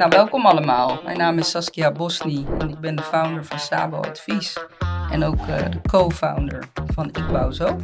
Nou, 0.00 0.12
welkom 0.12 0.46
allemaal. 0.46 1.00
Mijn 1.04 1.18
naam 1.18 1.38
is 1.38 1.50
Saskia 1.50 1.92
Bosni 1.92 2.46
en 2.58 2.68
ik 2.68 2.78
ben 2.78 2.96
de 2.96 3.02
founder 3.02 3.44
van 3.44 3.58
Sabo 3.58 3.96
Advies. 3.96 4.56
En 5.10 5.24
ook 5.24 5.46
uh, 5.46 5.70
de 5.70 5.80
co-founder 5.90 6.64
van 6.86 7.06
Ik 7.06 7.26
Bouw 7.32 7.50
Zo. 7.50 7.76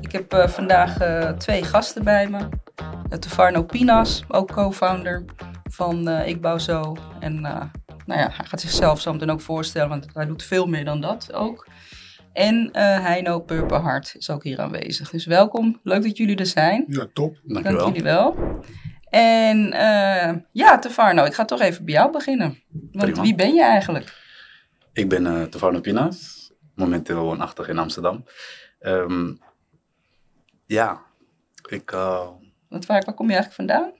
Ik 0.00 0.12
heb 0.12 0.34
uh, 0.34 0.48
vandaag 0.48 1.02
uh, 1.02 1.28
twee 1.28 1.64
gasten 1.64 2.04
bij 2.04 2.28
me. 2.28 2.48
Tevarno 3.18 3.62
Pinas, 3.62 4.24
ook 4.28 4.52
co-founder 4.52 5.24
van 5.70 6.08
Ik 6.08 6.40
Bouw 6.40 6.58
Zo. 6.58 6.96
En 7.20 7.40
nou 7.40 7.70
ja, 8.06 8.30
hij 8.32 8.46
gaat 8.46 8.60
zichzelf 8.60 9.00
zo 9.00 9.12
meteen 9.12 9.30
ook 9.30 9.40
voorstellen, 9.40 9.88
want 9.88 10.06
hij 10.12 10.26
doet 10.26 10.42
veel 10.42 10.66
meer 10.66 10.84
dan 10.84 11.00
dat 11.00 11.32
ook. 11.32 11.66
En 12.32 12.54
uh, 12.56 12.72
Heino 13.00 13.40
Purperhart 13.40 14.14
is 14.18 14.30
ook 14.30 14.44
hier 14.44 14.60
aanwezig. 14.60 15.10
Dus 15.10 15.26
welkom, 15.26 15.80
leuk 15.82 16.02
dat 16.02 16.16
jullie 16.16 16.36
er 16.36 16.46
zijn. 16.46 16.84
Ja, 16.88 17.06
top. 17.12 17.36
Dank, 17.42 17.64
Dank 17.64 17.80
jullie 17.80 18.02
wel. 18.02 18.36
En 19.16 19.66
uh, 19.66 20.34
ja, 20.52 20.78
Tevarno, 20.78 21.24
ik 21.24 21.34
ga 21.34 21.44
toch 21.44 21.60
even 21.60 21.84
bij 21.84 21.94
jou 21.94 22.12
beginnen. 22.12 22.62
Want 22.92 23.04
Prima. 23.04 23.22
wie 23.22 23.34
ben 23.34 23.54
je 23.54 23.62
eigenlijk? 23.62 24.14
Ik 24.92 25.08
ben 25.08 25.24
uh, 25.26 25.42
Tevarno 25.42 25.80
Pinas, 25.80 26.50
momenteel 26.74 27.22
woonachtig 27.22 27.68
in 27.68 27.78
Amsterdam. 27.78 28.24
Um, 28.80 29.38
ja, 30.66 31.02
ik... 31.68 31.92
Uh, 31.92 32.28
Want 32.68 32.86
waar, 32.86 33.02
waar, 33.04 33.14
kom 33.14 33.30
je 33.30 33.34
eigenlijk 33.34 33.70
vandaan? 33.70 33.92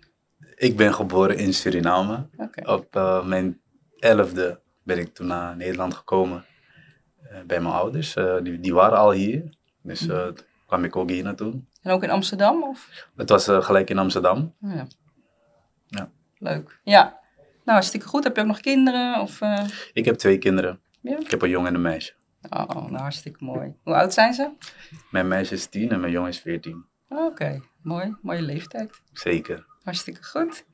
Ik 0.54 0.76
ben 0.76 0.94
geboren 0.94 1.36
in 1.36 1.54
Suriname. 1.54 2.28
Okay. 2.36 2.74
Op 2.74 2.96
uh, 2.96 3.24
mijn 3.24 3.60
elfde 3.98 4.60
ben 4.82 4.98
ik 4.98 5.14
toen 5.14 5.26
naar 5.26 5.56
Nederland 5.56 5.94
gekomen 5.94 6.44
bij 7.46 7.60
mijn 7.60 7.74
ouders. 7.74 8.14
die, 8.42 8.60
die 8.60 8.74
waren 8.74 8.98
al 8.98 9.12
hier, 9.12 9.56
dus 9.82 10.06
mm. 10.06 10.34
kwam 10.66 10.84
ik 10.84 10.96
ook 10.96 11.10
hier 11.10 11.22
naartoe. 11.22 11.62
En 11.82 11.90
ook 11.90 12.02
in 12.02 12.10
Amsterdam? 12.10 12.62
Of? 12.62 13.08
Het 13.16 13.28
was 13.28 13.44
gelijk 13.44 13.90
in 13.90 13.98
Amsterdam. 13.98 14.54
Oh, 14.62 14.74
ja. 14.74 14.86
Ja. 15.86 16.10
Leuk. 16.38 16.80
Ja. 16.84 17.02
Nou, 17.38 17.78
hartstikke 17.78 18.06
goed. 18.06 18.24
Heb 18.24 18.36
je 18.36 18.42
ook 18.42 18.48
nog 18.48 18.60
kinderen? 18.60 19.20
Of, 19.20 19.40
uh... 19.40 19.64
Ik 19.92 20.04
heb 20.04 20.14
twee 20.14 20.38
kinderen. 20.38 20.80
Ja? 21.00 21.18
Ik 21.18 21.30
heb 21.30 21.42
een 21.42 21.48
jongen 21.48 21.68
en 21.68 21.74
een 21.74 21.82
meisje. 21.82 22.14
Oh, 22.50 22.68
nou 22.68 22.96
hartstikke 22.96 23.44
mooi. 23.44 23.74
Hoe 23.82 23.94
oud 23.94 24.14
zijn 24.14 24.34
ze? 24.34 24.50
Mijn 25.10 25.28
meisje 25.28 25.54
is 25.54 25.66
tien 25.66 25.90
en 25.90 26.00
mijn 26.00 26.12
jongen 26.12 26.30
is 26.30 26.40
veertien. 26.40 26.84
Oké, 27.08 27.22
okay. 27.22 27.62
mooi. 27.82 28.16
Mooie 28.22 28.42
leeftijd. 28.42 29.00
Zeker. 29.12 29.66
Hartstikke 29.82 30.24
goed. 30.24 30.64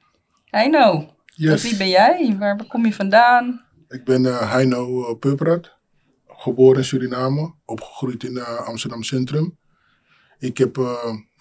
Heino, 0.44 1.14
yes. 1.24 1.62
wie 1.62 1.76
ben 1.76 1.88
jij? 1.88 2.36
Waar 2.38 2.66
kom 2.66 2.86
je 2.86 2.92
vandaan? 2.92 3.64
Ik 3.88 4.04
ben 4.04 4.24
uh, 4.24 4.52
Heino 4.52 5.08
uh, 5.10 5.18
Pupperat, 5.18 5.76
geboren 6.26 6.76
in 6.76 6.84
Suriname, 6.84 7.54
opgegroeid 7.64 8.24
in 8.24 8.36
uh, 8.36 8.60
Amsterdam 8.66 9.02
Centrum. 9.02 9.58
Ik 10.38 10.58
heb 10.58 10.78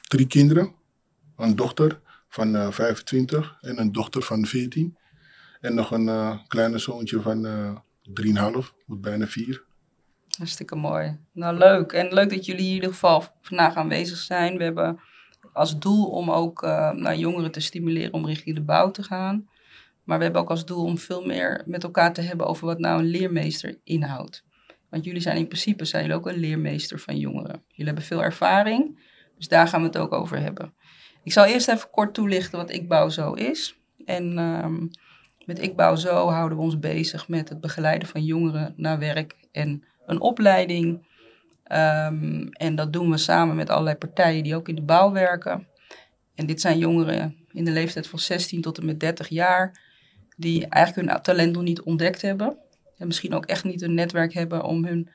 drie 0.08 0.28
kinderen, 0.28 0.76
een 1.38 1.56
dochter 1.56 2.02
van 2.32 2.56
uh, 2.56 2.72
25 2.72 3.58
en 3.62 3.80
een 3.80 3.92
dochter 3.92 4.22
van 4.22 4.46
14. 4.46 4.98
En 5.62 5.74
nog 5.74 5.92
een 5.92 6.08
uh, 6.08 6.38
kleine 6.48 6.78
zoontje 6.78 7.22
van 7.22 7.46
uh, 7.46 7.76
3,5, 8.52 8.52
wordt 8.86 9.02
bijna 9.02 9.28
4. 9.28 9.64
Hartstikke 10.38 10.76
mooi. 10.76 11.18
Nou, 11.32 11.58
leuk. 11.58 11.92
En 11.92 12.14
leuk 12.14 12.30
dat 12.30 12.46
jullie 12.46 12.68
in 12.68 12.74
ieder 12.74 12.90
geval 12.90 13.24
vandaag 13.42 13.76
aanwezig 13.76 14.18
zijn. 14.18 14.58
We 14.58 14.64
hebben 14.64 15.00
als 15.54 15.80
doel 15.80 16.06
om 16.06 16.32
ook 16.32 16.68
jongeren 17.16 17.52
te 17.52 17.60
stimuleren 17.60 18.14
om 18.14 18.26
richting 18.26 18.56
de 18.56 18.62
bouw 18.62 18.92
te 18.92 19.04
gaan. 19.04 19.50
Maar 20.04 20.18
we 20.18 20.24
hebben 20.24 20.42
ook 20.42 20.50
als 20.50 20.66
doel 20.66 20.84
om 20.84 20.98
veel 20.98 21.26
meer 21.26 21.64
met 21.66 21.84
elkaar 21.84 22.14
te 22.14 22.22
hebben 22.22 22.48
over 22.48 22.66
wat 22.66 22.80
nou 22.80 23.00
een 23.00 23.10
leermeester 23.10 23.80
inhoudt. 23.84 24.44
Want 24.90 25.04
jullie 25.04 25.22
zijn 25.22 25.38
in 25.38 25.48
principe 25.48 25.86
zijn 25.86 26.02
jullie 26.02 26.18
ook 26.18 26.28
een 26.28 26.40
leermeester 26.40 27.00
van 27.00 27.18
jongeren. 27.18 27.64
Jullie 27.68 27.86
hebben 27.86 28.04
veel 28.04 28.24
ervaring, 28.24 29.00
dus 29.38 29.48
daar 29.48 29.68
gaan 29.68 29.82
we 29.82 29.88
het 29.88 29.98
ook 29.98 30.14
over 30.14 30.40
hebben. 30.40 30.74
Ik 31.24 31.32
zal 31.32 31.46
eerst 31.46 31.68
even 31.68 31.90
kort 31.90 32.14
toelichten 32.14 32.58
wat 32.58 32.72
Ik 32.72 32.88
Bouw 32.88 33.10
Zo 33.10 33.34
is. 33.34 33.76
En 34.06 34.38
um, 34.38 34.90
met 35.46 35.62
Ik 35.62 35.76
Bouw 35.76 35.96
Zo 35.96 36.30
houden 36.30 36.58
we 36.58 36.64
ons 36.64 36.80
bezig 36.80 37.28
met 37.28 37.50
het 37.50 37.62
begeleiden 37.62 38.08
van 38.08 38.24
jongeren 38.24 38.74
naar 38.78 39.00
werk 39.00 39.36
en 39.52 39.84
een 40.06 40.22
opleiding. 40.22 41.10
Um, 41.72 42.50
en 42.52 42.76
dat 42.76 42.94
doen 42.94 43.10
we 43.10 43.18
samen 43.18 43.56
met 43.56 43.70
allerlei 43.70 43.96
partijen 43.96 44.44
die 44.44 44.56
ook 44.56 44.68
in 44.68 44.76
de 44.76 44.82
bouw 44.82 45.12
werken. 45.12 45.68
En 46.36 46.46
dit 46.46 46.62
zijn 46.62 46.78
jongeren 46.78 47.36
in 47.52 47.66
de 47.66 47.72
leeftijd 47.72 48.08
van 48.08 48.20
16 48.20 48.62
tot 48.62 48.78
en 48.78 48.86
met 48.86 49.00
30 49.00 49.28
jaar, 49.28 49.80
die 50.38 50.68
eigenlijk 50.68 51.08
hun 51.08 51.22
talent 51.22 51.54
nog 51.54 51.64
niet 51.64 51.82
ontdekt 51.82 52.22
hebben. 52.22 52.58
En 52.98 53.08
misschien 53.08 53.34
ook 53.34 53.46
echt 53.46 53.64
niet 53.64 53.82
een 53.82 53.94
netwerk 53.94 54.34
hebben 54.34 54.64
om 54.64 54.86
hun 54.86 55.10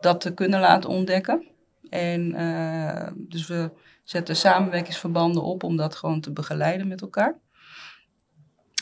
dat 0.00 0.20
te 0.20 0.34
kunnen 0.34 0.60
laten 0.60 0.90
ontdekken. 0.90 1.46
En 1.90 2.40
uh, 2.40 3.06
dus 3.14 3.46
we 3.46 3.70
zetten 4.10 4.36
samenwerkingsverbanden 4.36 5.42
op 5.42 5.62
om 5.62 5.76
dat 5.76 5.94
gewoon 5.94 6.20
te 6.20 6.32
begeleiden 6.32 6.88
met 6.88 7.00
elkaar. 7.00 7.38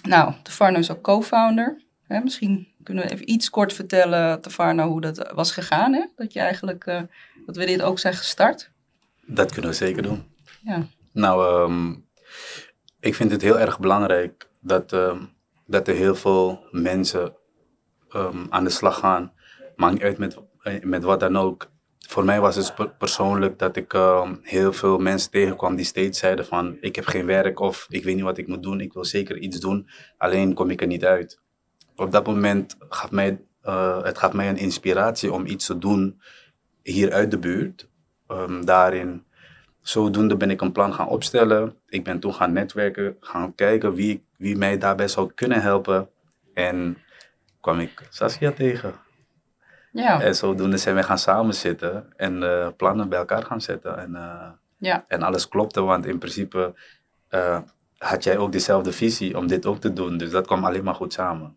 Nou, 0.03 0.35
Tefarno 0.43 0.79
is 0.79 0.91
ook 0.91 1.03
co-founder. 1.03 1.83
Misschien 2.23 2.69
kunnen 2.83 3.05
we 3.05 3.11
even 3.11 3.31
iets 3.31 3.51
kort 3.51 3.73
vertellen, 3.73 4.41
Tefarno, 4.41 4.89
hoe 4.89 5.01
dat 5.01 5.33
was 5.35 5.53
gegaan. 5.53 5.93
Hè? 5.93 6.05
Dat, 6.17 6.33
je 6.33 6.41
eigenlijk, 6.41 6.87
uh, 6.87 7.01
dat 7.47 7.57
we 7.57 7.67
dit 7.67 7.83
ook 7.83 7.99
zijn 7.99 8.15
gestart. 8.15 8.71
Dat 9.27 9.53
kunnen 9.53 9.71
we 9.71 9.77
zeker 9.77 10.03
doen. 10.03 10.25
Ja. 10.63 10.87
Nou, 11.13 11.63
um, 11.63 12.05
ik 13.01 13.15
vind 13.15 13.31
het 13.31 13.43
heel 13.43 13.59
erg 13.59 13.79
belangrijk 13.81 14.49
dat, 14.61 14.93
um, 14.93 15.33
dat 15.67 15.89
er 15.89 15.95
heel 15.95 16.15
veel 16.15 16.67
mensen 16.71 17.37
um, 18.17 18.47
aan 18.51 18.65
de 18.65 18.71
slag 18.71 18.99
gaan. 18.99 19.33
Maakt 19.77 19.93
niet 19.93 20.03
uit 20.03 20.19
met, 20.19 20.39
met 20.83 21.03
wat 21.03 21.21
dan 21.21 21.37
ook 21.37 21.71
voor 21.99 22.25
mij 22.25 22.41
was 22.41 22.57
het 22.57 22.99
persoonlijk 22.99 23.59
dat 23.59 23.77
ik 23.77 23.93
uh, 23.93 24.31
heel 24.43 24.73
veel 24.73 24.99
mensen 24.99 25.31
tegenkwam 25.31 25.77
die 25.77 25.85
steeds 25.85 26.19
zeiden 26.19 26.47
van 26.47 26.77
ik 26.81 26.97
heb 26.97 27.07
geen 27.07 27.27
werk 27.27 27.61
of 27.61 27.87
ik 27.89 28.05
weet 28.05 28.15
niet 28.15 28.25
wat 28.25 28.39
ik 28.39 28.47
moet 28.47 28.63
doen, 28.63 28.81
ik 28.81 28.93
wil 28.93 29.05
zeker 29.05 29.39
iets 29.39 29.61
doen, 29.61 29.89
alleen 30.17 30.55
kom 30.55 30.71
ik 30.71 30.81
er 30.81 30.87
niet 30.87 31.05
uit. 31.05 31.41
Op 31.97 32.13
dat 32.13 32.27
moment 32.27 32.77
gaf 32.89 33.11
mij, 33.11 33.41
uh, 33.65 34.03
het 34.03 34.19
gaf 34.19 34.33
mij 34.33 34.49
een 34.49 34.57
inspiratie 34.57 35.33
om 35.33 35.47
iets 35.47 35.67
te 35.67 35.79
doen 35.79 36.21
hier 36.83 37.13
uit 37.13 37.31
de 37.31 37.39
buurt. 37.39 37.89
Um, 38.29 38.65
daarin, 38.65 39.25
zodoende 39.81 40.37
ben 40.37 40.51
ik 40.51 40.61
een 40.61 40.73
plan 40.73 40.95
gaan 40.95 41.09
opstellen. 41.09 41.77
Ik 41.87 42.05
ben 42.05 42.21
toen 42.21 42.35
gaan 42.35 42.53
netwerken, 42.53 43.17
gaan 43.21 43.55
kijken 43.55 43.95
wie, 43.95 44.25
wie 44.37 44.57
mij 44.57 44.79
daarbij 44.79 45.09
zou 45.09 45.33
kunnen 45.35 45.63
helpen. 45.63 46.09
En 46.55 46.99
kwam 47.61 47.81
ik 47.81 48.07
Saskia 48.11 48.53
tegen. 48.53 48.95
Ja. 49.93 50.21
En 50.21 50.35
zodoende 50.35 50.77
zijn 50.77 50.95
we 50.95 51.03
gaan 51.03 51.19
samen 51.19 51.55
zitten 51.55 52.13
en 52.17 52.43
uh, 52.43 52.69
plannen 52.77 53.09
bij 53.09 53.19
elkaar 53.19 53.45
gaan 53.45 53.61
zetten. 53.61 53.99
En, 53.99 54.11
uh, 54.11 54.51
ja. 54.79 55.05
en 55.09 55.23
alles 55.23 55.49
klopte, 55.49 55.81
want 55.81 56.07
in 56.07 56.19
principe 56.19 56.75
uh, 57.31 57.61
had 57.97 58.25
jij 58.25 58.39
ook 58.39 58.53
dezelfde 58.53 58.93
visie 58.93 59.37
om 59.37 59.47
dit 59.47 59.67
ook 59.67 59.81
te 59.81 59.93
doen. 59.93 60.17
Dus 60.17 60.31
dat 60.31 60.47
kwam 60.47 60.65
alleen 60.65 60.85
maar 60.85 60.95
goed 60.95 61.13
samen. 61.13 61.57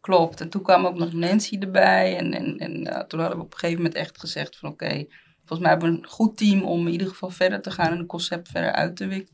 Klopt. 0.00 0.40
En 0.40 0.48
toen 0.48 0.62
kwam 0.62 0.86
ook 0.86 0.98
nog 0.98 1.12
Nancy 1.12 1.58
erbij. 1.60 2.16
En, 2.16 2.32
en, 2.34 2.58
en 2.58 2.84
toen 3.08 3.20
hadden 3.20 3.38
we 3.38 3.44
op 3.44 3.52
een 3.52 3.58
gegeven 3.58 3.82
moment 3.82 3.94
echt 3.94 4.20
gezegd 4.20 4.56
van 4.56 4.70
oké, 4.70 4.84
okay, 4.84 5.08
volgens 5.38 5.60
mij 5.60 5.70
hebben 5.70 5.90
we 5.90 5.98
een 5.98 6.08
goed 6.08 6.36
team 6.36 6.62
om 6.62 6.86
in 6.86 6.92
ieder 6.92 7.08
geval 7.08 7.30
verder 7.30 7.62
te 7.62 7.70
gaan 7.70 7.92
en 7.92 7.98
het 7.98 8.06
concept 8.06 8.48
verder 8.48 8.72
uit 8.72 8.96
te, 8.96 9.26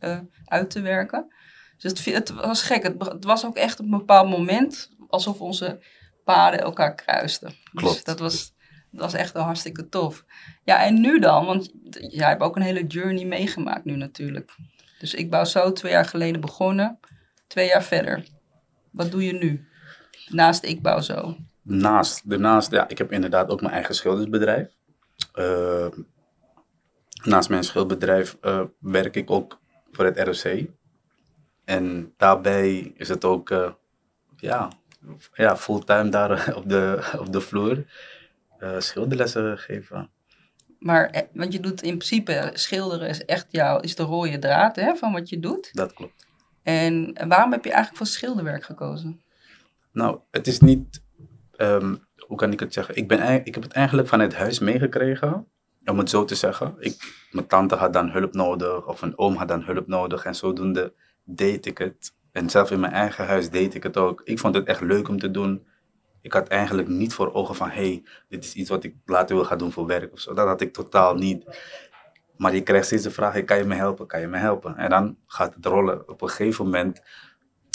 uit 0.44 0.70
te 0.70 0.80
werken. 0.80 1.32
Dus 1.78 1.90
het, 1.90 2.04
het 2.14 2.30
was 2.30 2.62
gek. 2.62 2.82
Het, 2.82 3.08
het 3.08 3.24
was 3.24 3.46
ook 3.46 3.56
echt 3.56 3.80
op 3.80 3.84
een 3.84 3.98
bepaald 3.98 4.30
moment 4.30 4.90
alsof 5.08 5.40
onze 5.40 5.78
paden 6.28 6.60
elkaar 6.60 6.94
kruisten. 6.94 7.48
Dus 7.48 7.56
Klopt. 7.74 7.94
Dus 7.94 8.04
dat 8.04 8.18
was, 8.18 8.54
dat 8.90 9.00
was 9.00 9.14
echt 9.14 9.32
wel 9.32 9.42
hartstikke 9.42 9.88
tof. 9.88 10.24
Ja, 10.64 10.84
en 10.84 11.00
nu 11.00 11.18
dan? 11.18 11.46
Want 11.46 11.70
jij 11.90 12.28
hebt 12.28 12.42
ook 12.42 12.56
een 12.56 12.62
hele 12.62 12.86
journey 12.86 13.24
meegemaakt 13.24 13.84
nu 13.84 13.96
natuurlijk. 13.96 14.56
Dus 14.98 15.14
ik 15.14 15.30
bouw 15.30 15.44
zo 15.44 15.72
twee 15.72 15.92
jaar 15.92 16.04
geleden 16.04 16.40
begonnen. 16.40 16.98
Twee 17.46 17.68
jaar 17.68 17.82
verder. 17.82 18.24
Wat 18.90 19.10
doe 19.10 19.24
je 19.24 19.32
nu? 19.32 19.68
Naast 20.28 20.64
ik 20.64 20.82
bouw 20.82 21.00
zo. 21.00 21.36
Naast, 21.62 22.30
daarnaast, 22.30 22.70
ja, 22.70 22.88
ik 22.88 22.98
heb 22.98 23.12
inderdaad 23.12 23.48
ook 23.48 23.60
mijn 23.60 23.74
eigen 23.74 23.94
schildersbedrijf. 23.94 24.68
Uh, 25.34 25.86
naast 27.22 27.48
mijn 27.48 27.64
schildersbedrijf 27.64 28.36
uh, 28.42 28.62
werk 28.78 29.16
ik 29.16 29.30
ook 29.30 29.60
voor 29.90 30.04
het 30.04 30.18
ROC. 30.18 30.66
En 31.64 32.12
daarbij 32.16 32.92
is 32.96 33.08
het 33.08 33.24
ook, 33.24 33.50
uh, 33.50 33.70
ja, 34.36 34.70
ja, 35.34 35.56
fulltime 35.56 36.08
daar 36.08 36.30
op 36.58 36.68
de, 36.68 37.12
op 37.18 37.32
de 37.32 37.40
vloer 37.40 37.84
uh, 38.60 38.80
schilderlessen 38.80 39.58
geven. 39.58 40.10
Maar, 40.78 41.10
eh, 41.10 41.22
want 41.32 41.52
je 41.52 41.60
doet 41.60 41.82
in 41.82 41.96
principe, 41.96 42.50
schilderen 42.54 43.08
is 43.08 43.24
echt 43.24 43.46
jouw, 43.50 43.80
is 43.80 43.94
de 43.94 44.02
rode 44.02 44.38
draad 44.38 44.76
hè, 44.76 44.94
van 44.94 45.12
wat 45.12 45.28
je 45.28 45.40
doet. 45.40 45.70
Dat 45.72 45.92
klopt. 45.92 46.26
En 46.62 47.12
waarom 47.28 47.52
heb 47.52 47.64
je 47.64 47.70
eigenlijk 47.70 47.96
voor 47.96 48.06
schilderwerk 48.06 48.64
gekozen? 48.64 49.20
Nou, 49.92 50.18
het 50.30 50.46
is 50.46 50.60
niet, 50.60 51.02
um, 51.56 52.06
hoe 52.16 52.36
kan 52.36 52.52
ik 52.52 52.60
het 52.60 52.72
zeggen? 52.72 52.96
Ik, 52.96 53.08
ben, 53.08 53.44
ik 53.44 53.54
heb 53.54 53.62
het 53.62 53.72
eigenlijk 53.72 54.08
vanuit 54.08 54.34
huis 54.34 54.58
meegekregen, 54.58 55.46
om 55.84 55.98
het 55.98 56.10
zo 56.10 56.24
te 56.24 56.34
zeggen. 56.34 56.74
Ik, 56.78 57.26
mijn 57.30 57.46
tante 57.46 57.74
had 57.74 57.92
dan 57.92 58.10
hulp 58.10 58.34
nodig, 58.34 58.86
of 58.86 59.02
een 59.02 59.18
oom 59.18 59.34
had 59.36 59.48
dan 59.48 59.62
hulp 59.62 59.86
nodig, 59.86 60.24
en 60.24 60.34
zodoende 60.34 60.92
deed 61.24 61.66
ik 61.66 61.78
het. 61.78 62.16
En 62.32 62.50
zelf 62.50 62.70
in 62.70 62.80
mijn 62.80 62.92
eigen 62.92 63.26
huis 63.26 63.50
deed 63.50 63.74
ik 63.74 63.82
het 63.82 63.96
ook. 63.96 64.20
Ik 64.24 64.38
vond 64.38 64.54
het 64.54 64.66
echt 64.66 64.80
leuk 64.80 65.08
om 65.08 65.18
te 65.18 65.30
doen. 65.30 65.66
Ik 66.20 66.32
had 66.32 66.48
eigenlijk 66.48 66.88
niet 66.88 67.14
voor 67.14 67.32
ogen 67.32 67.54
van, 67.54 67.70
hey, 67.70 68.04
dit 68.28 68.44
is 68.44 68.54
iets 68.54 68.70
wat 68.70 68.84
ik 68.84 68.94
later 69.04 69.36
wil 69.36 69.44
gaan 69.44 69.58
doen 69.58 69.72
voor 69.72 69.86
werk 69.86 70.12
of 70.12 70.20
zo. 70.20 70.34
Dat 70.34 70.46
had 70.46 70.60
ik 70.60 70.72
totaal 70.72 71.14
niet. 71.14 71.44
Maar 72.36 72.54
je 72.54 72.62
krijgt 72.62 72.86
steeds 72.86 73.02
de 73.02 73.10
vraag, 73.10 73.44
kan 73.44 73.58
je 73.58 73.64
me 73.64 73.74
helpen, 73.74 74.06
kan 74.06 74.20
je 74.20 74.26
me 74.26 74.38
helpen? 74.38 74.76
En 74.76 74.90
dan 74.90 75.16
gaat 75.26 75.54
het 75.54 75.66
rollen. 75.66 76.08
Op 76.08 76.22
een 76.22 76.28
gegeven 76.28 76.64
moment 76.64 77.02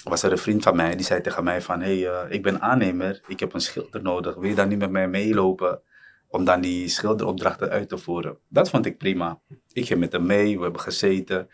was 0.03 0.23
er 0.23 0.31
een 0.31 0.37
vriend 0.37 0.63
van 0.63 0.75
mij 0.75 0.95
die 0.95 1.05
zei 1.05 1.21
tegen 1.21 1.43
mij 1.43 1.61
van, 1.61 1.81
hey, 1.81 2.27
ik 2.29 2.43
ben 2.43 2.61
aannemer, 2.61 3.21
ik 3.27 3.39
heb 3.39 3.53
een 3.53 3.61
schilder 3.61 4.01
nodig, 4.01 4.35
wil 4.35 4.49
je 4.49 4.55
dan 4.55 4.67
niet 4.67 4.79
met 4.79 4.91
mij 4.91 5.07
meelopen 5.07 5.81
om 6.27 6.45
dan 6.45 6.61
die 6.61 6.87
schilderopdrachten 6.87 7.69
uit 7.69 7.89
te 7.89 7.97
voeren? 7.97 8.37
Dat 8.49 8.69
vond 8.69 8.85
ik 8.85 8.97
prima. 8.97 9.41
Ik 9.71 9.85
ging 9.85 9.99
met 9.99 10.11
hem 10.11 10.25
mee, 10.25 10.57
we 10.57 10.63
hebben 10.63 10.81
gezeten 10.81 11.49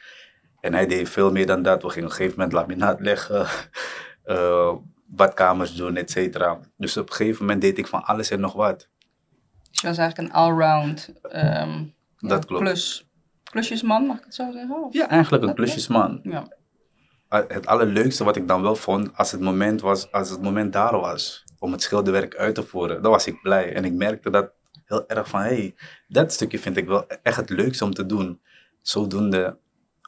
en 0.62 0.74
hij 0.74 0.88
deed 0.88 1.10
veel 1.10 1.32
meer 1.32 1.46
dan 1.46 1.62
dat. 1.62 1.82
We 1.82 1.90
gingen 1.90 2.04
op 2.04 2.12
een 2.12 2.18
gegeven 2.18 2.40
moment 2.40 2.58
laminaat 2.58 3.00
leggen, 3.00 3.48
uh, 4.26 4.74
badkamers 5.20 5.76
doen, 5.76 5.96
et 5.96 6.12
cetera. 6.12 6.60
Dus 6.78 6.98
op 6.98 7.10
een 7.10 7.16
gegeven 7.16 7.46
moment 7.46 7.62
deed 7.62 7.78
ik 7.78 7.88
van 7.88 8.04
alles 8.04 8.30
en 8.30 8.40
nog 8.40 8.54
wat. 8.54 8.88
Dus 9.72 9.82
je 9.82 9.88
was 9.88 9.98
eigenlijk 9.98 10.30
een 10.30 10.36
allround 10.36 11.14
um, 11.34 11.94
dat 12.20 12.46
klopt. 12.46 12.64
Plus, 12.64 13.10
klusjesman, 13.44 14.06
mag 14.06 14.18
ik 14.18 14.24
het 14.24 14.36
zo 14.36 14.52
zeggen? 14.52 14.84
Of? 14.84 14.94
Ja, 14.94 15.10
eigenlijk 15.10 15.44
een 15.44 15.56
klusjesman. 15.56 16.20
Ja. 16.24 16.48
Het 17.30 17.68
allerleukste 17.68 18.24
wat 18.24 18.36
ik 18.36 18.48
dan 18.48 18.62
wel 18.62 18.76
vond, 18.76 19.18
als 19.18 19.32
het 19.32 19.42
moment, 19.42 19.82
was, 19.82 20.12
als 20.12 20.30
het 20.30 20.42
moment 20.42 20.74
daar 20.74 21.00
was 21.00 21.44
om 21.60 21.72
het 21.72 21.82
schilderwerk 21.82 22.36
uit 22.36 22.56
te 22.56 22.64
voeren, 22.64 23.02
dan 23.02 23.12
was 23.12 23.28
ik 23.28 23.42
blij. 23.42 23.74
En 23.74 23.86
ik 23.86 23.94
merkte 23.94 24.30
dat 24.30 24.52
heel 24.86 25.08
erg 25.08 25.28
van, 25.28 25.40
hé, 25.40 25.48
hey, 25.48 25.76
dat 26.08 26.34
stukje 26.34 26.60
vind 26.60 26.78
ik 26.78 26.88
wel 26.88 27.08
echt 27.08 27.36
het 27.36 27.50
leukste 27.50 27.84
om 27.84 27.94
te 27.94 28.06
doen. 28.06 28.42
Zodoende 28.82 29.58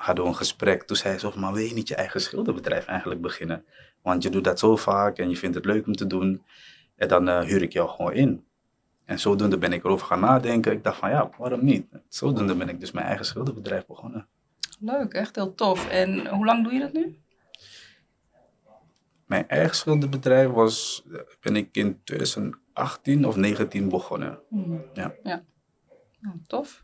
hadden 0.01 0.24
we 0.24 0.30
een 0.30 0.36
gesprek. 0.36 0.83
Toen 0.83 0.98
zei 0.98 1.18
ze, 1.18 1.27
of, 1.27 1.36
maar 1.36 1.53
wil 1.53 1.63
je 1.63 1.74
niet 1.74 1.88
je 1.88 1.95
eigen 1.95 2.21
schilderbedrijf 2.21 2.86
eigenlijk 2.86 3.21
beginnen? 3.21 3.65
Want 4.01 4.24
je 4.24 4.30
doet 4.30 4.44
dat 4.44 4.59
zo 4.59 4.75
vaak 4.75 5.18
en 5.18 5.30
je 5.30 5.38
vindt 5.38 5.56
het 5.56 5.65
leuk 5.65 5.88
om 5.88 5.95
te 5.95 6.07
doen. 6.07 6.44
En 6.95 7.07
dan 7.07 7.27
uh, 7.27 7.42
huur 7.42 7.62
ik 7.62 7.74
jou 7.74 7.89
gewoon 7.89 8.13
in. 8.13 8.45
En 9.06 9.19
zodoende 9.19 9.57
ben 9.57 9.74
ik 9.74 9.83
erover 9.83 10.07
gaan 10.07 10.19
nadenken. 10.19 10.71
Ik 10.71 10.83
dacht 10.83 10.98
van 10.98 11.09
ja, 11.09 11.30
waarom 11.38 11.65
niet? 11.65 11.86
Zodoende 12.09 12.56
ben 12.56 12.69
ik 12.69 12.80
dus 12.80 12.92
mijn 12.92 13.06
eigen 13.06 13.25
schilderbedrijf 13.25 13.86
begonnen. 13.86 14.27
Leuk, 14.80 15.13
echt 15.13 15.36
heel 15.36 15.56
tof. 15.56 15.89
En 15.89 16.27
hoe 16.27 16.45
lang 16.45 16.63
doe 16.63 16.74
je 16.74 16.80
dat 16.80 16.94
nu? 16.94 17.19
Mijn 19.25 19.47
eigen 19.47 19.75
schilderbedrijf 19.75 20.50
was, 20.50 21.04
ben 21.39 21.56
ik 21.56 21.69
in 21.71 22.04
2018 22.04 23.25
of 23.25 23.36
19 23.36 23.89
begonnen. 23.89 24.39
Hmm. 24.50 24.83
Ja. 24.94 25.13
ja. 25.24 25.44
Nou, 26.19 26.36
tof. 26.47 26.83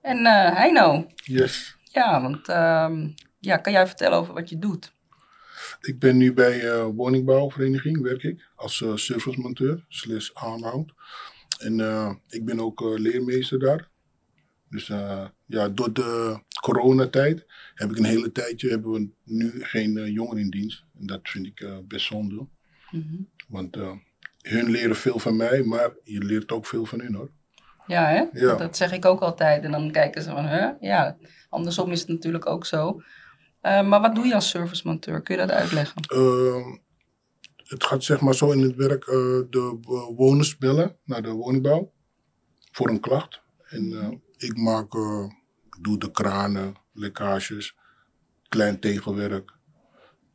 En 0.00 0.18
uh, 0.18 0.56
Heino? 0.56 1.06
Yes. 1.14 1.76
Ja, 1.94 2.22
want 2.22 2.48
uh, 2.48 3.08
ja, 3.38 3.56
kan 3.56 3.72
jij 3.72 3.86
vertellen 3.86 4.18
over 4.18 4.34
wat 4.34 4.48
je 4.48 4.58
doet? 4.58 4.92
Ik 5.80 5.98
ben 5.98 6.16
nu 6.16 6.32
bij 6.32 6.64
uh, 6.64 6.86
woningbouwvereniging, 6.94 8.00
werk 8.00 8.22
ik, 8.22 8.48
als 8.54 8.80
uh, 8.80 8.96
servicemonteur, 8.96 9.84
slash 9.88 10.30
aanhoud. 10.32 10.92
En 11.58 11.78
uh, 11.78 12.14
ik 12.28 12.44
ben 12.44 12.60
ook 12.60 12.80
leermeester 12.80 13.58
daar. 13.58 13.88
Dus 14.68 14.86
ja, 15.46 15.68
door 15.68 15.92
de 15.92 16.40
coronatijd 16.60 17.46
heb 17.74 17.90
ik 17.90 17.96
een 17.96 18.04
hele 18.04 18.32
tijdje, 18.32 18.68
hebben 18.68 18.92
we 18.92 19.10
nu 19.24 19.64
geen 19.64 20.12
jongeren 20.12 20.42
in 20.42 20.50
dienst. 20.50 20.84
En 20.98 21.06
dat 21.06 21.20
vind 21.22 21.46
ik 21.46 21.68
best 21.88 22.06
zonde. 22.06 22.34
Mm 22.34 22.48
-hmm. 22.90 23.28
Want 23.48 23.76
hun 24.38 24.70
leren 24.70 24.96
veel 24.96 25.18
van 25.18 25.36
mij, 25.36 25.62
maar 25.62 25.90
je 26.04 26.24
leert 26.24 26.52
ook 26.52 26.66
veel 26.66 26.86
van 26.86 27.00
hun 27.00 27.14
hoor. 27.14 27.30
Ja, 27.86 28.06
hè? 28.06 28.24
Ja. 28.32 28.56
Dat 28.56 28.76
zeg 28.76 28.92
ik 28.92 29.04
ook 29.04 29.20
altijd. 29.20 29.64
En 29.64 29.70
dan 29.70 29.90
kijken 29.90 30.22
ze 30.22 30.30
van, 30.30 30.44
hè? 30.44 30.70
Ja, 30.80 31.16
andersom 31.48 31.90
is 31.90 32.00
het 32.00 32.08
natuurlijk 32.08 32.46
ook 32.46 32.66
zo. 32.66 33.00
Uh, 33.62 33.82
maar 33.82 34.00
wat 34.00 34.14
doe 34.14 34.26
je 34.26 34.34
als 34.34 34.48
servicemonteur? 34.48 35.22
Kun 35.22 35.34
je 35.34 35.46
dat 35.46 35.56
uitleggen? 35.56 36.02
Uh, 36.14 36.66
het 37.56 37.84
gaat 37.84 38.04
zeg 38.04 38.20
maar 38.20 38.34
zo 38.34 38.50
in 38.50 38.62
het 38.62 38.74
werk 38.74 39.06
uh, 39.06 39.14
de 39.50 39.78
bewoners 39.80 40.58
bellen 40.58 40.96
naar 41.04 41.22
de 41.22 41.30
woningbouw 41.30 41.92
voor 42.72 42.88
een 42.88 43.00
klacht. 43.00 43.42
En 43.68 44.22
ik 44.36 44.56
maak, 44.56 44.92
doe 45.80 45.98
de 45.98 46.10
kranen, 46.10 46.74
lekkages, 46.92 47.76
klein 48.48 48.80
tegelwerk, 48.80 49.52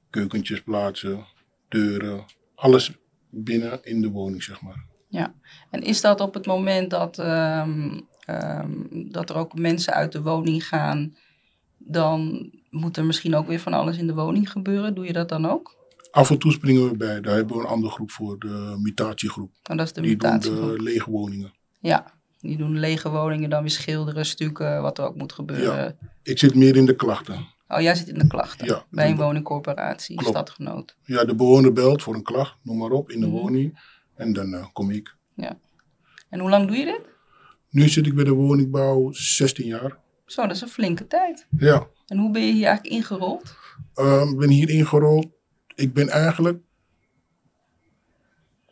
keukentjes 0.09 0.61
plaatsen, 0.61 1.25
deuren, 1.67 2.25
alles 2.55 2.97
binnen 3.29 3.83
in 3.83 4.01
de 4.01 4.09
woning 4.09 4.43
zeg 4.43 4.61
maar. 4.61 4.88
Ja, 5.09 5.33
en 5.69 5.81
is 5.81 6.01
dat 6.01 6.21
op 6.21 6.33
het 6.33 6.45
moment 6.45 6.89
dat, 6.89 7.19
um, 7.19 8.07
um, 8.29 8.87
dat 9.11 9.29
er 9.29 9.35
ook 9.35 9.59
mensen 9.59 9.93
uit 9.93 10.11
de 10.11 10.21
woning 10.21 10.67
gaan, 10.67 11.15
dan 11.77 12.51
moet 12.69 12.97
er 12.97 13.05
misschien 13.05 13.35
ook 13.35 13.47
weer 13.47 13.59
van 13.59 13.73
alles 13.73 13.97
in 13.97 14.07
de 14.07 14.13
woning 14.13 14.51
gebeuren. 14.51 14.95
Doe 14.95 15.05
je 15.05 15.13
dat 15.13 15.29
dan 15.29 15.45
ook? 15.45 15.77
Af 16.11 16.29
en 16.29 16.37
toe 16.39 16.51
springen 16.51 16.89
we 16.89 16.97
bij. 16.97 17.21
Daar 17.21 17.35
hebben 17.35 17.57
we 17.57 17.63
een 17.63 17.69
andere 17.69 17.91
groep 17.91 18.11
voor, 18.11 18.39
de 18.39 18.77
mutatiegroep. 18.81 19.51
En 19.63 19.71
oh, 19.71 19.77
dat 19.77 19.87
is 19.87 19.93
de 19.93 20.01
die 20.01 20.11
mutatiegroep. 20.11 20.61
doen 20.61 20.77
de 20.77 20.83
lege 20.83 21.11
woningen. 21.11 21.53
Ja, 21.79 22.13
die 22.39 22.57
doen 22.57 22.79
lege 22.79 23.09
woningen, 23.09 23.49
dan 23.49 23.61
weer 23.61 23.71
schilderen, 23.71 24.25
stukken, 24.25 24.81
wat 24.81 24.97
er 24.97 25.05
ook 25.05 25.15
moet 25.15 25.33
gebeuren. 25.33 25.97
Ja, 25.99 26.09
ik 26.23 26.39
zit 26.39 26.55
meer 26.55 26.75
in 26.75 26.85
de 26.85 26.95
klachten. 26.95 27.47
Oh, 27.67 27.81
jij 27.81 27.95
zit 27.95 28.07
in 28.07 28.19
de 28.19 28.27
klachten? 28.27 28.67
Ja. 28.67 28.85
Bij 28.89 29.09
een 29.09 29.17
woningcorporatie, 29.17 30.15
Klopt. 30.15 30.35
stadgenoot? 30.35 30.95
Ja, 31.03 31.25
de 31.25 31.35
bewoner 31.35 31.73
belt 31.73 32.03
voor 32.03 32.15
een 32.15 32.23
klacht, 32.23 32.55
noem 32.63 32.77
maar 32.77 32.91
op, 32.91 33.09
in 33.09 33.19
de 33.19 33.25
mm 33.25 33.31
-hmm. 33.31 33.41
woning. 33.41 33.79
En 34.19 34.33
dan 34.33 34.53
uh, 34.53 34.65
kom 34.73 34.91
ik. 34.91 35.15
Ja. 35.33 35.57
En 36.29 36.39
hoe 36.39 36.49
lang 36.49 36.67
doe 36.67 36.77
je 36.77 36.85
dit? 36.85 37.01
Nu 37.69 37.87
zit 37.87 38.05
ik 38.05 38.15
bij 38.15 38.23
de 38.23 38.31
woningbouw 38.31 39.11
16 39.11 39.65
jaar. 39.65 39.97
Zo, 40.25 40.41
dat 40.41 40.55
is 40.55 40.61
een 40.61 40.67
flinke 40.67 41.07
tijd. 41.07 41.47
Ja. 41.57 41.87
En 42.07 42.17
hoe 42.17 42.31
ben 42.31 42.45
je 42.45 42.53
hier 42.53 42.65
eigenlijk 42.65 42.95
ingerold? 42.95 43.55
Uh, 43.95 44.29
ik 44.31 44.37
ben 44.37 44.49
hier 44.49 44.69
ingerold. 44.69 45.27
Ik 45.75 45.93
ben 45.93 46.09
eigenlijk. 46.09 46.59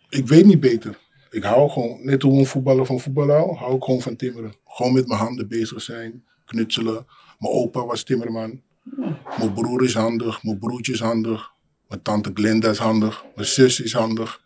Ik 0.09 0.27
weet 0.27 0.45
niet 0.45 0.59
beter. 0.59 0.99
Ik 1.29 1.43
hou 1.43 1.69
gewoon, 1.69 2.05
net 2.05 2.21
hoe 2.21 2.39
een 2.39 2.45
voetballer 2.45 2.85
van 2.85 2.99
voetbal 2.99 3.29
hou, 3.29 3.55
hou 3.55 3.75
ik 3.75 3.83
gewoon 3.83 4.01
van 4.01 4.15
timmeren. 4.15 4.53
Gewoon 4.65 4.93
met 4.93 5.07
mijn 5.07 5.19
handen 5.19 5.47
bezig 5.47 5.81
zijn, 5.81 6.23
knutselen. 6.45 7.05
Mijn 7.39 7.53
opa 7.53 7.85
was 7.85 8.03
timmerman. 8.03 8.61
Ja. 8.97 9.19
Mijn 9.37 9.53
broer 9.53 9.83
is 9.83 9.93
handig, 9.93 10.43
mijn 10.43 10.59
broertje 10.59 10.93
is 10.93 10.99
handig. 10.99 11.51
Mijn 11.87 12.01
tante 12.01 12.31
Glenda 12.33 12.69
is 12.69 12.77
handig, 12.77 13.25
mijn 13.35 13.47
zus 13.47 13.79
is 13.79 13.93
handig. 13.93 14.45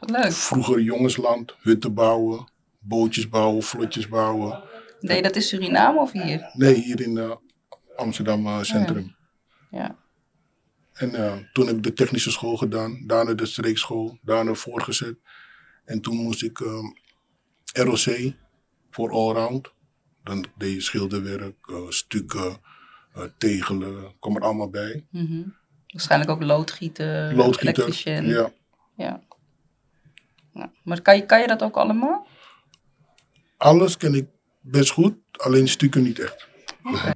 Leuk. 0.00 0.32
Vroeger 0.32 0.80
jongensland, 0.80 1.56
hutten 1.62 1.94
bouwen, 1.94 2.48
bootjes 2.78 3.28
bouwen, 3.28 3.62
vlotjes 3.62 4.08
bouwen. 4.08 4.62
Nee, 5.00 5.22
dat 5.22 5.36
is 5.36 5.48
Suriname 5.48 6.00
of 6.00 6.12
hier? 6.12 6.50
Nee, 6.52 6.74
hier 6.74 7.00
in 7.00 7.16
uh, 7.16 7.34
Amsterdam 7.96 8.46
uh, 8.46 8.62
Centrum. 8.62 9.16
Ja. 9.70 9.78
ja. 9.78 9.96
En 10.92 11.10
uh, 11.14 11.34
toen 11.52 11.66
heb 11.66 11.76
ik 11.76 11.82
de 11.82 11.92
technische 11.92 12.30
school 12.30 12.56
gedaan, 12.56 13.02
daarna 13.06 13.34
de 13.34 13.46
streekschool, 13.46 14.18
daarna 14.22 14.54
voortgezet. 14.54 15.16
En 15.84 16.00
toen 16.00 16.16
moest 16.16 16.42
ik 16.42 16.58
ROC 17.72 18.32
voor 18.90 19.10
allround. 19.10 19.74
Dan 20.24 20.46
deed 20.56 20.72
je 20.72 20.80
schilderwerk, 20.80 21.72
stukken, 21.88 22.60
tegelen, 23.38 24.14
kwam 24.18 24.36
er 24.36 24.42
allemaal 24.42 24.70
bij. 24.70 25.04
Mm 25.10 25.26
-hmm. 25.26 25.56
Waarschijnlijk 25.86 26.30
ook 26.30 26.42
loodgieten, 26.42 27.34
loodgieter, 27.34 28.24
ja. 28.24 28.52
ja. 28.96 29.22
Ja. 30.56 30.72
Maar 30.82 31.02
kan 31.02 31.16
je, 31.16 31.26
kan 31.26 31.40
je 31.40 31.46
dat 31.46 31.62
ook 31.62 31.76
allemaal? 31.76 32.26
Alles 33.56 33.96
ken 33.96 34.14
ik 34.14 34.26
best 34.60 34.90
goed, 34.90 35.14
alleen 35.32 35.68
stukken 35.68 36.02
niet 36.02 36.18
echt. 36.18 36.48
Okay. 36.82 37.14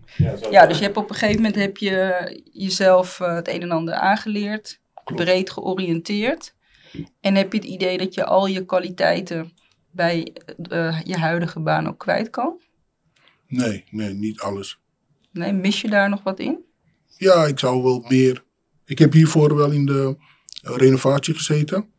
Ja, 0.51 0.67
dus 0.67 0.79
je 0.79 0.85
hebt 0.85 0.97
op 0.97 1.09
een 1.11 1.15
gegeven 1.15 1.37
moment 1.37 1.55
heb 1.55 1.77
je 1.77 2.41
jezelf 2.53 3.21
uh, 3.21 3.35
het 3.35 3.49
een 3.49 3.63
en 3.63 3.71
ander 3.71 3.95
aangeleerd, 3.95 4.81
Klopt. 5.05 5.23
breed 5.23 5.51
georiënteerd. 5.51 6.55
En 7.21 7.35
heb 7.35 7.53
je 7.53 7.59
het 7.59 7.69
idee 7.69 7.99
dat 7.99 8.15
je 8.15 8.25
al 8.25 8.47
je 8.47 8.65
kwaliteiten 8.65 9.53
bij 9.91 10.37
uh, 10.71 11.01
je 11.05 11.17
huidige 11.17 11.61
baan 11.61 11.89
ook 11.89 11.99
kwijt 11.99 12.31
kan? 12.31 12.61
Nee, 13.47 13.85
nee, 13.91 14.13
niet 14.13 14.41
alles. 14.41 14.79
Nee, 15.33 15.53
mis 15.53 15.81
je 15.81 15.89
daar 15.89 16.09
nog 16.09 16.23
wat 16.23 16.39
in? 16.39 16.65
Ja, 17.17 17.47
ik 17.47 17.59
zou 17.59 17.83
wel 17.83 18.05
meer. 18.09 18.45
Ik 18.85 18.99
heb 18.99 19.13
hiervoor 19.13 19.57
wel 19.57 19.71
in 19.71 19.87
de 19.87 20.17
renovatie 20.63 21.35
gezeten 21.35 21.93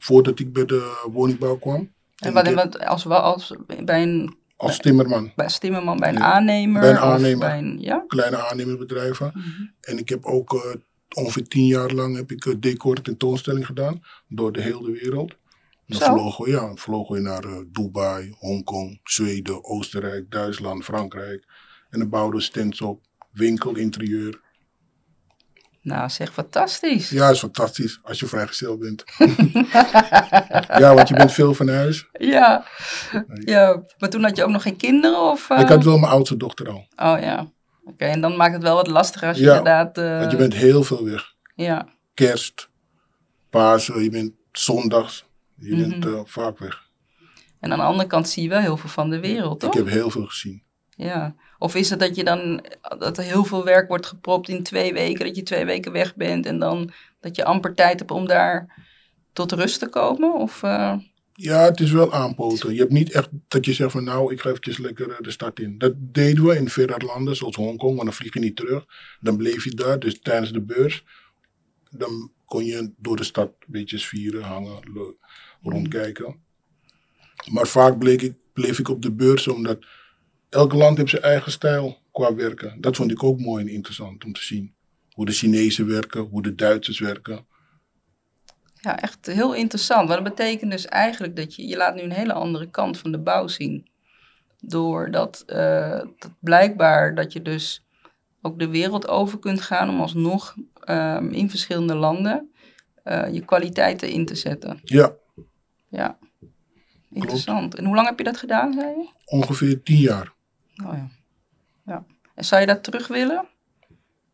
voordat 0.00 0.38
ik 0.38 0.52
bij 0.52 0.64
de 0.64 1.08
woningbouw 1.12 1.56
kwam. 1.56 1.92
En 2.16 2.32
wat, 2.32 2.52
wat 2.52 2.78
als, 2.78 3.06
als 3.06 3.54
bij 3.86 4.02
een... 4.02 4.38
Als 4.56 4.78
timmerman. 4.78 5.32
Bij, 5.36 5.44
als 5.44 5.58
timmerman, 5.58 5.96
bij 5.96 6.08
een 6.08 6.14
ja. 6.14 6.32
aannemer? 6.32 6.80
Bij 6.80 6.90
een 6.90 6.98
aannemer. 6.98 7.38
Bij 7.38 7.58
een, 7.58 7.78
ja? 7.80 8.04
Kleine 8.06 8.48
aannemersbedrijven. 8.48 9.30
Mm 9.34 9.42
-hmm. 9.42 9.72
En 9.80 9.98
ik 9.98 10.08
heb 10.08 10.24
ook 10.24 10.52
uh, 10.52 10.60
ongeveer 11.14 11.48
tien 11.48 11.66
jaar 11.66 11.90
lang 11.90 12.16
heb 12.16 12.30
ik 12.30 12.44
uh, 12.44 12.54
decor 12.58 13.02
tentoonstelling 13.02 13.66
gedaan. 13.66 14.02
Door 14.28 14.52
de 14.52 14.62
hele 14.62 14.90
wereld. 14.90 15.34
Dan 15.86 16.00
vlogen 16.00 16.44
we, 16.44 16.50
ja, 16.50 16.74
vlogen 16.74 17.14
we 17.14 17.20
naar 17.20 17.44
uh, 17.44 17.58
Dubai, 17.72 18.34
Hongkong, 18.38 19.00
Zweden, 19.04 19.64
Oostenrijk, 19.64 20.30
Duitsland, 20.30 20.84
Frankrijk. 20.84 21.44
En 21.90 21.98
dan 21.98 22.08
bouwden 22.08 22.38
we 22.38 22.44
stands 22.44 22.80
op, 22.80 23.00
winkel, 23.32 23.76
interieur. 23.76 24.40
Nou, 25.82 26.10
zeg 26.10 26.32
fantastisch. 26.32 27.10
Ja, 27.10 27.30
is 27.30 27.38
fantastisch 27.38 28.00
als 28.02 28.20
je 28.20 28.26
vrijgezel 28.26 28.78
bent. 28.78 29.04
ja, 30.82 30.94
want 30.94 31.08
je 31.08 31.14
bent 31.14 31.32
veel 31.32 31.54
van 31.54 31.68
huis. 31.68 32.06
Ja. 32.12 32.64
ja, 33.44 33.82
maar 33.98 34.10
toen 34.10 34.22
had 34.22 34.36
je 34.36 34.44
ook 34.44 34.50
nog 34.50 34.62
geen 34.62 34.76
kinderen? 34.76 35.20
Of, 35.20 35.50
uh... 35.50 35.60
Ik 35.60 35.68
had 35.68 35.84
wel 35.84 35.98
mijn 35.98 36.12
oudste 36.12 36.36
dochter 36.36 36.68
al. 36.68 36.86
Oh 36.96 37.20
ja. 37.20 37.38
Oké, 37.40 37.92
okay, 37.92 38.10
en 38.10 38.20
dan 38.20 38.36
maakt 38.36 38.52
het 38.52 38.62
wel 38.62 38.74
wat 38.74 38.86
lastiger 38.86 39.28
als 39.28 39.36
je 39.36 39.44
ja, 39.44 39.56
inderdaad... 39.56 39.98
Uh... 39.98 40.18
want 40.18 40.30
je 40.30 40.36
bent 40.36 40.54
heel 40.54 40.82
veel 40.82 41.04
weg. 41.04 41.34
Ja. 41.54 41.88
Kerst, 42.14 42.68
Pasen, 43.50 44.02
je 44.02 44.10
bent 44.10 44.32
zondags. 44.52 45.24
Je 45.56 45.74
mm 45.74 45.80
-hmm. 45.80 45.90
bent 45.90 46.04
uh, 46.04 46.20
vaak 46.24 46.58
weg. 46.58 46.88
En 47.60 47.72
aan 47.72 47.78
de 47.78 47.84
andere 47.84 48.08
kant 48.08 48.28
zie 48.28 48.42
je 48.42 48.48
wel 48.48 48.60
heel 48.60 48.76
veel 48.76 48.88
van 48.88 49.10
de 49.10 49.20
wereld, 49.20 49.60
toch? 49.60 49.70
Ik 49.70 49.78
heb 49.78 49.88
heel 49.88 50.10
veel 50.10 50.26
gezien. 50.26 50.62
Ja. 50.96 51.34
Of 51.62 51.74
is 51.74 51.90
het 51.90 51.98
dat 51.98 52.16
je 52.16 52.24
dan 52.24 52.64
dat 52.98 53.18
er 53.18 53.24
heel 53.24 53.44
veel 53.44 53.64
werk 53.64 53.88
wordt 53.88 54.06
gepropt 54.06 54.48
in 54.48 54.62
twee 54.62 54.92
weken, 54.92 55.26
dat 55.26 55.36
je 55.36 55.42
twee 55.42 55.64
weken 55.64 55.92
weg 55.92 56.16
bent 56.16 56.46
en 56.46 56.58
dan 56.58 56.90
dat 57.20 57.36
je 57.36 57.44
amper 57.44 57.74
tijd 57.74 57.98
hebt 57.98 58.10
om 58.10 58.26
daar 58.26 58.82
tot 59.32 59.52
rust 59.52 59.78
te 59.78 59.88
komen? 59.88 60.34
Of, 60.34 60.62
uh... 60.62 60.94
Ja, 61.34 61.64
het 61.64 61.80
is 61.80 61.90
wel 61.90 62.12
aanpoten. 62.12 62.72
Je 62.72 62.80
hebt 62.80 62.92
niet 62.92 63.12
echt 63.12 63.28
dat 63.48 63.64
je 63.64 63.72
zegt 63.72 63.92
van 63.92 64.04
nou, 64.04 64.32
ik 64.32 64.40
ga 64.40 64.48
eventjes 64.48 64.78
lekker 64.78 65.10
eh, 65.10 65.16
de 65.20 65.30
stad 65.30 65.58
in. 65.58 65.78
Dat 65.78 65.92
deden 65.96 66.44
we 66.44 66.56
in 66.56 66.68
verre 66.68 67.04
landen, 67.06 67.36
zoals 67.36 67.56
Hongkong, 67.56 67.96
maar 67.96 68.04
dan 68.04 68.14
vlieg 68.14 68.34
je 68.34 68.40
niet 68.40 68.56
terug. 68.56 68.84
Dan 69.20 69.36
bleef 69.36 69.64
je 69.64 69.74
daar, 69.74 69.98
dus 69.98 70.20
tijdens 70.20 70.52
de 70.52 70.62
beurs, 70.62 71.04
dan 71.90 72.32
kon 72.44 72.64
je 72.64 72.92
door 72.96 73.16
de 73.16 73.24
stad 73.24 73.48
een 73.48 73.66
beetje 73.66 73.98
vieren, 73.98 74.42
hangen, 74.42 74.80
rondkijken. 75.62 76.36
Maar 77.50 77.66
vaak 77.66 77.98
bleef 77.98 78.22
ik, 78.22 78.34
bleef 78.52 78.78
ik 78.78 78.88
op 78.88 79.02
de 79.02 79.12
beurs, 79.12 79.48
omdat 79.48 79.78
elk 80.50 80.72
land 80.72 80.96
heeft 80.96 81.10
zijn 81.10 81.22
eigen 81.22 81.52
stijl 81.52 81.98
qua 82.12 82.34
werken. 82.34 82.80
Dat 82.80 82.96
vond 82.96 83.10
ik 83.10 83.22
ook 83.22 83.40
mooi 83.40 83.64
en 83.64 83.72
interessant 83.72 84.24
om 84.24 84.32
te 84.32 84.44
zien. 84.44 84.74
Hoe 85.10 85.26
de 85.26 85.32
Chinezen 85.32 85.86
werken, 85.86 86.20
hoe 86.20 86.42
de 86.42 86.54
Duitsers 86.54 86.98
werken. 86.98 87.46
Ja, 88.74 88.98
echt 88.98 89.26
heel 89.26 89.54
interessant. 89.54 90.08
Want 90.08 90.24
dat 90.24 90.36
betekent 90.36 90.70
dus 90.70 90.86
eigenlijk 90.86 91.36
dat 91.36 91.54
je, 91.54 91.66
je 91.66 91.76
laat 91.76 91.94
nu 91.94 92.00
een 92.00 92.12
hele 92.12 92.32
andere 92.32 92.70
kant 92.70 92.98
van 92.98 93.12
de 93.12 93.18
bouw 93.18 93.46
zien. 93.46 93.88
Doordat 94.60 95.42
uh, 95.46 95.98
dat 95.98 96.32
blijkbaar 96.40 97.14
dat 97.14 97.32
je 97.32 97.42
dus 97.42 97.84
ook 98.42 98.58
de 98.58 98.68
wereld 98.68 99.08
over 99.08 99.38
kunt 99.38 99.60
gaan 99.60 99.88
om 99.88 100.00
alsnog 100.00 100.56
um, 100.84 101.30
in 101.30 101.50
verschillende 101.50 101.94
landen 101.94 102.50
uh, 103.04 103.32
je 103.32 103.44
kwaliteiten 103.44 104.08
in 104.08 104.26
te 104.26 104.34
zetten. 104.34 104.80
Ja. 104.84 105.14
Ja. 105.88 106.18
Interessant. 107.12 107.74
En 107.74 107.84
hoe 107.84 107.94
lang 107.94 108.08
heb 108.08 108.18
je 108.18 108.24
dat 108.24 108.36
gedaan, 108.36 108.72
zei 108.72 108.86
je? 108.86 109.08
Ongeveer 109.24 109.82
tien 109.82 110.00
jaar. 110.00 110.32
Oh 110.84 110.92
ja. 110.92 111.08
ja. 111.86 112.04
En 112.34 112.44
zou 112.44 112.60
je 112.60 112.66
dat 112.66 112.84
terug 112.84 113.06
willen? 113.06 113.48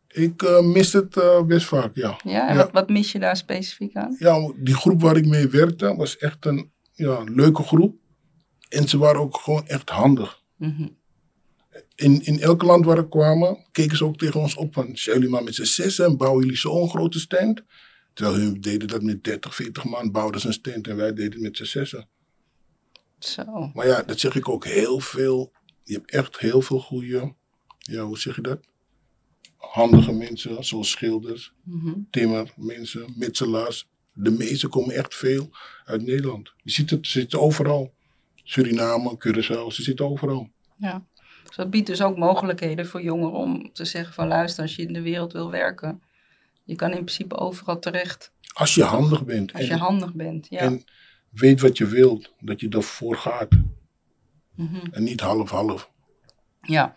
Ik 0.07 0.41
uh, 0.41 0.61
mis 0.61 0.93
het 0.93 1.15
uh, 1.15 1.43
best 1.43 1.65
vaak, 1.65 1.95
ja. 1.95 2.19
Ja, 2.23 2.47
en 2.49 2.57
Wat, 2.57 2.71
wat 2.71 2.89
mis 2.89 3.11
je 3.11 3.19
daar 3.19 3.37
specifiek 3.37 3.95
aan? 3.95 4.15
Ja, 4.19 4.53
die 4.55 4.75
groep 4.75 5.01
waar 5.01 5.17
ik 5.17 5.25
mee 5.25 5.47
werkte 5.47 5.95
was 5.95 6.17
echt 6.17 6.45
een 6.45 6.71
ja, 6.93 7.23
leuke 7.23 7.63
groep. 7.63 7.95
En 8.69 8.87
ze 8.87 8.97
waren 8.97 9.21
ook 9.21 9.37
gewoon 9.37 9.67
echt 9.67 9.89
handig. 9.89 10.41
Mm 10.55 10.97
in, 11.97 12.21
in 12.25 12.39
elk 12.39 12.61
land 12.61 12.85
waar 12.85 12.95
we 12.95 13.07
kwamen, 13.07 13.65
keken 13.71 13.97
ze 13.97 14.05
ook 14.05 14.17
tegen 14.17 14.39
ons 14.39 14.55
op 14.55 14.73
van, 14.73 14.97
zijn 14.97 15.15
jullie 15.15 15.31
maar 15.31 15.43
met 15.43 15.55
z'n 15.55 15.63
zessen 15.63 16.05
en 16.05 16.17
bouwen 16.17 16.41
jullie 16.41 16.57
zo'n 16.57 16.89
grote 16.89 17.19
stand? 17.19 17.63
Terwijl 18.13 18.37
hun 18.37 18.61
deden 18.61 18.87
dat 18.87 19.01
met 19.01 19.23
30, 19.23 19.55
40 19.55 19.83
man, 19.83 20.11
bouwden 20.11 20.41
ze 20.41 20.47
een 20.47 20.53
stand 20.53 20.87
en 20.87 20.95
wij 20.95 21.13
deden 21.13 21.31
het 21.31 21.41
met 21.41 21.57
z'n 21.57 21.63
zessen. 21.63 22.07
Zo. 23.19 23.71
Maar 23.73 23.87
ja, 23.87 24.03
dat 24.03 24.19
zeg 24.19 24.35
ik 24.35 24.49
ook 24.49 24.65
heel 24.65 24.99
veel. 24.99 25.51
Je 25.87 25.93
hebt 25.93 26.11
echt 26.11 26.39
heel 26.39 26.61
veel 26.61 26.79
goede, 26.79 27.33
ja, 27.77 28.03
hoe 28.03 28.17
zeg 28.17 28.35
je 28.35 28.41
dat? 28.41 28.59
Handige 29.57 30.11
mensen, 30.11 30.65
zoals 30.65 30.89
schilders, 30.89 31.53
mm 31.63 32.07
timmermensen, 32.11 33.13
metselaars. 33.15 33.87
De 34.13 34.31
meeste 34.31 34.67
komen 34.67 34.95
echt 34.95 35.15
veel 35.15 35.49
uit 35.85 36.01
Nederland. 36.01 36.53
Je 36.63 36.71
ziet 36.71 36.89
het, 36.89 37.07
ze 37.07 37.19
zitten 37.19 37.41
overal. 37.41 37.93
Suriname, 38.43 39.17
Curaçao, 39.17 39.67
ze 39.67 39.83
zitten 39.83 40.05
overal. 40.05 40.49
Ja. 40.77 41.05
Dus 41.45 41.55
dat 41.55 41.69
biedt 41.69 41.87
dus 41.87 42.01
ook 42.01 42.17
mogelijkheden 42.17 42.87
voor 42.87 43.01
jongeren 43.01 43.39
om 43.39 43.73
te 43.73 43.85
zeggen 43.85 44.13
van 44.13 44.27
luister, 44.27 44.63
als 44.63 44.75
je 44.75 44.81
in 44.81 44.93
de 44.93 45.01
wereld 45.01 45.33
wil 45.33 45.51
werken, 45.51 46.01
je 46.63 46.75
kan 46.75 46.89
in 46.89 47.03
principe 47.03 47.37
overal 47.37 47.79
terecht. 47.79 48.31
Als 48.53 48.75
je 48.75 48.83
handig 48.83 49.25
bent. 49.25 49.53
Als 49.53 49.67
je 49.67 49.75
handig 49.75 50.13
bent, 50.13 50.47
ja. 50.49 50.59
En 50.59 50.83
weet 51.29 51.61
wat 51.61 51.77
je 51.77 51.85
wilt, 51.85 52.33
dat 52.39 52.59
je 52.59 52.69
ervoor 52.69 53.15
gaat. 53.15 53.49
Mhm. 54.57 54.87
En 54.91 55.03
niet 55.03 55.21
half-half. 55.21 55.89
Ja. 56.61 56.95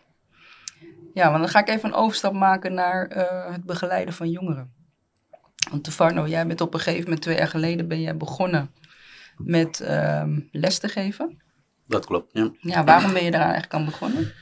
Ja, 1.14 1.31
want 1.31 1.43
dan 1.43 1.49
ga 1.49 1.61
ik 1.61 1.69
even 1.69 1.88
een 1.88 1.95
overstap 1.95 2.33
maken 2.33 2.75
naar 2.75 3.07
eh, 3.07 3.52
het 3.52 3.64
begeleiden 3.64 4.14
van 4.14 4.31
jongeren. 4.31 4.73
Want 5.71 5.85
Tefarno, 5.85 6.26
jij 6.26 6.47
bent 6.47 6.61
op 6.61 6.75
een 6.75 6.81
gegeven 6.81 7.05
moment, 7.05 7.23
twee 7.23 7.37
jaar 7.37 7.49
geleden, 7.49 7.88
ben 7.88 8.00
jij 8.00 8.17
begonnen 8.17 8.75
met 9.37 9.81
um, 9.90 10.49
les 10.52 10.79
te 10.79 10.88
geven. 10.88 11.43
Dat 11.87 12.07
klopt, 12.07 12.33
ja. 12.33 12.50
Ja, 12.61 12.85
waarom 12.85 13.12
ben 13.12 13.25
je 13.25 13.31
daar 13.31 13.40
eigenlijk 13.40 13.75
aan 13.75 13.85
begonnen? 13.85 14.33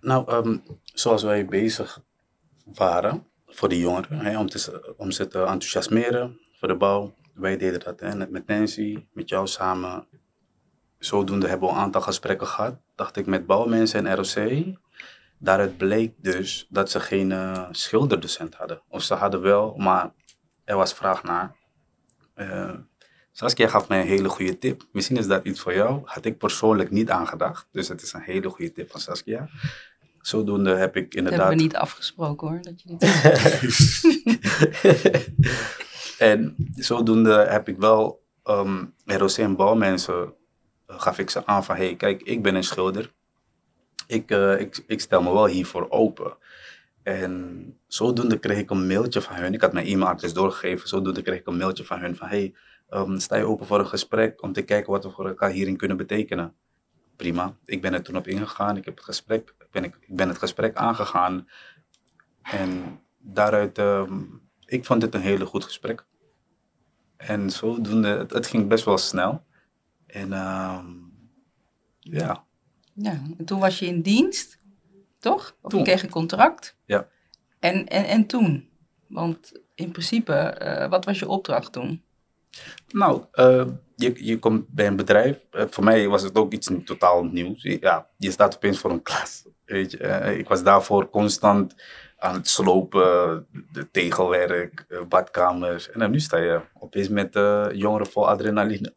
Nou, 0.00 0.30
ehm, 0.30 0.56
zoals 0.84 1.22
wij 1.22 1.46
bezig 1.46 2.02
waren 2.64 3.26
voor 3.46 3.68
de 3.68 3.78
jongeren, 3.78 4.18
hè, 4.18 4.38
om, 4.38 4.48
te, 4.48 4.94
om 4.96 5.10
ze 5.10 5.28
te 5.28 5.38
enthousiasmeren 5.38 6.38
voor 6.58 6.68
de 6.68 6.76
bouw. 6.76 7.14
Wij 7.34 7.56
deden 7.56 7.80
dat 7.80 8.00
hè, 8.00 8.28
met 8.28 8.46
Nancy, 8.46 9.06
met 9.12 9.28
jou 9.28 9.46
samen. 9.46 10.06
Zodoende 10.98 11.48
hebben 11.48 11.68
we 11.68 11.74
een 11.74 11.80
aantal 11.80 12.00
gesprekken 12.00 12.46
gehad, 12.46 12.76
dacht 12.94 13.16
ik, 13.16 13.26
met 13.26 13.46
bouwmensen 13.46 14.06
en 14.06 14.16
ROC. 14.16 14.64
Daaruit 15.38 15.76
bleek 15.76 16.14
dus 16.16 16.66
dat 16.68 16.90
ze 16.90 17.00
geen 17.00 17.30
uh, 17.30 17.66
schilderdocent 17.70 18.54
hadden. 18.54 18.82
Of 18.88 19.02
ze 19.02 19.14
hadden 19.14 19.40
wel, 19.40 19.74
maar 19.76 20.12
er 20.64 20.76
was 20.76 20.94
vraag 20.94 21.22
naar. 21.22 21.56
Uh, 22.36 22.74
Saskia 23.32 23.68
gaf 23.68 23.88
mij 23.88 24.00
een 24.00 24.06
hele 24.06 24.28
goede 24.28 24.58
tip. 24.58 24.86
Misschien 24.92 25.16
is 25.16 25.26
dat 25.26 25.44
iets 25.44 25.60
voor 25.60 25.74
jou. 25.74 26.00
Had 26.04 26.24
ik 26.24 26.38
persoonlijk 26.38 26.90
niet 26.90 27.10
aangedacht. 27.10 27.68
Dus 27.72 27.88
het 27.88 28.02
is 28.02 28.12
een 28.12 28.20
hele 28.20 28.48
goede 28.48 28.72
tip 28.72 28.90
van 28.90 29.00
Saskia. 29.00 29.48
Zodoende 30.20 30.74
heb 30.74 30.96
ik 30.96 31.14
inderdaad... 31.14 31.40
Dat 31.40 31.48
hebben 31.48 31.56
we 31.56 31.62
niet 31.62 31.76
afgesproken 31.76 32.48
hoor. 32.48 32.60
Dat 32.62 32.82
je 32.82 32.88
niet... 32.88 33.02
en 36.28 36.54
zodoende 36.74 37.46
heb 37.48 37.68
ik 37.68 37.76
wel 37.76 38.22
um, 38.44 38.94
ROC 39.04 39.30
en 39.30 39.56
bouwmensen... 39.56 40.34
Uh, 40.90 41.00
gaf 41.00 41.18
ik 41.18 41.30
ze 41.30 41.46
aan 41.46 41.64
van... 41.64 41.76
hey, 41.76 41.96
kijk, 41.96 42.22
ik 42.22 42.42
ben 42.42 42.54
een 42.54 42.64
schilder. 42.64 43.12
Ik, 44.06 44.30
uh, 44.30 44.60
ik, 44.60 44.84
ik 44.86 45.00
stel 45.00 45.22
me 45.22 45.32
wel 45.32 45.46
hiervoor 45.46 45.90
open. 45.90 46.36
En 47.02 47.74
zodoende 47.86 48.38
kreeg 48.38 48.58
ik 48.58 48.70
een 48.70 48.86
mailtje 48.86 49.20
van 49.20 49.36
hun. 49.36 49.54
Ik 49.54 49.60
had 49.60 49.72
mijn 49.72 49.86
e-mailadres 49.86 50.32
doorgegeven. 50.32 50.88
Zodoende 50.88 51.22
kreeg 51.22 51.38
ik 51.38 51.46
een 51.46 51.56
mailtje 51.56 51.84
van 51.84 52.00
hun 52.00 52.16
van... 52.16 52.28
hey, 52.28 52.54
Um, 52.90 53.18
sta 53.18 53.36
je 53.36 53.44
open 53.44 53.66
voor 53.66 53.78
een 53.78 53.86
gesprek 53.86 54.42
om 54.42 54.52
te 54.52 54.62
kijken 54.62 54.92
wat 54.92 55.04
we 55.04 55.10
voor 55.10 55.28
elkaar 55.28 55.50
hierin 55.50 55.76
kunnen 55.76 55.96
betekenen? 55.96 56.54
Prima. 57.16 57.56
Ik 57.64 57.82
ben 57.82 57.94
er 57.94 58.02
toen 58.02 58.16
op 58.16 58.26
ingegaan. 58.26 58.76
Ik 58.76 58.84
heb 58.84 58.96
het 58.96 59.04
gesprek, 59.04 59.54
ben 59.70 59.84
ik, 59.84 59.96
ik 60.00 60.16
ben 60.16 60.28
het 60.28 60.38
gesprek 60.38 60.76
aangegaan. 60.76 61.48
En 62.42 63.00
daaruit, 63.18 63.78
um, 63.78 64.40
ik 64.64 64.84
vond 64.84 65.02
het 65.02 65.14
een 65.14 65.20
hele 65.20 65.46
goed 65.46 65.64
gesprek. 65.64 66.06
En 67.16 67.50
zodoende, 67.50 68.26
het 68.28 68.46
ging 68.46 68.68
best 68.68 68.84
wel 68.84 68.98
snel. 68.98 69.44
En 70.08 70.32
um, 70.32 71.12
ja. 71.98 72.44
Ja, 72.92 73.22
en 73.38 73.44
toen 73.44 73.60
was 73.60 73.78
je 73.78 73.86
in 73.86 74.02
dienst, 74.02 74.58
toch? 75.18 75.56
Of 75.60 75.70
toen. 75.70 75.78
je 75.78 75.86
kreeg 75.86 76.02
een 76.02 76.10
contract. 76.10 76.76
Ja. 76.84 77.08
En, 77.58 77.86
en, 77.86 78.04
en 78.04 78.26
toen? 78.26 78.68
Want 79.06 79.52
in 79.74 79.90
principe, 79.90 80.60
uh, 80.62 80.88
wat 80.88 81.04
was 81.04 81.18
je 81.18 81.28
opdracht 81.28 81.72
toen? 81.72 82.02
Nou, 82.88 83.24
uh, 83.34 83.66
je, 83.96 84.24
je 84.24 84.38
komt 84.38 84.68
bij 84.68 84.86
een 84.86 84.96
bedrijf. 84.96 85.46
Uh, 85.52 85.62
voor 85.70 85.84
mij 85.84 86.08
was 86.08 86.22
het 86.22 86.36
ook 86.36 86.52
iets 86.52 86.70
totaal 86.84 87.24
nieuws. 87.24 87.62
Ja, 87.62 88.08
je 88.16 88.30
staat 88.30 88.56
opeens 88.56 88.78
voor 88.78 88.90
een 88.90 89.02
klas. 89.02 89.46
Weet 89.64 89.90
je, 89.90 90.34
ik 90.38 90.48
was 90.48 90.62
daarvoor 90.62 91.10
constant 91.10 91.74
aan 92.16 92.34
het 92.34 92.48
slopen, 92.48 93.46
de 93.72 93.90
tegelwerk, 93.90 94.86
badkamers. 95.08 95.90
En 95.90 96.00
dan 96.00 96.10
nu 96.10 96.20
sta 96.20 96.36
je 96.36 96.60
opeens 96.74 97.08
met 97.08 97.34
jongeren 97.72 98.06
vol 98.06 98.28
adrenaline. 98.28 98.94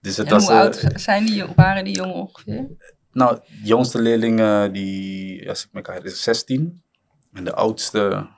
Dus 0.00 0.16
het 0.16 0.26
en 0.26 0.32
was, 0.32 0.46
hoe 0.46 0.54
oud 0.54 0.84
zijn 0.94 1.26
die, 1.26 1.44
waren 1.56 1.84
die 1.84 1.94
jongen 1.94 2.14
ongeveer? 2.14 2.66
Nou, 3.12 3.36
de 3.36 3.66
jongste 3.66 4.02
leerling, 4.02 4.72
die, 4.72 5.48
als 5.48 5.64
ik 5.64 5.72
me 5.72 6.00
is 6.02 6.22
16. 6.22 6.82
En 7.32 7.44
de 7.44 7.54
oudste, 7.54 8.28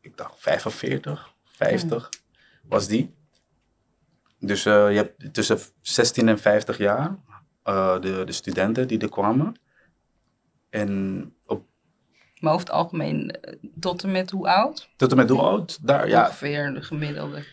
ik 0.00 0.16
dacht 0.16 0.34
45, 0.40 1.34
50. 1.44 2.08
Ja 2.10 2.22
was 2.68 2.86
die. 2.86 3.14
Dus 4.38 4.66
uh, 4.66 4.90
je 4.90 4.96
hebt 4.96 5.34
tussen 5.34 5.58
16 5.80 6.28
en 6.28 6.38
50 6.38 6.78
jaar 6.78 7.16
uh, 7.64 8.00
de, 8.00 8.22
de 8.24 8.32
studenten 8.32 8.88
die 8.88 8.98
er 8.98 9.08
kwamen. 9.08 9.60
En 10.70 11.32
op... 11.46 11.66
Maar 12.40 12.52
over 12.52 12.66
het 12.66 12.74
algemeen, 12.74 13.30
eh, 13.30 13.54
tot 13.80 14.02
en 14.02 14.12
met 14.12 14.30
hoe 14.30 14.48
oud? 14.48 14.88
Tot 14.96 15.10
en 15.10 15.16
met 15.16 15.28
hoe 15.28 15.40
oud? 15.40 15.86
Daar, 15.86 16.08
ja. 16.08 16.20
Ongeveer 16.26 16.74
de 16.74 16.82
gemiddelde. 16.82 17.44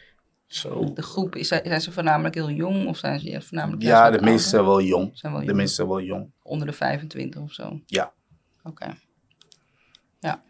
Zo. 0.51 0.93
De 0.93 1.01
groep, 1.01 1.36
is, 1.36 1.48
zijn 1.48 1.81
ze 1.81 1.91
voornamelijk 1.91 2.36
heel 2.36 2.50
jong 2.50 2.88
of 2.88 2.98
zijn 2.98 3.20
ze 3.20 3.41
voornamelijk 3.41 3.84
Ja, 3.84 4.12
de 4.12 4.22
meeste 4.22 4.50
zijn 4.50 4.65
wel 4.65 4.81
jong. 4.81 5.12
Zijn 5.13 5.34
wel 5.34 5.46
de 5.46 5.53
meeste 5.53 5.75
zijn 5.75 5.88
wel 5.88 6.01
jong. 6.01 6.31
Onder 6.41 6.67
de 6.67 6.74
25 6.74 7.41
of 7.41 7.53
zo? 7.53 7.79
Ja. 7.86 8.13
Oké. 8.63 8.70
Okay. 8.84 8.98
Ja. 10.20 10.43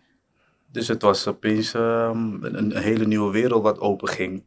Dus 0.71 0.87
het 0.87 1.01
was 1.01 1.27
opeens 1.27 1.73
um, 1.73 2.43
een, 2.43 2.57
een 2.57 2.77
hele 2.77 3.05
nieuwe 3.05 3.31
wereld 3.31 3.63
wat 3.63 3.79
open 3.79 4.07
ging 4.07 4.43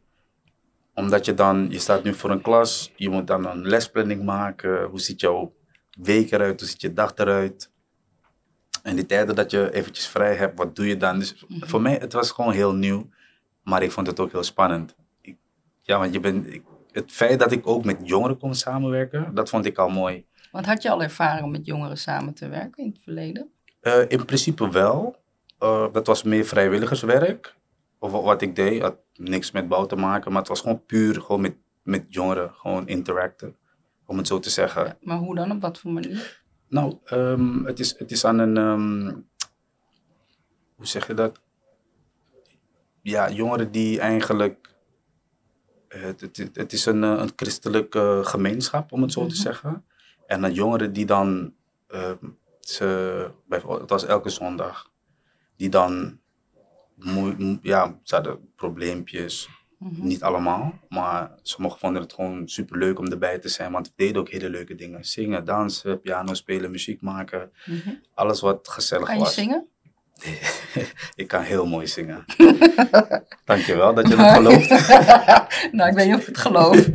omdat 0.95 1.25
je 1.25 1.33
dan, 1.33 1.67
je 1.69 1.79
staat 1.79 2.03
nu 2.03 2.13
voor 2.13 2.29
een 2.29 2.41
klas, 2.41 2.91
je 2.95 3.09
moet 3.09 3.27
dan 3.27 3.45
een 3.45 3.67
lesplanning 3.67 4.23
maken. 4.23 4.83
Hoe 4.83 4.99
ziet 4.99 5.19
jouw 5.21 5.53
week 6.01 6.31
eruit? 6.31 6.59
Hoe 6.59 6.69
ziet 6.69 6.81
je 6.81 6.93
dag 6.93 7.11
eruit? 7.15 7.71
En 8.83 8.95
die 8.95 9.05
tijden 9.05 9.35
dat 9.35 9.51
je 9.51 9.73
eventjes 9.73 10.07
vrij 10.07 10.35
hebt, 10.35 10.57
wat 10.57 10.75
doe 10.75 10.87
je 10.87 10.97
dan? 10.97 11.19
Dus 11.19 11.45
Mhm. 11.47 11.65
voor 11.67 11.81
mij, 11.81 11.95
het 11.95 12.13
was 12.13 12.31
gewoon 12.31 12.53
heel 12.53 12.73
nieuw. 12.73 13.09
Maar 13.63 13.83
ik 13.83 13.91
vond 13.91 14.07
het 14.07 14.19
ook 14.19 14.31
heel 14.31 14.43
spannend. 14.43 14.95
Ja, 15.85 15.97
want 15.99 16.13
je 16.13 16.19
bent, 16.19 16.47
het 16.91 17.11
feit 17.11 17.39
dat 17.39 17.51
ik 17.51 17.67
ook 17.67 17.85
met 17.85 17.97
jongeren 18.03 18.37
kon 18.37 18.55
samenwerken, 18.55 19.33
dat 19.33 19.49
vond 19.49 19.65
ik 19.65 19.77
al 19.77 19.89
mooi. 19.89 20.25
Want 20.51 20.65
had 20.65 20.81
je 20.81 20.89
al 20.89 21.01
ervaring 21.03 21.43
om 21.45 21.51
met 21.51 21.65
jongeren 21.65 21.97
samen 21.97 22.33
te 22.33 22.47
werken 22.49 22.83
in 22.83 22.89
het 22.89 23.01
verleden? 23.03 23.49
Eh, 23.81 24.01
in 24.07 24.25
principe 24.25 24.69
wel. 24.69 25.15
Eh, 25.59 25.85
dat 25.93 26.07
was 26.07 26.23
meer 26.23 26.45
vrijwilligerswerk. 26.45 27.55
Of 27.99 28.11
wa- 28.11 28.21
wat 28.21 28.41
ik 28.41 28.55
deed, 28.55 28.81
had 28.81 28.97
niks 29.13 29.51
met 29.51 29.67
bouw 29.67 29.85
te 29.85 29.95
maken. 29.95 30.31
Maar 30.31 30.39
het 30.39 30.49
was 30.49 30.61
gewoon 30.61 30.85
puur 30.85 31.21
gewoon 31.21 31.41
met, 31.41 31.55
met 31.83 32.05
jongeren. 32.09 32.51
Gewoon 32.53 32.87
interacten. 32.87 33.55
Om 34.05 34.17
het 34.17 34.27
zo 34.27 34.39
te 34.39 34.49
zeggen. 34.49 34.97
Maar 35.01 35.17
hoe 35.17 35.35
dan? 35.35 35.51
Op 35.51 35.61
wat 35.61 35.79
voor 35.79 35.91
manier? 35.91 36.43
Nou, 36.69 36.97
ehm, 37.05 37.63
het, 37.65 37.79
is, 37.79 37.99
het 37.99 38.11
is 38.11 38.25
aan 38.25 38.39
een. 38.39 38.57
ehm, 38.57 39.13
hoe 40.75 40.85
zeg 40.87 41.07
je 41.07 41.13
dat? 41.13 41.41
Ja, 43.01 43.29
jongeren 43.31 43.71
die 43.71 43.99
eigenlijk. 43.99 44.74
Eh, 45.95 46.01
Het, 46.01 46.21
het, 46.21 46.49
het 46.53 46.73
is 46.73 46.85
een, 46.85 47.03
eh, 47.03 47.09
een 47.17 47.31
christelijke 47.35 48.21
gemeenschap, 48.23 48.91
om 48.91 49.01
het 49.01 49.11
zo 49.11 49.21
te 49.21 49.33
Mhm. 49.33 49.41
zeggen. 49.41 49.85
En 50.27 50.41
dan 50.41 50.53
jongeren 50.53 50.93
die 50.93 51.05
dan. 51.05 51.53
ehm, 51.87 52.15
ze, 52.59 53.29
het 53.49 53.89
was 53.89 54.05
elke 54.05 54.29
zondag. 54.29 54.91
Die 55.57 55.69
dan. 55.69 56.19
ja, 57.61 57.99
ze 58.03 58.15
hadden 58.15 58.53
probleempjes. 58.55 59.49
Mhm. 59.79 60.07
Niet 60.07 60.23
allemaal, 60.23 60.73
maar 60.89 61.31
sommigen 61.41 61.79
vonden 61.79 62.01
het 62.01 62.13
gewoon 62.13 62.47
super 62.47 62.77
leuk 62.77 62.99
om 62.99 63.05
erbij 63.07 63.39
te 63.39 63.49
zijn. 63.49 63.71
Want 63.71 63.87
we 63.87 63.93
deden 63.95 64.21
ook 64.21 64.29
hele 64.29 64.49
leuke 64.49 64.75
dingen. 64.75 65.05
Zingen, 65.05 65.45
dansen, 65.45 65.99
piano 65.99 66.33
spelen, 66.33 66.71
muziek 66.71 67.01
maken. 67.01 67.51
Mhm. 67.65 67.89
Alles 68.13 68.41
wat 68.41 68.67
gezellig 68.67 69.05
Kan 69.05 69.15
je 69.17 69.21
was. 69.23 69.33
zingen? 69.33 69.67
ik 71.21 71.27
kan 71.27 71.41
heel 71.41 71.65
mooi 71.65 71.87
zingen. 71.87 72.25
Dankjewel 73.45 73.93
dat 73.93 74.07
je 74.07 74.15
het 74.15 74.35
gelooft. 74.35 74.69
nou, 75.75 75.89
ik 75.89 75.95
weet 75.95 76.05
niet 76.05 76.15
of 76.15 76.21
ik 76.21 76.27
het 76.27 76.37
geloof. 76.37 76.87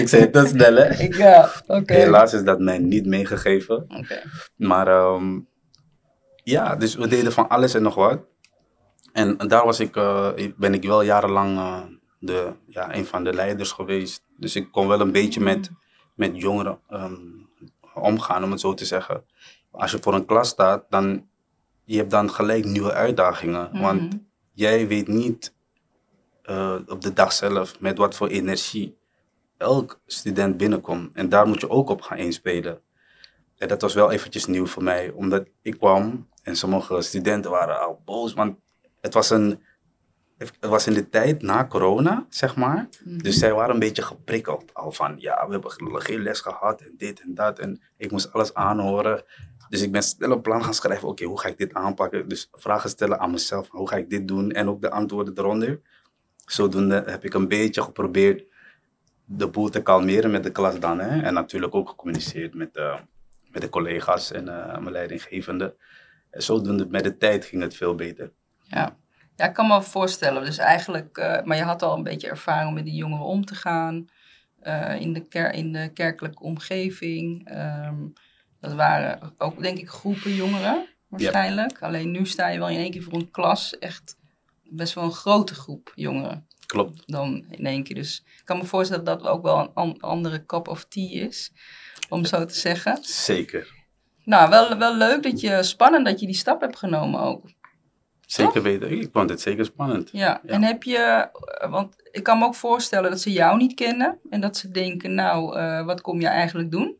ik 0.00 0.08
zei 0.08 0.22
het 0.22 0.32
te 0.32 0.46
snel, 0.46 0.74
hè? 0.74 0.94
ik, 0.94 1.16
ja, 1.16 1.50
oké. 1.66 1.94
Helaas 1.94 2.32
is 2.32 2.44
dat 2.44 2.60
mij 2.60 2.78
niet 2.78 3.06
meegegeven. 3.06 3.84
Oké. 3.88 4.22
Maar 4.56 4.88
ehm, 4.88 5.38
ja, 6.42 6.76
dus 6.76 6.94
we 6.94 7.08
deden 7.08 7.32
van 7.32 7.48
alles 7.48 7.74
en 7.74 7.82
nog 7.82 7.94
wat. 7.94 8.20
En 9.12 9.36
daar 9.36 9.64
was 9.64 9.80
ik, 9.80 9.96
eh, 9.96 10.32
ben 10.56 10.74
ik 10.74 10.82
wel 10.82 11.02
jarenlang 11.02 11.56
eh, 11.56 11.82
de, 12.18 12.52
ja, 12.66 12.94
een 12.94 13.06
van 13.06 13.24
de 13.24 13.32
leiders 13.32 13.72
geweest. 13.72 14.24
Dus 14.36 14.56
ik 14.56 14.72
kon 14.72 14.88
wel 14.88 15.00
een 15.00 15.12
beetje 15.12 15.40
met, 15.40 15.70
met 16.14 16.40
jongeren 16.40 16.78
ehm, 16.88 17.36
omgaan, 18.02 18.44
om 18.44 18.50
het 18.50 18.60
zo 18.60 18.74
te 18.74 18.84
zeggen. 18.84 19.24
Als 19.70 19.90
je 19.90 19.98
voor 20.00 20.14
een 20.14 20.24
klas 20.24 20.48
staat, 20.48 20.84
dan 20.88 21.28
je 21.84 21.96
hebt 21.96 22.10
dan 22.10 22.30
gelijk 22.30 22.64
nieuwe 22.64 22.92
uitdagingen. 22.92 23.80
Want 23.80 24.00
Mhm. 24.02 24.16
jij 24.52 24.86
weet 24.86 25.08
niet 25.08 25.54
eh, 26.42 26.74
op 26.86 27.00
de 27.00 27.12
dag 27.12 27.32
zelf 27.32 27.80
met 27.80 27.98
wat 27.98 28.14
voor 28.14 28.28
energie 28.28 28.96
elk 29.56 30.00
student 30.06 30.56
binnenkomt. 30.56 31.14
En 31.14 31.28
daar 31.28 31.46
moet 31.46 31.60
je 31.60 31.70
ook 31.70 31.88
op 31.90 32.00
gaan 32.02 32.18
inspelen. 32.18 32.80
En 33.56 33.68
dat 33.68 33.80
was 33.82 33.94
wel 33.94 34.10
eventjes 34.10 34.46
nieuw 34.46 34.66
voor 34.66 34.82
mij, 34.82 35.10
omdat 35.10 35.46
ik 35.62 35.78
kwam 35.78 36.28
en 36.42 36.56
sommige 36.56 37.02
studenten 37.02 37.50
waren 37.50 37.80
al 37.80 38.02
boos, 38.04 38.32
want 38.34 38.56
het 39.00 39.14
was, 39.14 39.30
een, 39.30 39.62
het 40.38 40.56
was 40.60 40.86
in 40.86 40.94
de 40.94 41.08
tijd 41.08 41.42
na 41.42 41.66
corona, 41.66 42.26
zeg 42.28 42.56
maar. 42.56 42.88
Mhm. 43.04 43.18
Dus 43.18 43.38
zij 43.38 43.52
waren 43.52 43.74
een 43.74 43.80
beetje 43.80 44.02
geprikkeld 44.02 44.74
al 44.74 44.92
van, 44.92 45.14
ja, 45.18 45.46
we 45.46 45.52
hebben 45.52 46.02
geen 46.02 46.22
les 46.22 46.40
gehad 46.40 46.80
en 46.80 46.94
dit 46.96 47.20
en 47.20 47.34
dat. 47.34 47.58
En 47.58 47.80
ik 47.96 48.10
moest 48.10 48.32
alles 48.32 48.54
aanhoren. 48.54 49.24
Dus 49.68 49.82
ik 49.82 49.92
ben 49.92 50.02
snel 50.02 50.30
een 50.30 50.40
plan 50.40 50.64
gaan 50.64 50.74
schrijven, 50.74 51.08
oké, 51.08 51.24
hoe 51.24 51.40
ga 51.40 51.48
ik 51.48 51.58
dit 51.58 51.74
aanpakken? 51.74 52.28
Dus 52.28 52.48
vragen 52.52 52.90
stellen 52.90 53.18
aan 53.18 53.30
mezelf, 53.30 53.68
hoe 53.68 53.88
ga 53.88 53.96
ik 53.96 54.10
dit 54.10 54.28
doen? 54.28 54.52
En 54.52 54.68
ook 54.68 54.80
de 54.80 54.90
antwoorden 54.90 55.38
eronder. 55.38 55.80
Zodoende 56.46 57.02
heb 57.06 57.24
ik 57.24 57.34
een 57.34 57.48
beetje 57.48 57.82
geprobeerd 57.82 58.44
de 59.24 59.48
boel 59.48 59.68
te 59.68 59.82
kalmeren 59.82 60.30
met 60.30 60.42
de 60.42 60.50
klas 60.50 60.80
dan. 60.80 60.98
Hè? 60.98 61.22
En 61.22 61.34
natuurlijk 61.34 61.74
ook 61.74 61.88
gecommuniceerd 61.88 62.54
met, 62.54 62.76
eh, 62.76 62.98
met 63.50 63.62
de 63.62 63.68
collega's 63.68 64.32
en 64.32 64.48
eh, 64.48 64.78
mijn 64.78 64.92
leidinggevende. 64.92 65.76
En 66.30 66.42
zodoende 66.42 66.86
met 66.86 67.04
de 67.04 67.16
tijd 67.16 67.44
ging 67.44 67.62
het 67.62 67.76
veel 67.76 67.94
beter. 67.94 68.32
Ja. 68.62 68.96
Ja, 69.36 69.44
ik 69.48 69.52
kan 69.54 69.66
me 69.66 69.82
voorstellen. 69.82 70.44
Dus 70.44 70.58
eigenlijk, 70.58 71.16
eh, 71.18 71.42
maar 71.42 71.56
je 71.56 71.62
had 71.62 71.82
al 71.82 71.96
een 71.96 72.02
beetje 72.02 72.28
ervaring 72.28 72.68
om 72.68 72.74
met 72.74 72.84
die 72.84 72.94
jongeren 72.94 73.24
om 73.26 73.44
te 73.44 73.54
gaan. 73.54 74.08
eh, 74.60 75.00
in, 75.00 75.12
de 75.12 75.20
ker 75.28 75.52
in 75.52 75.72
de 75.72 75.90
kerkelijke 75.94 76.42
omgeving. 76.42 77.48
Ehm, 77.48 77.94
dat 78.60 78.72
waren 78.72 79.34
ook, 79.38 79.62
denk 79.62 79.78
ik, 79.78 79.88
groepen 79.88 80.34
jongeren 80.34 80.86
waarschijnlijk. 81.08 81.82
Alleen 81.82 82.10
nu 82.10 82.26
sta 82.26 82.48
je 82.48 82.58
wel 82.58 82.68
in 82.68 82.78
één 82.78 82.90
keer 82.90 83.02
voor 83.02 83.12
een 83.12 83.30
klas. 83.30 83.78
Echt 83.78 84.16
best 84.64 84.94
wel 84.94 85.04
een 85.04 85.12
grote 85.12 85.54
groep 85.54 85.92
jongeren 85.94 86.46
Klopt. 86.66 87.02
dan 87.06 87.44
in 87.50 87.66
één 87.66 87.82
keer. 87.82 87.94
Dus 87.94 88.22
ik 88.38 88.44
kan 88.44 88.58
me 88.58 88.64
voorstellen 88.64 89.04
dat 89.04 89.18
dat 89.22 89.28
ook 89.28 89.42
wel 89.42 89.58
een 89.58 89.70
an- 89.74 90.00
andere 90.00 90.46
cup 90.46 90.68
of 90.68 90.84
tea 90.84 91.26
is. 91.26 91.52
Om 92.08 92.24
zo 92.24 92.44
te 92.44 92.54
zeggen. 92.54 92.98
Zeker. 93.02 93.74
Nou, 94.24 94.50
wel, 94.50 94.78
wel 94.78 94.96
leuk 94.96 95.22
dat 95.22 95.40
je, 95.40 95.62
spannend 95.62 96.04
dat 96.06 96.20
je 96.20 96.26
die 96.26 96.34
stap 96.34 96.60
hebt 96.60 96.78
genomen 96.78 97.20
ook. 97.20 97.50
Zeker 98.26 98.62
weten. 98.62 98.90
Ik 99.00 99.08
vond 99.12 99.30
het 99.30 99.40
zeker 99.40 99.64
spannend. 99.64 100.08
Ja, 100.12 100.40
Ja. 100.44 100.52
en 100.52 100.62
heb 100.62 100.82
je, 100.82 100.96
eh, 100.98 101.70
want 101.70 101.96
ik 102.10 102.22
kan 102.22 102.38
me 102.38 102.44
ook 102.44 102.54
voorstellen 102.54 103.10
dat 103.10 103.20
ze 103.20 103.32
jou 103.32 103.56
niet 103.56 103.74
kennen 103.74 104.18
en 104.30 104.40
dat 104.40 104.56
ze 104.56 104.70
denken, 104.70 105.14
nou, 105.14 105.56
eh, 105.58 105.84
wat 105.84 106.00
kom 106.00 106.20
je 106.20 106.26
eigenlijk 106.26 106.70
doen? 106.70 106.96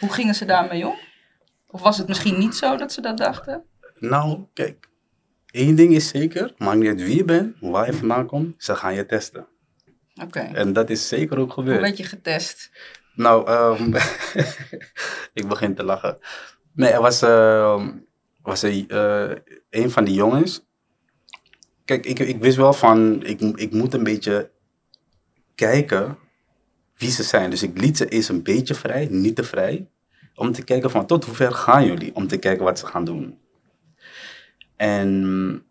Hoe 0.00 0.12
gingen 0.12 0.34
ze 0.34 0.44
daarmee 0.44 0.86
om? 0.86 0.94
Of 1.66 1.80
was 1.82 1.98
het 1.98 2.08
misschien 2.08 2.38
niet 2.38 2.54
zo 2.54 2.76
dat 2.76 2.92
ze 2.92 3.00
dat 3.00 3.16
dachten? 3.18 3.64
Nou, 3.98 4.44
kijk. 4.52 4.88
één 5.50 5.74
ding 5.74 5.92
is 5.92 6.08
zeker. 6.08 6.54
Maakt 6.58 6.78
niet 6.78 6.88
uit 6.88 7.02
wie 7.02 7.16
je 7.16 7.24
bent, 7.24 7.56
waar 7.60 7.86
je 7.86 7.92
vandaan 7.92 8.26
komt. 8.26 8.54
Ze 8.64 8.74
gaan 8.74 8.94
je 8.94 9.06
testen. 9.06 9.46
Oké, 10.22 10.38
En 10.40 10.72
dat 10.72 10.90
is 10.90 11.08
zeker 11.08 11.38
ook 11.38 11.44
hoe 11.52 11.52
gebeurd. 11.64 11.80
werd 11.80 11.96
je 11.96 12.04
getest? 12.04 12.70
Nou, 13.14 13.46
ehm, 13.46 13.94
ik 15.40 15.48
begin 15.48 15.74
te 15.74 15.82
lachen. 15.82 16.18
Nee, 16.74 16.90
er 16.90 17.00
was, 17.00 17.22
ehm, 17.22 17.90
was 18.50 18.62
er, 18.62 18.86
eh, 18.88 19.36
een 19.70 19.90
van 19.90 20.04
die 20.04 20.14
jongens. 20.14 20.66
Kijk, 21.84 22.06
ik, 22.06 22.18
ik 22.18 22.40
wist 22.40 22.56
wel 22.56 22.72
van, 22.72 23.22
ik, 23.24 23.40
ik 23.40 23.72
moet 23.72 23.94
een 23.94 24.04
beetje 24.04 24.50
kijken 25.54 26.18
wie 26.96 27.10
ze 27.10 27.22
zijn. 27.22 27.50
Dus 27.50 27.62
ik 27.62 27.80
liet 27.80 27.96
ze 27.96 28.08
eerst 28.08 28.28
een 28.28 28.42
beetje 28.42 28.74
vrij, 28.74 29.08
niet 29.10 29.36
te 29.36 29.44
vrij. 29.44 29.88
Om 30.34 30.52
te 30.52 30.64
kijken 30.64 30.90
van, 30.90 31.06
tot 31.06 31.24
hoe 31.24 31.34
ver 31.34 31.52
gaan 31.52 31.86
jullie? 31.86 32.14
Om 32.14 32.26
te 32.26 32.36
kijken 32.36 32.64
wat 32.64 32.78
ze 32.78 32.86
gaan 32.86 33.04
doen. 33.04 33.38
En 34.76 35.64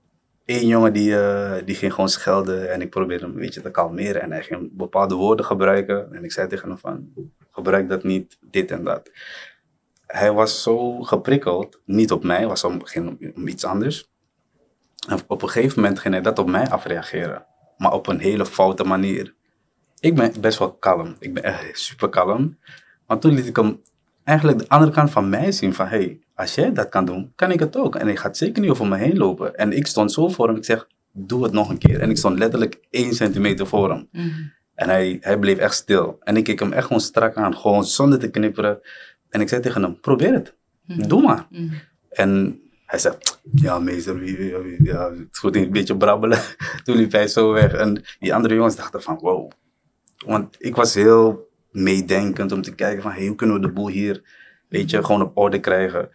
één 0.45 0.67
jongen 0.67 0.93
die, 0.93 1.19
eh, 1.19 1.65
die 1.65 1.75
ging 1.75 1.93
gewoon 1.93 2.09
schelden 2.09 2.71
en 2.71 2.81
ik 2.81 2.89
probeerde 2.89 3.25
hem 3.25 3.33
een 3.33 3.41
beetje 3.41 3.61
te 3.61 3.71
kalmeren. 3.71 4.21
En 4.21 4.31
hij 4.31 4.43
ging 4.43 4.69
bepaalde 4.71 5.15
woorden 5.15 5.45
gebruiken. 5.45 6.13
En 6.13 6.23
ik 6.23 6.31
zei 6.31 6.47
tegen 6.47 6.69
hem 6.69 6.77
van, 6.77 7.13
gebruik 7.51 7.89
dat 7.89 8.03
niet, 8.03 8.37
dit 8.41 8.71
en 8.71 8.83
dat. 8.83 9.11
Hij 10.11 10.31
was 10.31 10.61
zo 10.61 11.01
geprikkeld, 11.01 11.79
niet 11.85 12.11
op 12.11 12.23
mij, 12.23 12.47
was 12.47 12.63
om, 12.63 12.83
ging 12.83 13.33
om, 13.35 13.47
iets 13.47 13.65
anders. 13.65 14.09
En 15.07 15.19
op 15.27 15.41
een 15.41 15.49
gegeven 15.49 15.81
moment 15.81 15.99
ging 15.99 16.13
hij 16.13 16.23
dat 16.23 16.39
op 16.39 16.47
mij 16.47 16.69
afreageren. 16.69 17.45
Maar 17.77 17.93
op 17.93 18.07
een 18.07 18.19
hele 18.19 18.45
foute 18.45 18.83
manier. 18.83 19.33
Ik 19.99 20.15
ben 20.15 20.33
best 20.39 20.59
wel 20.59 20.73
kalm. 20.73 21.15
Ik 21.19 21.33
ben 21.33 21.43
echt 21.43 21.79
super 21.79 22.09
kalm. 22.09 22.57
Maar 23.07 23.19
toen 23.19 23.33
liet 23.33 23.47
ik 23.47 23.55
hem 23.55 23.81
eigenlijk 24.23 24.59
de 24.59 24.69
andere 24.69 24.91
kant 24.91 25.11
van 25.11 25.29
mij 25.29 25.51
zien 25.51 25.73
van... 25.73 25.87
hey, 25.87 26.19
als 26.35 26.55
jij 26.55 26.73
dat 26.73 26.89
kan 26.89 27.05
doen, 27.05 27.31
kan 27.35 27.51
ik 27.51 27.59
het 27.59 27.77
ook. 27.77 27.95
En 27.95 28.05
hij 28.05 28.15
gaat 28.15 28.37
zeker 28.37 28.61
niet 28.61 28.71
over 28.71 28.87
me 28.87 28.97
heen 28.97 29.17
lopen. 29.17 29.55
En 29.55 29.73
ik 29.73 29.87
stond 29.87 30.11
zo 30.11 30.29
voor 30.29 30.47
hem. 30.47 30.55
Ik 30.55 30.65
zeg, 30.65 30.87
doe 31.11 31.43
het 31.43 31.51
nog 31.51 31.69
een 31.69 31.77
keer. 31.77 31.99
En 31.99 32.09
ik 32.09 32.17
stond 32.17 32.39
letterlijk 32.39 32.79
één 32.89 33.13
centimeter 33.13 33.67
voor 33.67 33.89
hem. 33.89 34.07
Mhm. 34.11 34.27
En 34.75 34.89
hij, 34.89 35.17
hij 35.21 35.39
bleef 35.39 35.57
echt 35.57 35.75
stil. 35.75 36.17
En 36.19 36.37
ik 36.37 36.43
keek 36.43 36.59
hem 36.59 36.73
echt 36.73 36.85
gewoon 36.85 37.01
strak 37.01 37.35
aan, 37.35 37.55
gewoon 37.55 37.83
zonder 37.83 38.19
te 38.19 38.29
knipperen. 38.29 38.79
En 39.29 39.41
ik 39.41 39.49
zei 39.49 39.61
tegen 39.61 39.81
hem, 39.83 39.99
probeer 39.99 40.33
het. 40.33 40.53
Mhm. 40.85 41.07
Doe 41.07 41.21
maar. 41.21 41.47
Mhm. 41.49 41.73
En 42.09 42.61
hij 42.85 42.99
zei, 42.99 43.15
ja 43.55 43.79
meester, 43.79 44.19
wie, 44.19 44.37
wie, 44.37 44.55
wie- 44.57 44.83
ja, 44.83 45.09
het 45.11 45.27
is 45.31 45.37
goed 45.39 45.55
een 45.55 45.71
beetje 45.71 45.97
brabbelen. 45.97 46.39
Toen 46.83 46.95
liep 46.95 47.11
hij 47.11 47.27
zo 47.27 47.51
weg. 47.51 47.73
En 47.73 48.03
die 48.19 48.33
andere 48.33 48.55
jongens 48.55 48.75
dachten 48.75 49.01
van, 49.01 49.17
wow. 49.21 49.51
Want 50.25 50.55
ik 50.59 50.75
was 50.75 50.93
heel 50.93 51.49
meedenkend 51.71 52.51
om 52.51 52.61
te 52.61 52.75
kijken 52.75 53.01
van, 53.01 53.11
hey, 53.11 53.27
hoe 53.27 53.35
kunnen 53.35 53.55
we 53.55 53.61
de 53.61 53.71
boel 53.73 53.87
hier, 53.87 54.21
weet 54.69 54.89
je, 54.89 55.03
gewoon 55.03 55.21
op 55.21 55.37
orde 55.37 55.59
krijgen. 55.59 56.09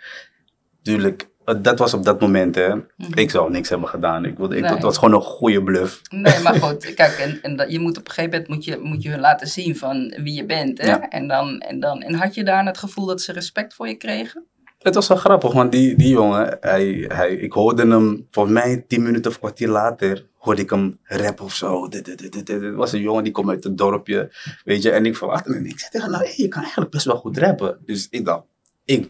Tuurlijk, 0.82 1.28
dat 1.44 1.78
was 1.78 1.94
op 1.94 2.04
dat 2.04 2.20
moment, 2.20 2.54
hè. 2.54 2.74
Ik 3.14 3.30
zou 3.30 3.50
niks 3.50 3.68
hebben 3.68 3.88
gedaan. 3.88 4.24
Ik 4.24 4.36
wilde, 4.36 4.56
ik, 4.56 4.62
Nee. 4.62 4.72
Het 4.72 4.82
was 4.82 4.98
gewoon 4.98 5.14
een 5.14 5.20
goede 5.20 5.62
bluff. 5.62 6.00
Nee, 6.10 6.40
maar 6.42 6.54
goed, 6.62 6.94
kijk, 6.94 7.18
en, 7.18 7.38
en 7.42 7.56
dat, 7.56 7.70
je 7.70 7.78
moet 7.78 7.98
op 7.98 8.06
een 8.06 8.12
gegeven 8.12 8.30
moment 8.30 8.48
moet 8.48 8.64
je, 8.64 8.78
moet 8.82 9.02
je 9.02 9.10
hun 9.10 9.20
laten 9.20 9.46
zien 9.46 9.76
van 9.76 10.14
wie 10.22 10.34
je 10.34 10.46
bent. 10.46 10.80
Hè? 10.80 10.86
Ja. 10.86 11.08
En, 11.08 11.28
dan, 11.28 11.58
en, 11.58 11.80
dan, 11.80 12.02
en 12.02 12.14
had 12.14 12.34
je 12.34 12.44
daar 12.44 12.66
het 12.66 12.78
gevoel 12.78 13.06
dat 13.06 13.20
ze 13.20 13.32
respect 13.32 13.74
voor 13.74 13.88
je 13.88 13.94
kregen? 13.94 14.44
Het 14.78 14.94
was 14.94 15.08
wel 15.08 15.16
grappig, 15.16 15.52
want 15.52 15.72
die, 15.72 15.96
die 15.96 16.08
jongen, 16.08 16.56
hij, 16.60 17.04
hij, 17.08 17.32
ik 17.34 17.52
hoorde 17.52 17.86
hem, 17.86 18.26
volgens 18.30 18.54
mij 18.54 18.84
tien 18.88 19.02
minuten 19.02 19.30
of 19.30 19.38
kwartier 19.38 19.68
later, 19.68 20.26
hoorde 20.38 20.62
ik 20.62 20.70
hem 20.70 20.98
rappen 21.02 21.44
of 21.44 21.54
zo. 21.54 21.88
Dit, 21.88 22.04
dit, 22.04 22.18
dit, 22.18 22.32
dit, 22.32 22.46
dit. 22.46 22.62
Het 22.62 22.74
was 22.74 22.92
een 22.92 23.00
jongen 23.00 23.24
die 23.24 23.32
komt 23.32 23.48
uit 23.48 23.64
het 23.64 23.78
dorpje, 23.78 24.32
weet 24.64 24.82
je. 24.82 24.90
En 24.90 25.06
ik 25.06 25.16
verwachtte 25.16 25.52
hem 25.52 25.58
en 25.58 25.66
ik 25.66 25.78
zei 25.78 25.90
tegen 25.90 26.10
nou, 26.10 26.24
hey, 26.24 26.34
je 26.36 26.48
kan 26.48 26.62
eigenlijk 26.62 26.90
best 26.90 27.04
wel 27.04 27.16
goed 27.16 27.38
rappen. 27.38 27.78
Dus 27.84 28.06
ik 28.10 28.24
dacht, 28.24 28.42
ik 28.84 29.08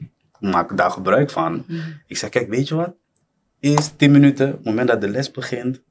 maak 0.51 0.77
daar 0.77 0.91
gebruik 0.91 1.31
van. 1.31 1.65
Ik 2.07 2.17
zei, 2.17 2.31
kijk, 2.31 2.49
weet 2.49 2.69
je 2.69 2.75
wat? 2.75 2.95
Eerst 3.61 3.99
tien 3.99 4.11
minuten, 4.11 4.49
op 4.49 4.57
het 4.57 4.65
moment 4.65 4.89
dat 4.89 5.01
de 5.01 5.09
les 5.09 5.31
begint, 5.31 5.83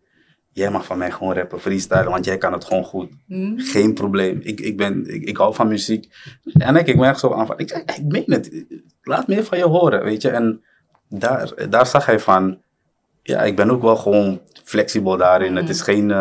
jij 0.51 0.71
mag 0.71 0.85
van 0.85 0.97
mij 0.97 1.11
gewoon 1.11 1.33
rappen, 1.33 1.59
freestylen, 1.59 2.09
want 2.09 2.25
jij 2.25 2.37
kan 2.37 2.53
het 2.53 2.65
gewoon 2.65 2.83
goed. 2.83 3.11
Hm? 3.27 3.57
Geen 3.57 3.93
probleem. 3.93 4.39
Ik, 4.43 4.59
ik, 4.59 4.77
ben, 4.77 5.13
ik, 5.13 5.23
ik 5.23 5.37
hou 5.37 5.53
van 5.53 5.67
muziek. 5.67 6.13
En 6.53 6.75
ik, 6.75 6.87
ik 6.87 6.97
ben 6.97 7.09
echt 7.09 7.19
zo 7.19 7.33
aan 7.33 7.45
van, 7.45 7.59
ik 7.59 7.69
zeg, 7.69 7.81
ik 7.81 8.03
meen 8.03 8.23
het. 8.25 8.65
Laat 9.01 9.27
meer 9.27 9.43
van 9.43 9.57
je 9.57 9.63
horen, 9.63 10.03
weet 10.03 10.21
je. 10.21 10.29
En 10.29 10.63
daar, 11.09 11.69
daar 11.69 11.87
zag 11.87 12.05
hij 12.05 12.19
van, 12.19 12.61
ja, 13.23 13.41
ik 13.41 13.55
ben 13.55 13.71
ook 13.71 13.81
wel 13.81 13.95
gewoon 13.95 14.41
flexibel 14.63 15.17
daarin. 15.17 15.55
Het 15.55 15.69
is 15.69 15.81
geen 15.81 16.11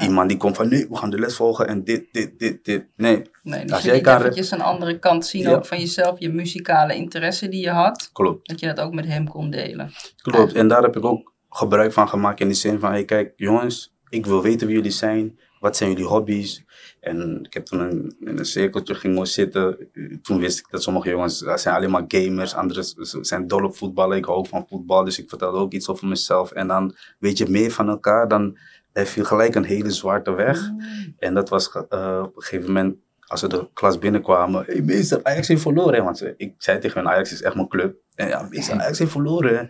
iemand 0.00 0.28
die 0.28 0.38
komt 0.38 0.56
van, 0.56 0.68
nee, 0.68 0.86
we 0.88 0.96
gaan 0.96 1.10
de 1.10 1.18
les 1.18 1.36
volgen 1.36 1.66
en 1.68 1.84
dit, 1.84 2.04
dit, 2.12 2.38
dit, 2.38 2.64
dit. 2.64 2.86
Nee, 2.96 3.22
Nee, 3.42 3.62
dus 3.62 3.72
Als 3.72 3.82
je 3.82 3.88
jij 3.88 4.00
kan- 4.00 4.18
eventjes 4.18 4.50
een 4.50 4.60
andere 4.62 4.98
kant 4.98 5.26
zien 5.26 5.42
Ja. 5.42 5.54
ook 5.54 5.66
van 5.66 5.78
jezelf, 5.78 6.18
je 6.18 6.32
muzikale 6.32 6.94
interesse 6.94 7.48
die 7.48 7.60
je 7.62 7.70
had. 7.70 8.10
klopt. 8.12 8.48
Dat 8.48 8.60
je 8.60 8.66
dat 8.66 8.80
ook 8.80 8.94
met 8.94 9.06
hem 9.06 9.28
kon 9.28 9.50
delen. 9.50 9.90
Klopt. 10.16 10.52
En 10.52 10.68
daar 10.68 10.82
heb 10.82 10.96
ik 10.96 11.04
ook 11.04 11.32
gebruik 11.50 11.92
van 11.92 12.08
gemaakt 12.08 12.40
in 12.40 12.48
de 12.48 12.54
zin 12.54 12.80
van, 12.80 12.90
hey, 12.90 13.04
kijk, 13.04 13.32
jongens, 13.36 13.94
ik 14.08 14.26
wil 14.26 14.42
weten 14.42 14.66
wie 14.66 14.76
jullie 14.76 14.90
zijn. 14.90 15.38
Wat 15.60 15.76
zijn 15.76 15.90
jullie 15.90 16.04
hobby's? 16.06 16.64
En 17.00 17.38
ik 17.42 17.54
heb 17.54 17.64
toen 17.64 17.80
een, 17.80 18.16
in 18.20 18.38
een 18.38 18.44
cirkeltje 18.44 18.94
ging 18.94 19.28
zitten. 19.28 19.88
Toen 20.22 20.38
wist 20.38 20.58
ik 20.58 20.66
dat 20.70 20.82
sommige 20.82 21.08
jongens 21.08 21.38
zijn 21.38 21.74
alleen 21.74 21.90
maar 21.90 22.04
gamers. 22.08 22.54
Anderen 22.54 22.84
zijn 23.24 23.46
dol 23.46 23.64
op 23.64 23.76
voetballen. 23.76 24.16
Ik 24.16 24.24
hou 24.24 24.48
van 24.48 24.66
voetbal, 24.68 25.04
dus 25.04 25.18
ik 25.18 25.28
vertelde 25.28 25.58
ook 25.58 25.72
iets 25.72 25.88
over 25.88 26.06
mezelf. 26.08 26.50
En 26.50 26.66
dan 26.66 26.94
weet 27.18 27.38
je 27.38 27.48
meer 27.48 27.70
van 27.70 27.88
elkaar. 27.88 28.28
Dan 28.28 28.58
heb 28.92 29.08
je 29.08 29.24
gelijk 29.24 29.54
een 29.54 29.64
hele 29.64 29.90
zwarte 29.90 30.30
weg. 30.32 30.70
En 31.18 31.34
dat 31.34 31.48
was 31.48 31.70
eh, 31.88 32.20
op 32.24 32.36
een 32.36 32.42
gegeven 32.42 32.66
moment, 32.72 32.96
als 33.26 33.40
we 33.40 33.48
de 33.48 33.68
klas 33.72 33.98
binnenkwamen. 33.98 34.64
Hé 34.66 34.72
hey, 34.72 34.82
meester, 34.82 35.20
Ajax 35.22 35.48
heeft 35.48 35.62
verloren. 35.62 35.94
hè." 35.94 36.02
Want 36.02 36.18
ze- 36.18 36.34
ik 36.36 36.54
zei 36.58 36.78
tegen 36.78 37.00
hen, 37.02 37.10
Ajax 37.12 37.32
is 37.32 37.42
echt 37.42 37.54
mijn 37.54 37.68
club. 37.68 37.96
En 38.14 38.28
ja, 38.28 38.46
meester, 38.50 38.80
Ajax 38.80 38.98
heeft 38.98 39.10
verloren. 39.10 39.56
hè." 39.56 39.64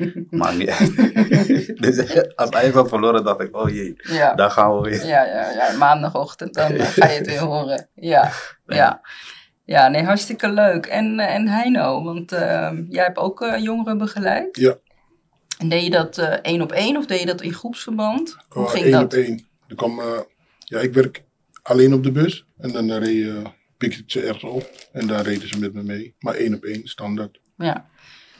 Maar 0.38 0.54
niet 0.54 0.68
echt. 0.68 0.96
dus 1.82 2.26
als 2.34 2.50
Ajax 2.50 2.74
had 2.74 2.88
verloren, 2.88 3.24
dacht 3.24 3.40
ik, 3.40 3.56
oh 3.56 3.68
jee, 3.68 3.94
Ja. 3.96 4.34
daar 4.34 4.50
gaan 4.50 4.76
we 4.76 4.88
weer. 4.88 5.06
Ja, 5.06 5.24
ja, 5.24 5.50
ja, 5.50 5.76
maandagochtend, 5.76 6.54
dan 6.54 6.72
eh, 6.72 6.86
ga 6.86 7.06
je 7.08 7.18
het 7.18 7.26
weer 7.26 7.38
horen. 7.38 7.88
Ja, 7.94 8.30
ja. 8.66 9.00
Ja, 9.64 9.88
nee, 9.88 10.04
hartstikke 10.04 10.48
leuk. 10.48 10.86
En, 10.86 11.20
eh, 11.20 11.34
en 11.34 11.48
Heino, 11.48 12.02
want 12.02 12.30
jij 12.88 13.04
hebt 13.04 13.18
ook 13.18 13.42
eh, 13.42 13.58
jongeren 13.62 13.98
begeleid. 13.98 14.56
Ja. 14.56 14.74
En 15.62 15.68
deed 15.68 15.84
je 15.84 15.90
dat 15.90 16.18
eh, 16.18 16.32
één 16.42 16.60
op 16.60 16.72
één 16.72 16.96
of 16.96 17.06
deed 17.06 17.20
je 17.20 17.26
dat 17.26 17.42
in 17.42 17.52
groepsverband? 17.52 18.36
Hoe 18.48 18.62
Uh, 18.64 18.70
ging 18.70 18.84
één 18.84 18.92
dat? 18.92 19.02
op 19.02 19.12
één. 19.12 19.46
Er 19.68 19.76
kwam, 19.76 20.00
eh, 20.00 20.20
ja, 20.58 20.80
ik 20.80 20.92
werk 20.92 21.24
alleen 21.62 21.94
op 21.94 22.02
de 22.02 22.10
bus. 22.12 22.46
En 22.58 22.72
dan 22.72 22.92
reed, 22.92 23.26
eh, 23.26 23.46
pikte 23.76 23.98
ik 23.98 24.10
ze 24.10 24.20
ergens 24.22 24.44
op. 24.44 24.70
En 24.92 25.06
daar 25.06 25.22
reden 25.24 25.48
ze 25.48 25.58
met 25.58 25.72
me 25.72 25.82
mee. 25.82 26.14
Maar 26.18 26.34
één 26.34 26.54
op 26.54 26.64
één, 26.64 26.86
standaard. 26.86 27.40
Ja. 27.56 27.86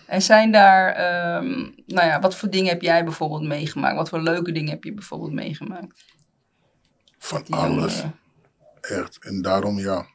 En 0.06 0.22
zijn 0.22 0.52
daar, 0.52 0.94
ehm, 0.94 1.50
nou 1.86 2.06
ja, 2.08 2.20
wat 2.20 2.36
voor 2.36 2.50
dingen 2.50 2.68
heb 2.72 2.82
jij 2.82 3.04
bijvoorbeeld 3.04 3.42
meegemaakt? 3.42 3.96
Wat 3.96 4.08
voor 4.08 4.20
leuke 4.22 4.52
dingen 4.52 4.70
heb 4.70 4.84
je 4.84 4.92
bijvoorbeeld 4.94 5.32
meegemaakt? 5.32 6.04
Van 7.18 7.42
Die 7.44 7.54
alles. 7.54 8.02
Echt. 8.80 9.18
En 9.20 9.42
daarom, 9.42 9.78
ja. 9.78 10.06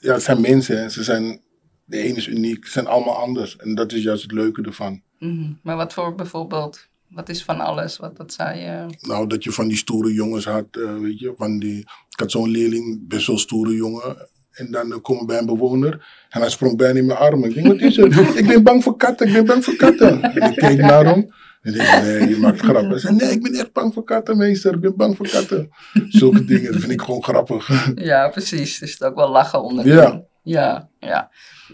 Ja, 0.00 0.12
het 0.12 0.22
zijn 0.22 0.40
mensen. 0.40 0.80
Hè. 0.80 0.88
Ze 0.88 1.02
zijn, 1.02 1.40
de 1.84 1.98
ene 1.98 2.16
is 2.16 2.26
uniek. 2.26 2.64
Ze 2.64 2.70
zijn 2.72 2.86
allemaal 2.86 3.16
anders. 3.16 3.56
En 3.56 3.74
dat 3.74 3.92
is 3.92 4.02
juist 4.02 4.22
het 4.22 4.32
leuke 4.32 4.62
ervan. 4.62 5.02
Mhm. 5.18 5.52
Maar 5.62 5.76
wat 5.76 5.92
voor 5.92 6.14
bijvoorbeeld, 6.14 6.86
wat 7.08 7.28
is 7.28 7.44
van 7.44 7.60
alles? 7.60 7.96
Wat 7.96 8.16
dat 8.16 8.32
zei 8.32 8.60
je? 8.60 8.86
Nou, 9.00 9.26
dat 9.26 9.44
je 9.44 9.52
van 9.52 9.68
die 9.68 9.76
stoere 9.76 10.12
jongens 10.12 10.44
had, 10.44 10.66
eh, 10.70 10.96
weet 10.96 11.18
je. 11.18 11.34
Van 11.36 11.58
die, 11.58 11.78
ik 11.78 12.20
had 12.20 12.30
zo'n 12.30 12.50
leerling, 12.50 13.08
best 13.08 13.26
wel 13.26 13.38
stoere 13.38 13.74
jongen. 13.74 14.28
En 14.50 14.70
dan 14.70 14.86
uh, 14.86 14.96
kom 15.02 15.20
ik 15.20 15.26
bij 15.26 15.38
een 15.38 15.46
bewoner. 15.46 16.06
En 16.28 16.40
hij 16.40 16.50
sprong 16.50 16.76
bijna 16.76 16.98
in 16.98 17.06
mijn 17.06 17.18
armen. 17.18 17.48
Ik 17.48 17.54
denk, 17.54 17.66
wat 17.66 17.80
is 17.80 17.96
er? 17.96 18.36
ik 18.38 18.46
ben 18.46 18.62
bang 18.62 18.82
voor 18.82 18.96
katten, 18.96 19.26
ik 19.26 19.32
ben 19.32 19.44
bang 19.44 19.64
voor 19.64 19.76
katten. 19.76 20.22
En 20.22 20.50
ik 20.50 20.56
keek 20.56 20.78
naar 20.78 21.04
hem. 21.04 21.32
En 21.62 21.74
ik 21.74 21.80
denk, 21.80 22.02
nee, 22.02 22.28
je 22.28 22.36
maakt 22.36 22.60
grap. 22.60 22.88
Hij 22.88 22.98
zei, 22.98 23.14
nee, 23.14 23.30
ik 23.30 23.42
ben 23.42 23.54
echt 23.54 23.72
bang 23.72 23.94
voor 23.94 24.04
katten, 24.04 24.36
meester. 24.36 24.74
Ik 24.74 24.80
ben 24.80 24.96
bang 24.96 25.16
voor 25.16 25.28
katten. 25.28 25.70
Zulke 26.08 26.44
dingen, 26.44 26.72
dat 26.72 26.80
vind 26.80 26.92
ik 26.92 27.00
gewoon 27.00 27.22
grappig. 27.22 27.92
Ja, 27.94 28.28
precies. 28.28 28.78
Dus 28.78 28.92
het 28.92 29.04
ook 29.04 29.14
wel 29.14 29.30
lachen 29.30 29.62
onder. 29.62 29.86
Ja. 29.86 30.22
Ja, 30.42 30.88
ja. 30.98 31.30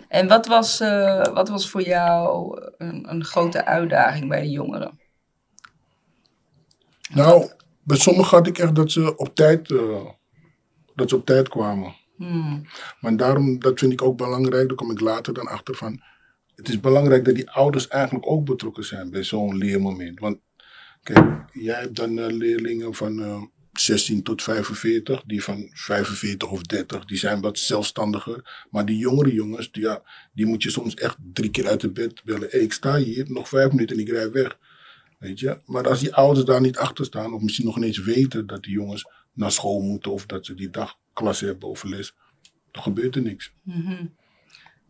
En 0.09 0.29
wat 0.29 0.47
was, 0.47 0.81
eh, 0.81 1.27
wat 1.35 1.49
was 1.49 1.71
voor 1.71 1.83
jou 1.83 2.59
een, 2.79 3.11
een 3.11 3.25
grote 3.25 3.65
uitdaging 3.65 4.29
bij 4.29 4.41
de 4.41 4.51
jongeren? 4.51 4.99
nou, 7.15 7.51
bij 7.83 7.97
sommigen 7.97 8.37
had 8.37 8.47
ik 8.47 8.59
echt 8.59 8.75
dat 8.75 8.91
ze 8.91 9.17
op 9.17 9.35
tijd, 9.35 9.71
eh, 9.71 10.07
dat 10.95 11.09
ze 11.09 11.17
op 11.17 11.27
tijd 11.27 11.49
kwamen. 11.49 11.95
Hmm. 12.17 12.67
Maar 13.01 13.17
daarom, 13.17 13.59
dat 13.59 13.79
vind 13.79 13.93
ik 13.93 14.03
ook 14.03 14.17
belangrijk, 14.17 14.69
daar 14.69 14.77
kom 14.77 14.91
ik 14.91 15.01
later 15.01 15.35
dan 15.35 15.47
achter 15.47 15.75
van. 15.75 16.01
Het 16.55 16.69
is 16.69 16.81
belangrijk 16.81 17.25
dat 17.25 17.35
die 17.35 17.51
ouders 17.51 17.89
eigenlijk 17.89 18.27
ook 18.27 18.45
betrokken 18.45 18.85
zijn 18.85 19.11
bij 19.11 19.23
zo'n 19.23 19.57
leermoment. 19.57 20.21
Want 20.21 20.39
kijk, 21.03 21.45
jij 21.53 21.81
hebt 21.81 21.97
dan 21.97 22.19
eh, 22.19 22.27
leerlingen 22.27 22.95
van 22.95 23.51
16 23.85 24.23
tot 24.23 24.43
45, 24.43 25.23
die 25.27 25.43
van 25.43 25.71
45 25.73 26.51
of 26.51 26.63
30, 26.63 27.05
die 27.05 27.19
zijn 27.19 27.41
wat 27.41 27.59
zelfstandiger. 27.59 28.65
Maar 28.71 28.85
die 28.87 28.97
jongere 28.99 29.33
jongens, 29.33 29.73
die, 29.73 29.83
ja, 29.83 30.03
die 30.33 30.47
moet 30.47 30.63
je 30.63 30.71
soms 30.71 30.95
echt 30.95 31.17
drie 31.33 31.51
keer 31.51 31.67
uit 31.67 31.81
de 31.81 31.91
bed 31.91 32.21
bellen. 32.25 32.49
Hey, 32.51 32.61
ik 32.61 32.73
sta 32.73 32.97
hier, 32.97 33.25
nog 33.29 33.49
vijf 33.49 33.71
minuten 33.73 33.97
en 33.97 34.03
ik 34.03 34.09
rij 34.09 34.31
weg. 34.31 34.59
Weet 35.19 35.41
je? 35.41 35.59
Maar 35.67 35.89
als 35.89 36.01
die 36.01 36.15
ouders 36.15 36.47
daar 36.47 36.61
niet 36.61 36.77
achter 36.79 37.05
staan, 37.05 37.33
of 37.35 37.43
misschien 37.43 37.67
nog 37.67 37.77
ineens 37.77 37.99
weten 37.99 38.47
dat 38.47 38.63
die 38.63 38.73
jongens 38.73 39.09
naar 39.33 39.53
school 39.53 39.81
moeten, 39.81 40.13
of 40.13 40.27
dat 40.27 40.47
ze 40.47 40.55
die 40.55 40.71
dag 40.71 40.99
klas 41.13 41.41
hebben 41.41 41.69
of 41.69 41.85
les, 41.85 42.15
dan 42.71 42.83
gebeurt 42.83 43.17
er 43.17 43.23
niks. 43.23 43.53
Mhm. 43.63 44.07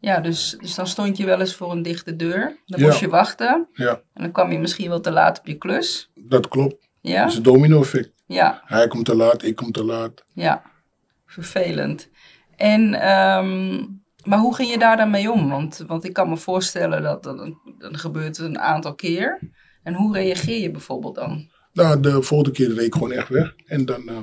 Ja, 0.00 0.20
dus, 0.20 0.56
dus 0.60 0.74
dan 0.74 0.86
stond 0.86 1.16
je 1.16 1.24
wel 1.24 1.40
eens 1.40 1.54
voor 1.54 1.72
een 1.72 1.82
dichte 1.82 2.16
deur. 2.16 2.58
Dan 2.66 2.80
Ja. 2.80 2.86
moest 2.86 3.00
je 3.00 3.08
wachten. 3.08 3.68
Ja, 3.72 3.90
En 4.14 4.22
dan 4.22 4.32
kwam 4.32 4.52
je 4.52 4.58
misschien 4.58 4.88
wel 4.88 5.00
te 5.00 5.10
laat 5.10 5.38
op 5.38 5.46
je 5.46 5.54
klus. 5.58 6.10
dat 6.14 6.48
klopt. 6.48 6.88
Ja? 7.00 7.22
Dat 7.22 7.30
is 7.30 7.36
een 7.36 7.42
domino-effect. 7.42 8.12
Ja, 8.26 8.62
Hij 8.64 8.88
komt 8.88 9.04
te 9.04 9.14
laat, 9.16 9.42
ik 9.42 9.56
kom 9.56 9.72
te 9.72 9.84
laat. 9.84 10.24
ja. 10.32 10.72
Vervelend. 11.26 12.08
En, 12.56 12.94
ehm, 12.94 13.86
maar 14.24 14.38
hoe 14.38 14.54
ging 14.54 14.70
je 14.70 14.78
daar 14.78 14.96
dan 14.96 15.10
mee 15.10 15.30
om? 15.32 15.48
Want, 15.48 15.84
want 15.86 16.04
ik 16.04 16.12
kan 16.12 16.28
me 16.28 16.36
voorstellen 16.36 17.02
dat 17.02 17.22
dat, 17.22 17.52
gebeurt 17.78 18.38
een 18.38 18.58
aantal 18.58 18.94
keer. 18.94 19.52
En 19.82 19.94
hoe 19.94 20.14
reageer 20.14 20.60
je 20.60 20.70
bijvoorbeeld 20.70 21.14
dan? 21.14 21.50
Nou, 21.72 22.00
de 22.00 22.22
volgende 22.22 22.52
keer 22.52 22.68
reed 22.74 22.86
ik 22.86 22.92
gewoon 22.94 23.12
echt 23.12 23.28
weg. 23.28 23.54
En 23.66 23.84
dan, 23.84 24.08
eh, 24.08 24.18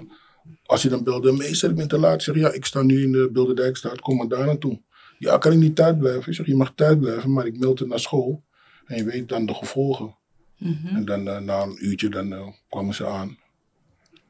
als 0.65 0.81
je 0.81 0.89
dan 0.89 1.03
belde, 1.03 1.31
meester, 1.31 1.69
ik 1.69 1.75
ben 1.75 1.87
te 1.87 1.99
laat. 1.99 2.13
Ik 2.13 2.21
zeg, 2.21 2.35
ja, 2.35 2.51
ik 2.51 2.65
sta 2.65 2.81
nu 2.81 3.03
in 3.03 3.11
de 3.11 3.29
Bilderdijkstraat, 3.31 4.01
kom 4.01 4.17
maar 4.17 4.27
daar 4.27 4.45
naartoe. 4.45 4.81
Ja, 5.17 5.37
kan 5.37 5.51
ik 5.51 5.57
niet 5.57 5.75
thuis 5.75 5.97
blijven? 5.97 6.27
Ik 6.27 6.33
zeg, 6.33 6.45
je 6.45 6.55
mag 6.55 6.71
thuis 6.75 6.97
blijven, 6.97 7.33
maar 7.33 7.45
ik 7.45 7.57
meld 7.59 7.79
het 7.79 7.87
naar 7.87 7.99
school. 7.99 8.43
En 8.85 8.97
je 8.97 9.03
weet 9.03 9.29
dan 9.29 9.45
de 9.45 9.53
gevolgen. 9.53 10.17
Mhm. 10.57 10.95
En 10.95 11.05
dan 11.05 11.27
eh, 11.27 11.39
na 11.39 11.61
een 11.61 11.85
uurtje, 11.85 12.09
dan 12.09 12.33
eh, 12.33 12.47
kwamen 12.69 12.93
ze 12.93 13.07
aan. 13.07 13.37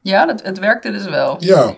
Ja, 0.02 0.26
dat, 0.26 0.42
het 0.42 0.58
werkte 0.58 0.90
dus 0.90 1.04
wel. 1.04 1.36
Ja, 1.38 1.76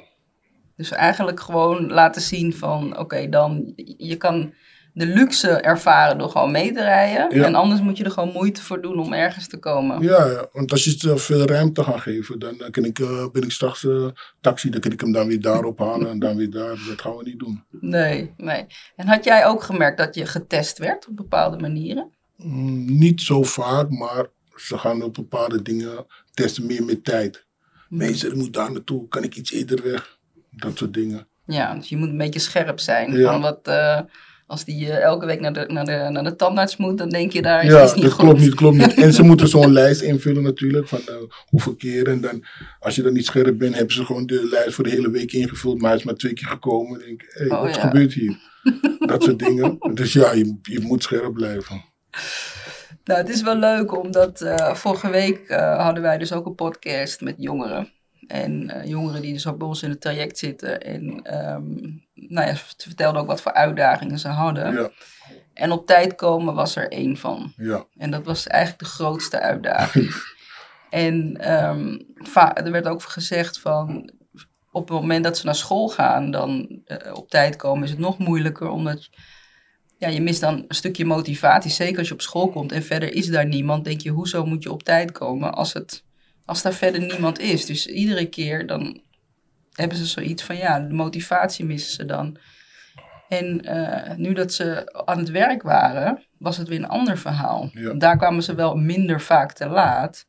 Dus 0.76 0.90
eigenlijk 0.90 1.40
gewoon 1.40 1.92
laten 1.92 2.22
zien 2.22 2.54
van, 2.54 2.98
oké, 2.98 3.28
dan, 3.28 3.72
je 3.96 4.16
kan 4.16 4.52
de 4.94 5.06
luxe 5.06 5.48
ervaren 5.48 6.18
door 6.18 6.28
gewoon 6.28 6.50
mee 6.50 6.72
te 6.72 6.82
rijden. 6.82 7.38
Ja. 7.38 7.44
En 7.44 7.54
anders 7.54 7.80
moet 7.80 7.96
je 7.96 8.04
er 8.04 8.10
gewoon 8.10 8.32
moeite 8.32 8.62
voor 8.62 8.82
doen 8.82 8.98
om 8.98 9.12
ergens 9.12 9.48
te 9.48 9.58
komen. 9.58 10.02
ja, 10.02 10.26
ja, 10.26 10.48
want 10.52 10.70
als 10.72 10.84
je 10.84 10.98
ze 10.98 11.16
veel 11.16 11.46
ruimte 11.46 11.84
gaat 11.84 12.00
geven, 12.00 12.38
dan 12.38 12.56
kan 12.70 12.84
ik, 12.84 12.98
eh, 12.98 13.26
ben 13.32 13.42
ik 13.42 13.50
straks 13.50 13.84
eh, 13.84 14.06
taxi, 14.40 14.70
dan 14.70 14.80
kan 14.80 14.92
ik 14.92 15.00
hem 15.00 15.12
dan 15.12 15.26
weer 15.26 15.40
daar 15.40 15.64
ophalen 15.64 16.10
en 16.10 16.18
dan 16.18 16.36
weer 16.36 16.50
daar. 16.50 16.78
Dat 16.88 17.00
gaan 17.00 17.16
we 17.16 17.22
niet 17.24 17.38
doen. 17.38 17.64
Nee, 17.80 18.34
nee. 18.36 18.66
En 18.96 19.06
had 19.06 19.24
jij 19.24 19.46
ook 19.46 19.62
gemerkt 19.62 19.98
dat 19.98 20.14
je 20.14 20.26
getest 20.26 20.78
werd 20.78 21.08
op 21.08 21.16
bepaalde 21.16 21.58
manieren? 21.58 22.10
Mm, 22.36 22.98
niet 22.98 23.20
zo 23.20 23.42
vaak, 23.42 23.90
maar 23.90 24.26
ze 24.56 24.78
gaan 24.78 25.02
op 25.02 25.14
bepaalde 25.14 25.62
dingen 25.62 26.06
testen 26.32 26.66
meer 26.66 26.84
met 26.84 27.04
tijd. 27.04 27.46
Meester, 27.88 28.28
ik 28.28 28.34
moet 28.36 28.52
daar 28.52 28.72
naartoe, 28.72 29.08
kan 29.08 29.22
ik 29.22 29.36
iets 29.36 29.52
eerder 29.52 29.82
weg? 29.82 30.18
Dat 30.50 30.78
soort 30.78 30.94
dingen. 30.94 31.26
Ja, 31.46 31.74
dus 31.74 31.88
je 31.88 31.96
moet 31.96 32.08
een 32.08 32.16
beetje 32.18 32.40
scherp 32.40 32.80
zijn. 32.80 33.12
Ja. 33.12 33.32
Van 33.32 33.40
wat, 33.40 33.60
eh, 33.62 34.00
als 34.46 34.64
die 34.64 34.90
eh, 34.90 35.02
elke 35.02 35.26
week 35.26 35.40
naar 35.40 35.52
de, 35.52 35.64
naar, 35.68 35.84
de, 35.84 36.08
naar 36.10 36.24
de 36.24 36.36
tandarts 36.36 36.76
moet, 36.76 36.98
dan 36.98 37.08
denk 37.08 37.32
je 37.32 37.42
daar 37.42 37.64
is 37.64 37.70
Ja, 37.72 37.82
iets 37.84 37.94
niet 37.94 38.02
dat 38.02 38.12
goed. 38.12 38.24
klopt 38.24 38.40
niet, 38.40 38.54
klopt 38.54 38.76
niet. 38.76 38.94
En 38.94 39.12
ze 39.12 39.22
moeten 39.30 39.48
zo'n 39.48 39.72
lijst 39.72 40.00
invullen 40.00 40.42
natuurlijk, 40.42 40.88
van 40.88 40.98
eh, 41.06 41.14
hoeveel 41.46 41.74
keer. 41.74 42.08
En 42.08 42.20
dan, 42.20 42.44
als 42.80 42.94
je 42.94 43.02
dan 43.02 43.12
niet 43.12 43.24
scherp 43.26 43.58
bent, 43.58 43.74
hebben 43.74 43.94
ze 43.94 44.04
gewoon 44.04 44.26
de 44.26 44.48
lijst 44.50 44.74
voor 44.74 44.84
de 44.84 44.90
hele 44.90 45.10
week 45.10 45.32
ingevuld. 45.32 45.80
Maar 45.80 45.90
hij 45.90 45.98
is 45.98 46.04
maar 46.04 46.14
twee 46.14 46.32
keer 46.32 46.48
gekomen. 46.48 46.98
Denk 46.98 47.22
ik, 47.22 47.52
Oh, 47.52 47.60
wat 47.60 47.74
ja. 47.74 47.80
gebeurt 47.80 48.12
hier? 48.12 48.36
Dat 49.06 49.22
soort 49.22 49.38
dingen. 49.38 49.78
Dus 49.94 50.12
ja, 50.12 50.32
je, 50.32 50.58
je 50.62 50.80
moet 50.80 51.02
scherp 51.02 51.32
blijven. 51.32 51.84
Nou, 53.04 53.20
het 53.20 53.28
is 53.28 53.42
wel 53.42 53.56
leuk, 53.56 53.98
omdat 53.98 54.40
eh, 54.40 54.74
vorige 54.74 55.10
week 55.10 55.48
eh, 55.48 55.82
hadden 55.82 56.02
wij 56.02 56.18
dus 56.18 56.32
ook 56.32 56.46
een 56.46 56.54
podcast 56.54 57.20
met 57.20 57.34
jongeren. 57.38 57.92
En 58.26 58.70
eh, 58.70 58.88
jongeren 58.88 59.22
die 59.22 59.32
dus 59.32 59.46
ook 59.46 59.58
bij 59.58 59.66
ons 59.66 59.82
in 59.82 59.90
het 59.90 60.00
traject 60.00 60.38
zitten. 60.38 60.80
En 60.80 61.22
ehm, 61.22 61.72
nou 62.14 62.46
ja, 62.46 62.54
ze 62.54 62.64
vertelden 62.76 63.20
ook 63.20 63.26
wat 63.26 63.40
voor 63.40 63.52
uitdagingen 63.52 64.18
ze 64.18 64.28
hadden. 64.28 64.74
Ja, 64.74 64.90
En 65.54 65.70
op 65.70 65.86
tijd 65.86 66.14
komen 66.14 66.54
was 66.54 66.76
er 66.76 66.90
één 66.92 67.16
van. 67.16 67.52
ja, 67.56 67.84
En 67.96 68.10
dat 68.10 68.24
was 68.24 68.46
eigenlijk 68.46 68.82
de 68.82 68.88
grootste 68.88 69.40
uitdaging. 69.40 70.14
en 70.90 71.36
ehm, 71.36 71.98
er 72.54 72.70
werd 72.70 72.88
ook 72.88 73.02
gezegd 73.02 73.60
van, 73.60 74.10
op 74.70 74.88
het 74.88 75.00
moment 75.00 75.24
dat 75.24 75.38
ze 75.38 75.44
naar 75.44 75.54
school 75.54 75.88
gaan, 75.88 76.30
dan 76.30 76.82
op 77.12 77.30
tijd 77.30 77.56
komen, 77.56 77.84
is 77.84 77.90
het 77.90 77.98
nog 77.98 78.18
moeilijker, 78.18 78.68
omdat 78.68 79.10
ja, 79.98 80.08
je 80.08 80.20
mist 80.20 80.40
dan 80.40 80.54
een 80.68 80.74
stukje 80.74 81.04
motivatie. 81.04 81.70
Zeker 81.70 81.98
als 81.98 82.08
je 82.08 82.14
op 82.14 82.20
school 82.20 82.48
komt 82.48 82.72
en 82.72 82.82
verder 82.82 83.12
is 83.14 83.26
daar 83.26 83.46
niemand, 83.46 83.84
denk 83.84 84.00
je, 84.00 84.10
hoezo 84.10 84.44
moet 84.46 84.62
je 84.62 84.72
op 84.72 84.82
tijd 84.82 85.12
komen 85.12 85.54
als 85.54 85.72
het 85.72 86.04
als 86.44 86.62
daar 86.62 86.72
verder 86.72 87.00
niemand 87.00 87.38
is. 87.38 87.66
Dus 87.66 87.86
iedere 87.86 88.28
keer 88.28 88.66
dan 88.66 89.02
hebben 89.72 89.98
ze 89.98 90.06
zoiets 90.06 90.42
van, 90.42 90.56
ja, 90.56 90.80
de 90.80 90.94
motivatie 90.94 91.64
missen 91.64 91.92
ze 91.92 92.04
dan. 92.04 92.36
En 93.28 93.60
eh, 93.64 94.16
nu 94.16 94.32
dat 94.32 94.52
ze 94.52 94.92
aan 95.04 95.18
het 95.18 95.30
werk 95.30 95.62
waren, 95.62 96.22
was 96.38 96.56
het 96.56 96.68
weer 96.68 96.78
een 96.78 96.88
ander 96.88 97.18
verhaal. 97.18 97.70
Ja. 97.72 97.92
Daar 97.92 98.16
kwamen 98.16 98.42
ze 98.42 98.54
wel 98.54 98.76
minder 98.76 99.20
vaak 99.20 99.52
te 99.52 99.66
laat. 99.66 100.26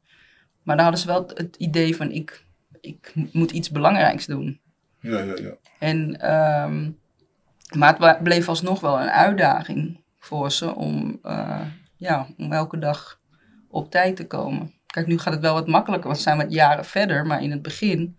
Maar 0.63 0.75
daar 0.75 0.86
hadden 0.86 1.01
ze 1.01 1.08
wel 1.08 1.32
het 1.34 1.56
idee 1.56 1.95
van, 1.95 2.12
ik, 2.12 2.43
ik 2.82 3.13
moet 3.32 3.51
iets 3.51 3.71
belangrijks 3.71 4.25
doen. 4.25 4.60
Ja, 4.99 5.19
ja, 5.19 5.36
ja. 5.36 5.56
En, 5.80 6.19
ehm, 6.21 6.91
maar 7.78 7.99
het 7.99 8.23
bleef 8.23 8.49
alsnog 8.49 8.80
wel 8.80 8.99
een 8.99 9.10
uitdaging 9.10 10.04
voor 10.19 10.51
ze 10.51 10.75
om, 10.75 11.19
eh, 11.21 11.62
ja, 11.97 12.28
om 12.38 12.51
elke 12.51 12.80
dag 12.80 13.19
op 13.67 13.91
tijd 13.91 14.15
te 14.15 14.28
komen. 14.28 14.73
Kijk, 14.86 15.08
nu 15.08 15.17
gaat 15.17 15.34
het 15.34 15.41
wel 15.41 15.54
wat 15.54 15.67
makkelijker, 15.67 16.08
want 16.08 16.17
we 16.17 16.23
zijn 16.30 16.38
wat 16.38 16.54
jaren 16.54 16.86
verder. 16.86 17.25
Maar 17.25 17.43
in 17.43 17.51
het 17.51 17.62
begin 17.62 18.17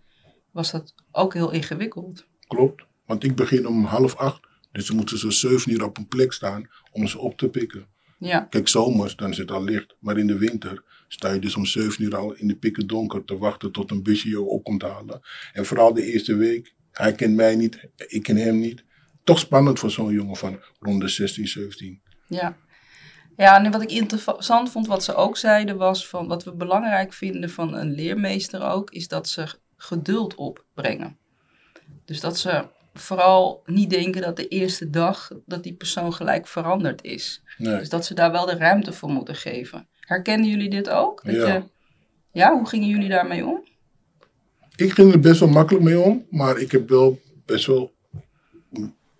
was 0.51 0.71
dat 0.71 0.93
ook 1.11 1.33
heel 1.33 1.51
ingewikkeld. 1.51 2.25
Klopt. 2.47 2.83
Want 3.05 3.23
ik 3.23 3.35
begin 3.35 3.67
om 3.67 3.85
half 3.85 4.15
acht. 4.15 4.47
Dus 4.71 4.87
dan 4.87 4.95
moeten 4.95 5.17
ze 5.17 5.31
zeven 5.31 5.71
uur 5.71 5.83
op 5.83 5.97
een 5.97 6.07
plek 6.07 6.33
staan 6.33 6.69
om 6.91 7.07
ze 7.07 7.19
op 7.19 7.37
te 7.37 7.49
pikken. 7.49 7.87
Ja, 8.19 8.39
Kijk, 8.39 8.67
zomers, 8.67 9.15
dan 9.15 9.29
is 9.29 9.37
het 9.37 9.51
al 9.51 9.63
licht. 9.63 9.95
Maar 9.99 10.17
in 10.17 10.27
de 10.27 10.37
winter 10.37 10.83
sta 11.07 11.31
je 11.31 11.39
dus 11.39 11.55
om 11.55 11.65
zeven 11.65 12.03
uur 12.03 12.15
al 12.15 12.33
in 12.33 12.47
de 12.47 12.55
pikken 12.55 12.87
donker 12.87 13.23
te 13.25 13.37
wachten 13.37 13.71
tot 13.71 13.91
een 13.91 14.03
busje 14.03 14.29
je 14.29 14.41
op 14.41 14.63
komt 14.63 14.81
halen. 14.81 15.21
En 15.53 15.65
vooral 15.65 15.93
de 15.93 16.03
eerste 16.03 16.35
week. 16.35 16.75
Hij 16.91 17.13
kent 17.13 17.35
mij 17.35 17.55
niet, 17.55 17.89
ik 17.95 18.23
ken 18.23 18.37
hem 18.37 18.59
niet. 18.59 18.83
Toch 19.27 19.39
spannend 19.39 19.79
voor 19.79 19.91
zo'n 19.91 20.13
jongen 20.13 20.35
van 20.35 20.59
rond 20.79 21.01
de 21.01 21.07
16, 21.07 21.47
17. 21.47 22.01
ja. 22.27 22.57
Ja, 23.37 23.63
en 23.63 23.71
wat 23.71 23.81
ik 23.81 23.91
interessant 23.91 24.71
vond, 24.71 24.87
wat 24.87 25.03
ze 25.03 25.15
ook 25.15 25.37
zeiden, 25.37 25.77
was 25.77 26.07
van 26.07 26.27
wat 26.27 26.43
we 26.43 26.51
belangrijk 26.51 27.13
vinden 27.13 27.49
van 27.49 27.73
een 27.73 27.95
leermeester 27.95 28.69
ook, 28.71 28.91
is 28.91 29.07
dat 29.07 29.29
ze 29.29 29.47
geduld 29.77 30.35
opbrengen. 30.35 31.17
Dus 32.05 32.19
dat 32.19 32.37
ze 32.37 32.65
vooral 32.93 33.63
niet 33.65 33.89
denken 33.89 34.21
dat 34.21 34.35
de 34.35 34.47
eerste 34.47 34.89
dag 34.89 35.31
dat 35.45 35.63
die 35.63 35.73
persoon 35.73 36.13
gelijk 36.13 36.47
veranderd 36.47 37.03
is. 37.03 37.43
Nee. 37.57 37.77
Dus 37.77 37.89
dat 37.89 38.05
ze 38.05 38.13
daar 38.13 38.31
wel 38.31 38.45
de 38.45 38.57
ruimte 38.57 38.93
voor 38.93 39.09
moeten 39.09 39.35
geven. 39.35 39.87
Herkennen 39.99 40.49
jullie 40.49 40.69
dit 40.69 40.89
ook? 40.89 41.23
Dat 41.23 41.35
Ja. 41.35 41.53
Je, 41.53 41.63
ja, 42.31 42.53
hoe 42.53 42.67
gingen 42.67 42.87
jullie 42.87 43.09
daarmee 43.09 43.45
om? 43.45 43.63
Ik 44.75 44.91
ging 44.91 45.13
er 45.13 45.19
best 45.19 45.39
wel 45.39 45.49
makkelijk 45.49 45.83
mee 45.83 45.99
om, 45.99 46.25
maar 46.29 46.57
ik 46.57 46.71
heb 46.71 46.89
wel 46.89 47.19
best 47.45 47.65
wel 47.65 47.95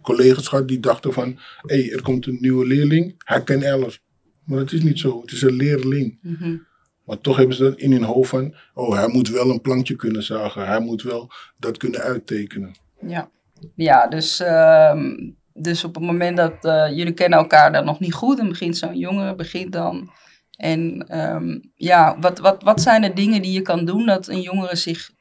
collega's 0.08 0.48
gehad 0.48 0.67
die 0.67 0.80
dachten 0.80 1.13
van, 1.13 1.39
hé, 1.62 1.82
hey, 1.82 1.93
er 1.93 2.02
komt 2.02 2.26
een 2.28 2.38
nieuwe 2.39 2.65
leerling, 2.65 3.15
hij 3.17 3.43
kent 3.43 3.65
alles. 3.65 4.02
Maar 4.43 4.60
dat 4.60 4.72
is 4.72 4.84
niet 4.84 5.00
zo, 5.00 5.22
het 5.22 5.32
is 5.32 5.41
een 5.41 5.56
leerling. 5.56 6.20
Mhm. 6.22 6.58
Maar 7.06 7.20
toch 7.20 7.38
hebben 7.38 7.56
ze 7.56 7.63
dat 7.63 7.80
in 7.80 7.91
hun 7.91 8.04
hoofd 8.04 8.30
van, 8.30 8.56
oh, 8.74 8.96
hij 8.96 9.08
moet 9.08 9.30
wel 9.30 9.50
een 9.50 9.62
plankje 9.62 9.96
kunnen 9.96 10.24
zagen, 10.24 10.67
hij 10.67 10.80
moet 10.80 11.02
wel 11.02 11.32
dat 11.58 11.78
kunnen 11.78 12.02
uittekenen. 12.02 12.76
Ja, 13.02 13.30
ja 13.76 14.08
dus, 14.08 14.39
ehm, 14.39 15.32
dus 15.54 15.84
op 15.84 15.96
het 15.96 16.04
moment 16.04 16.38
dat 16.38 16.65
eh, 16.65 16.88
jullie 16.89 17.13
kennen 17.13 17.39
elkaar 17.39 17.72
dan 17.72 17.86
nog 17.86 18.00
niet 18.00 18.13
goed, 18.13 18.38
dan 18.38 18.50
begint 18.50 18.78
zo'n 18.78 18.98
jongere, 18.98 19.36
begint 19.36 19.72
dan. 19.72 20.12
En 20.58 21.08
ehm, 21.08 21.60
ja, 21.76 22.17
wat, 22.20 22.39
wat, 22.39 22.63
wat 22.63 22.82
zijn 22.82 23.02
de 23.02 23.13
dingen 23.13 23.41
die 23.41 23.52
je 23.52 23.62
kan 23.62 23.86
doen 23.86 24.06
dat 24.06 24.28
een 24.28 24.41
jongere 24.41 24.76
zich 24.76 25.12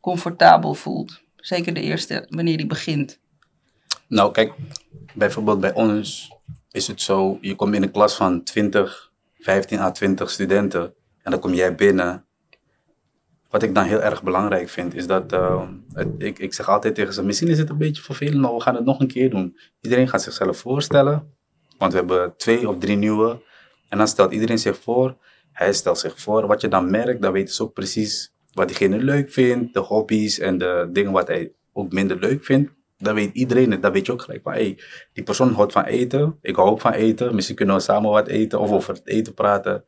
comfortabel 0.00 0.74
voelt? 0.74 1.20
Zeker 1.36 1.74
de 1.74 1.80
eerste, 1.80 2.26
wanneer 2.28 2.56
die 2.56 2.66
begint. 2.66 3.19
Nou, 4.10 4.32
kijk, 4.32 4.52
bijvoorbeeld 5.14 5.60
bij 5.60 5.74
ons 5.74 6.32
is 6.70 6.86
het 6.86 7.00
zo, 7.00 7.38
je 7.40 7.54
komt 7.54 7.74
in 7.74 7.82
een 7.82 7.90
klas 7.90 8.16
van 8.16 8.42
20, 8.42 9.12
15 9.38 9.78
à 9.78 9.90
20 9.90 10.30
studenten 10.30 10.94
en 11.22 11.30
dan 11.30 11.40
kom 11.40 11.54
jij 11.54 11.74
binnen. 11.74 12.24
Wat 13.50 13.62
ik 13.62 13.74
dan 13.74 13.84
heel 13.84 14.02
erg 14.02 14.22
belangrijk 14.22 14.68
vind, 14.68 14.94
is 14.94 15.06
dat, 15.06 15.32
eh, 15.32 15.68
ik, 16.18 16.38
ik 16.38 16.54
zeg 16.54 16.68
altijd 16.68 16.94
tegen 16.94 17.12
ze, 17.12 17.24
misschien 17.24 17.48
is 17.48 17.58
het 17.58 17.70
een 17.70 17.78
beetje 17.78 18.02
vervelend, 18.02 18.40
maar 18.40 18.54
we 18.54 18.60
gaan 18.60 18.74
het 18.74 18.84
nog 18.84 19.00
een 19.00 19.06
keer 19.06 19.30
doen. 19.30 19.58
Iedereen 19.80 20.08
gaat 20.08 20.22
zichzelf 20.22 20.58
voorstellen, 20.58 21.34
want 21.78 21.92
we 21.92 21.98
hebben 21.98 22.36
twee 22.36 22.68
of 22.68 22.78
drie 22.78 22.96
nieuwe. 22.96 23.42
En 23.88 23.98
dan 23.98 24.08
stelt 24.08 24.32
iedereen 24.32 24.58
zich 24.58 24.78
voor, 24.78 25.16
hij 25.52 25.72
stelt 25.72 25.98
zich 25.98 26.20
voor. 26.20 26.46
Wat 26.46 26.60
je 26.60 26.68
dan 26.68 26.90
merkt, 26.90 27.22
dan 27.22 27.32
weten 27.32 27.54
ze 27.54 27.62
ook 27.62 27.72
precies 27.72 28.32
wat 28.52 28.68
diegene 28.68 28.98
leuk 28.98 29.32
vindt, 29.32 29.74
de 29.74 29.80
hobby's 29.80 30.38
en 30.38 30.58
de 30.58 30.88
dingen 30.92 31.12
wat 31.12 31.26
hij 31.26 31.52
ook 31.72 31.92
minder 31.92 32.18
leuk 32.18 32.44
vindt. 32.44 32.78
Dan 33.02 33.14
weet 33.14 33.34
iedereen 33.34 33.70
het, 33.70 33.82
dan 33.82 33.92
weet 33.92 34.06
je 34.06 34.12
ook 34.12 34.22
gelijk 34.22 34.42
van, 34.42 34.52
hey, 34.52 34.78
die 35.12 35.24
persoon 35.24 35.52
houdt 35.52 35.72
van 35.72 35.84
eten, 35.84 36.38
ik 36.42 36.56
hou 36.56 36.68
ook 36.68 36.80
van 36.80 36.92
eten, 36.92 37.34
misschien 37.34 37.56
kunnen 37.56 37.74
we 37.74 37.80
samen 37.80 38.10
wat 38.10 38.28
eten 38.28 38.60
of 38.60 38.70
over 38.70 38.94
het 38.94 39.06
eten 39.06 39.34
praten. 39.34 39.84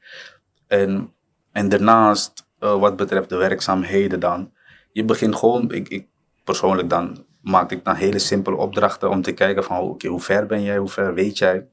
En, 0.66 1.12
en 1.52 1.68
daarnaast, 1.68 2.46
eh, 2.58 2.78
wat 2.78 2.96
betreft 2.96 3.28
de 3.28 3.36
werkzaamheden 3.36 4.20
dan, 4.20 4.52
je 4.92 5.04
begint 5.04 5.36
gewoon, 5.36 5.72
ik, 5.72 5.88
ik 5.88 6.06
persoonlijk 6.44 6.90
dan, 6.90 7.24
maak 7.40 7.70
ik 7.70 7.84
dan 7.84 7.94
hele 7.94 8.18
simpele 8.18 8.56
opdrachten 8.56 9.10
om 9.10 9.22
te 9.22 9.32
kijken 9.32 9.64
van, 9.64 9.78
oké, 9.78 10.08
hoe 10.08 10.20
ver 10.20 10.46
ben 10.46 10.62
jij, 10.62 10.76
hoe 10.76 10.88
ver 10.88 11.14
weet 11.14 11.38
jij? 11.38 11.68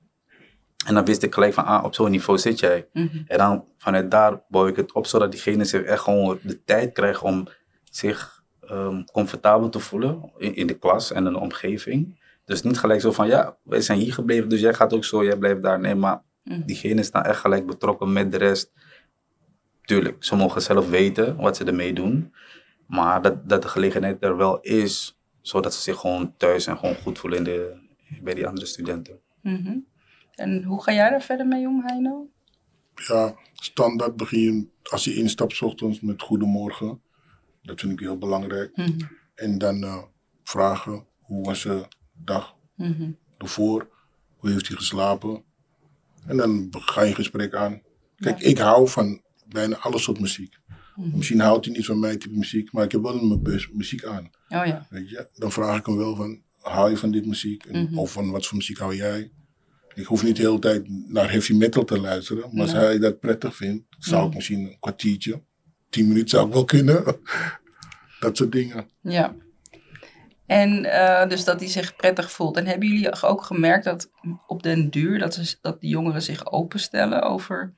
En 0.86 0.94
dan 0.94 1.06
wist 1.06 1.24
ik 1.24 1.34
gelijk 1.34 1.54
van, 1.54 1.66
ah, 1.66 1.84
op 1.84 1.96
zo'n 1.96 2.12
niveau 2.12 2.40
zit 2.40 2.60
jij. 2.60 2.88
Mhm. 2.94 3.18
En 3.28 3.38
dan 3.38 3.66
vanuit 3.78 4.12
daar 4.12 4.42
bouw 4.48 4.68
ik 4.68 4.76
het 4.76 4.94
op, 4.94 5.06
zodat 5.06 5.32
diegene 5.32 5.66
zich 5.66 5.82
echt 5.82 6.02
gewoon 6.02 6.40
de 6.42 6.64
tijd 6.64 6.94
krijgt 6.94 7.22
om 7.22 7.48
zich 7.84 8.39
ehm, 8.70 9.04
comfortabel 9.04 9.70
te 9.70 9.80
voelen 9.80 10.32
in, 10.38 10.56
in 10.56 10.68
de 10.68 10.74
klas 10.78 11.12
en 11.12 11.26
in 11.26 11.34
de 11.34 11.40
omgeving. 11.40 12.20
Dus 12.46 12.62
niet 12.62 12.80
gelijk 12.80 13.02
zo 13.02 13.12
van, 13.12 13.28
ja, 13.28 13.58
wij 13.64 13.82
zijn 13.82 14.00
hier 14.00 14.14
gebleven, 14.14 14.50
dus 14.50 14.60
jij 14.60 14.74
gaat 14.74 14.94
ook 14.94 15.06
zo, 15.06 15.24
jij 15.24 15.38
blijft 15.38 15.62
daar. 15.62 15.80
Nee, 15.80 15.96
maar 15.96 16.22
Mhm. 16.44 16.66
diegene 16.66 17.00
is 17.00 17.12
dan 17.12 17.24
echt 17.24 17.40
gelijk 17.40 17.66
betrokken 17.66 18.14
met 18.14 18.32
de 18.32 18.38
rest. 18.38 18.72
Tuurlijk, 19.86 20.24
ze 20.24 20.36
mogen 20.36 20.62
zelf 20.62 20.90
weten 20.90 21.36
wat 21.36 21.58
ze 21.58 21.64
ermee 21.64 21.94
doen. 21.94 22.34
Maar 22.88 23.22
dat, 23.22 23.50
dat 23.50 23.62
de 23.62 23.68
gelegenheid 23.68 24.24
er 24.24 24.38
wel 24.38 24.60
is, 24.60 25.18
zodat 25.42 25.74
ze 25.74 25.82
zich 25.82 25.98
gewoon 26.00 26.34
thuis 26.38 26.68
en 26.68 26.78
gewoon 26.78 26.96
goed 26.96 27.20
voelen 27.20 27.38
in 27.40 27.44
de, 27.44 27.78
bij 28.22 28.34
die 28.34 28.48
andere 28.48 28.66
studenten. 28.66 29.20
Mhm. 29.42 29.78
En 30.36 30.64
hoe 30.64 30.84
ga 30.84 30.94
jij 30.94 31.10
daar 31.10 31.22
verder 31.22 31.48
mee 31.48 31.68
om, 31.68 31.82
Heino? 31.86 32.28
Ja, 32.96 33.34
standaard 33.54 34.16
begin 34.16 34.40
je, 34.40 34.68
als 34.92 35.04
je 35.04 35.14
instapt 35.16 35.54
's 35.56 35.62
ochtends 35.62 36.00
met 36.02 36.22
goedemorgen. 36.22 37.02
Dat 37.70 37.80
vind 37.80 37.92
ik 37.92 38.00
heel 38.00 38.18
belangrijk. 38.18 38.76
Mhm. 38.78 39.00
En 39.36 39.58
dan 39.58 39.84
eh, 39.84 40.04
vragen, 40.44 41.06
hoe 41.20 41.46
was 41.46 41.64
de 41.64 41.86
dag 42.24 42.56
Mhm. 42.76 43.12
ervoor? 43.38 43.90
Hoe 44.38 44.50
heeft 44.50 44.68
hij 44.68 44.78
geslapen? 44.78 45.44
En 46.28 46.38
dan 46.38 46.68
ga 46.72 47.02
je 47.02 47.10
een 47.10 47.16
gesprek 47.16 47.54
aan. 47.54 47.82
Kijk, 48.16 48.40
ik 48.40 48.58
hou 48.58 48.88
van 48.88 49.22
bijna 49.48 49.78
alle 49.78 50.00
soort 50.00 50.20
muziek. 50.20 50.58
Misschien 50.96 51.40
houdt 51.40 51.66
hij 51.66 51.76
niet 51.76 51.86
van 51.86 52.00
mijn 52.00 52.20
type 52.20 52.38
muziek, 52.38 52.72
maar 52.72 52.84
ik 52.84 52.92
heb 52.92 53.02
wel 53.02 53.26
mijn 53.26 53.62
muziek 53.74 54.04
aan. 54.06 54.24
Oh 54.50 54.66
ja. 54.66 54.88
Weet 54.90 55.10
je? 55.10 55.30
Dan 55.36 55.52
vraag 55.52 55.80
ik 55.80 55.86
hem 55.86 55.98
wel 55.98 56.16
van, 56.16 56.42
hou 56.62 56.90
je 56.90 56.98
van 56.98 57.12
dit 57.12 57.26
muziek? 57.26 57.66
En, 57.66 57.84
Mhm. 57.84 57.98
Of 57.98 58.12
van 58.12 58.32
wat 58.32 58.46
voor 58.46 58.58
muziek 58.58 58.78
hou 58.78 58.96
jij? 58.96 59.32
Ik 59.94 60.06
hoef 60.06 60.24
niet 60.24 60.36
de 60.36 60.42
hele 60.42 60.60
tijd 60.60 60.86
naar 61.08 61.32
heavy 61.32 61.54
metal 61.54 61.86
te 61.86 62.00
luisteren. 62.00 62.50
Maar 62.52 62.62
als 62.62 62.72
hij 62.72 63.00
dat 63.00 63.20
prettig 63.20 63.56
vindt, 63.56 63.86
zou 64.00 64.22
ik 64.22 64.28
Mhm. 64.28 64.36
misschien 64.36 64.60
een 64.60 64.80
kwartiertje, 64.80 65.42
tien 65.90 66.08
minuten 66.08 66.30
zou 66.30 66.48
ik 66.48 66.54
wel 66.54 66.66
kunnen. 66.66 67.04
dat 68.20 68.38
soort 68.38 68.52
dingen. 68.52 68.90
Ja. 69.02 69.34
En 70.46 70.86
eh, 70.86 71.30
dus 71.30 71.44
dat 71.44 71.60
hij 71.60 71.70
zich 71.70 71.96
prettig 71.96 72.32
voelt. 72.32 72.58
En 72.58 72.66
hebben 72.66 72.88
jullie 72.88 73.22
ook 73.22 73.44
gemerkt 73.44 73.84
dat 73.84 74.10
op 74.48 74.64
den 74.64 74.90
duur 74.90 75.20
dat, 75.20 75.34
ze, 75.34 75.56
dat 75.62 75.82
de 75.82 75.88
jongeren 75.88 76.22
zich 76.22 76.52
openstellen 76.52 77.22
over 77.22 77.74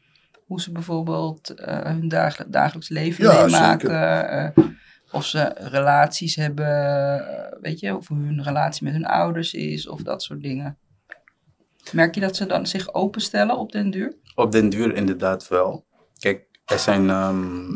hoe 0.46 0.62
ze 0.62 0.72
bijvoorbeeld 0.72 1.50
eh, 1.50 1.80
hun 1.82 2.08
dagel- 2.08 2.46
dagelijks 2.50 2.90
leven 2.90 3.24
Ja, 3.24 3.44
meemaken? 3.44 4.20
eh, 4.56 4.66
of 5.12 5.26
ze 5.26 5.56
relaties 5.58 6.36
hebben, 6.36 7.58
weet 7.62 7.80
je, 7.80 7.96
of 7.96 8.08
hoe 8.08 8.18
hun 8.18 8.44
relatie 8.44 8.84
met 8.84 8.94
hun 8.94 9.06
ouders 9.06 9.54
is 9.54 9.88
of 9.88 10.02
dat 10.02 10.24
soort 10.24 10.42
dingen. 10.42 10.78
Merk 11.92 12.16
je 12.16 12.22
dat 12.22 12.36
ze 12.36 12.46
dan 12.46 12.68
zich 12.68 12.94
openstellen 12.94 13.58
op 13.58 13.72
den 13.72 13.90
duur? 13.90 14.16
Op 14.36 14.52
den 14.52 14.70
duur 14.70 14.96
inderdaad 14.96 15.48
wel. 15.48 15.86
Kijk, 16.20 16.46
er 16.66 16.80
zijn, 16.80 17.10
ehm, 17.10 17.70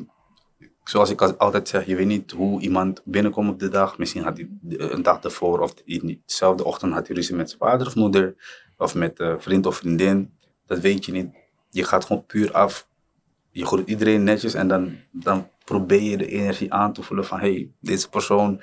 zoals 0.89 1.09
ik 1.09 1.21
al- 1.21 1.37
altijd 1.37 1.67
zeg, 1.67 1.85
je 1.85 1.95
weet 1.95 2.05
niet 2.07 2.31
hoe 2.31 2.61
iemand 2.61 3.01
binnenkomt 3.05 3.49
op 3.49 3.59
de 3.59 3.69
dag. 3.69 3.97
Misschien 3.97 4.23
had 4.23 4.37
hij 4.37 4.47
de- 4.61 4.79
een 4.91 5.01
dag 5.03 5.23
ervoor 5.23 5.59
of 5.59 5.73
in 5.85 6.21
dezelfde 6.25 6.63
ochtend 6.65 6.93
had 6.93 7.07
hij 7.07 7.15
ruzie 7.15 7.35
met 7.35 7.47
zijn 7.49 7.61
vader 7.61 7.87
of 7.87 7.95
moeder. 7.95 8.35
Of 8.77 8.95
met 8.95 9.19
een 9.19 9.41
vriend 9.41 9.65
of 9.65 9.75
vriendin. 9.75 10.33
Dat 10.65 10.79
weet 10.79 11.05
je 11.05 11.11
niet. 11.11 11.27
Je 11.69 11.83
gaat 11.83 12.05
gewoon 12.05 12.25
puur 12.25 12.51
af. 12.51 12.87
Je 13.51 13.65
groet 13.65 13.87
iedereen 13.89 14.23
netjes 14.23 14.53
en 14.53 14.67
dan, 14.67 14.95
dan 15.11 15.47
probeer 15.65 16.01
je 16.01 16.17
de 16.17 16.27
energie 16.27 16.73
aan 16.73 16.93
te 16.93 17.01
voelen 17.03 17.25
van... 17.25 17.39
hey, 17.39 17.71
deze 17.79 18.09
persoon 18.09 18.61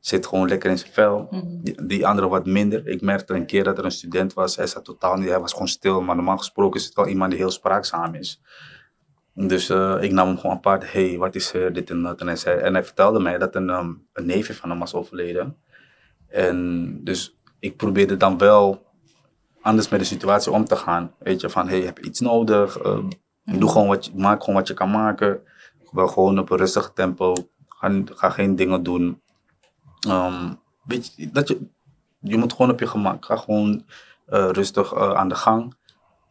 zit 0.00 0.26
gewoon 0.26 0.48
lekker 0.48 0.70
in 0.70 0.78
zijn 0.78 0.92
vel. 0.92 1.26
Mhm. 1.30 1.42
Die, 1.62 1.86
die 1.86 2.06
andere 2.06 2.28
wat 2.28 2.46
minder. 2.46 2.86
Ik 2.88 3.00
merkte 3.00 3.34
een 3.34 3.46
keer 3.46 3.64
dat 3.64 3.78
er 3.78 3.84
een 3.84 3.90
student 3.90 4.32
was. 4.34 4.56
Hij 4.56 4.66
zat 4.66 4.84
totaal 4.84 5.16
niet, 5.16 5.28
hij 5.28 5.40
was 5.40 5.52
gewoon 5.52 5.68
stil. 5.68 6.00
Maar 6.00 6.16
normaal 6.16 6.38
gesproken 6.38 6.80
is 6.80 6.86
het 6.86 6.94
wel 6.94 7.06
iemand 7.08 7.30
die 7.30 7.40
heel 7.40 7.50
spraakzaam 7.50 8.14
is. 8.14 8.40
Dus 9.34 9.68
eh, 9.68 9.96
ik 10.00 10.12
nam 10.12 10.26
hem 10.26 10.38
gewoon 10.38 10.56
apart. 10.56 10.92
hey, 10.92 11.18
wat 11.18 11.34
is 11.34 11.52
er, 11.52 11.72
dit 11.72 11.90
en 11.90 12.02
dat. 12.02 12.20
En 12.20 12.26
hij, 12.26 12.36
zei, 12.36 12.60
en 12.60 12.72
hij 12.74 12.84
vertelde 12.84 13.20
mij 13.20 13.38
dat 13.38 13.54
een, 13.54 13.70
ehm, 13.70 13.92
een 14.12 14.26
neefje 14.26 14.54
van 14.54 14.70
hem 14.70 14.78
was 14.78 14.94
overleden. 14.94 15.56
En 16.28 16.98
dus 17.04 17.38
ik 17.58 17.76
probeerde 17.76 18.16
dan 18.16 18.38
wel 18.38 18.86
anders 19.60 19.88
met 19.88 20.00
de 20.00 20.06
situatie 20.06 20.52
om 20.52 20.64
te 20.64 20.76
gaan. 20.76 21.14
Weet 21.18 21.40
je, 21.40 21.50
van 21.50 21.68
hey, 21.68 21.80
heb 21.80 21.98
je 21.98 22.04
iets 22.04 22.20
nodig? 22.20 22.78
Ehm, 22.78 23.08
Doe 23.44 23.70
gewoon 23.70 23.88
wat 23.88 24.04
je, 24.06 24.12
maak 24.14 24.40
gewoon 24.40 24.54
wat 24.54 24.68
je 24.68 24.74
kan 24.74 24.90
maken. 24.90 25.40
wel 25.90 26.08
gewoon 26.08 26.38
op 26.38 26.50
een 26.50 26.56
rustig 26.56 26.90
tempo. 26.94 27.34
Ga, 27.68 28.02
ga 28.04 28.30
geen 28.30 28.56
dingen 28.56 28.82
doen. 28.82 29.22
Ehm, 30.08 30.52
weet 30.84 31.14
je, 31.16 31.30
dat 31.30 31.48
je, 31.48 31.66
je 32.20 32.36
moet 32.36 32.52
gewoon 32.52 32.70
op 32.70 32.80
je 32.80 32.86
gemak. 32.86 33.24
Ga 33.24 33.36
gewoon 33.36 33.84
eh, 34.26 34.48
rustig 34.52 34.92
eh, 34.92 35.12
aan 35.14 35.28
de 35.28 35.34
gang. 35.34 35.74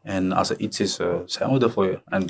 En 0.03 0.31
als 0.31 0.49
er 0.49 0.59
iets 0.59 0.79
is, 0.79 0.99
eh, 0.99 1.15
zijn 1.25 1.51
we 1.53 1.59
er 1.59 1.71
voor 1.71 1.85
je. 1.85 2.01
En 2.05 2.25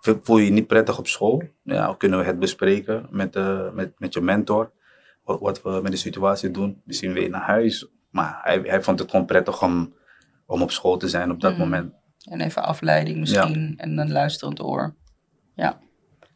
voel 0.00 0.38
je 0.38 0.44
je 0.44 0.50
niet 0.50 0.66
prettig 0.66 0.98
op 0.98 1.06
school? 1.06 1.42
Ja, 1.62 1.86
dan 1.86 1.96
kunnen 1.96 2.18
we 2.18 2.24
het 2.24 2.38
bespreken 2.38 3.06
met, 3.10 3.36
eh, 3.36 3.70
met, 3.72 3.92
met 3.98 4.14
je 4.14 4.20
mentor. 4.20 4.72
Wat, 5.24 5.40
wat 5.40 5.62
we 5.62 5.78
met 5.82 5.92
de 5.92 5.98
situatie 5.98 6.50
doen. 6.50 6.80
Misschien 6.84 7.12
weer 7.12 7.30
naar 7.30 7.40
huis. 7.46 7.86
Maar 8.10 8.40
hij, 8.42 8.60
hij 8.64 8.82
vond 8.82 8.98
het 8.98 9.10
gewoon 9.10 9.26
prettig 9.26 9.62
om, 9.62 9.94
om 10.46 10.62
op 10.62 10.70
school 10.70 10.96
te 10.96 11.08
zijn 11.08 11.30
op 11.30 11.40
dat 11.40 11.52
Mhm. 11.52 11.60
moment. 11.60 11.92
En 12.30 12.40
even 12.40 12.62
afleiding 12.62 13.18
misschien 13.18 13.74
en 13.76 13.98
een 13.98 14.12
luisterend 14.12 14.62
oor. 14.62 14.94
Ja. 15.54 15.78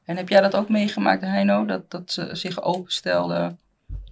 En 0.05 0.16
heb 0.16 0.29
jij 0.29 0.40
dat 0.40 0.57
ook 0.57 0.68
meegemaakt, 0.68 1.22
Heino? 1.22 1.64
Dat, 1.64 1.90
dat 1.90 2.12
ze 2.12 2.29
zich 2.33 2.62
openstelden? 2.62 3.59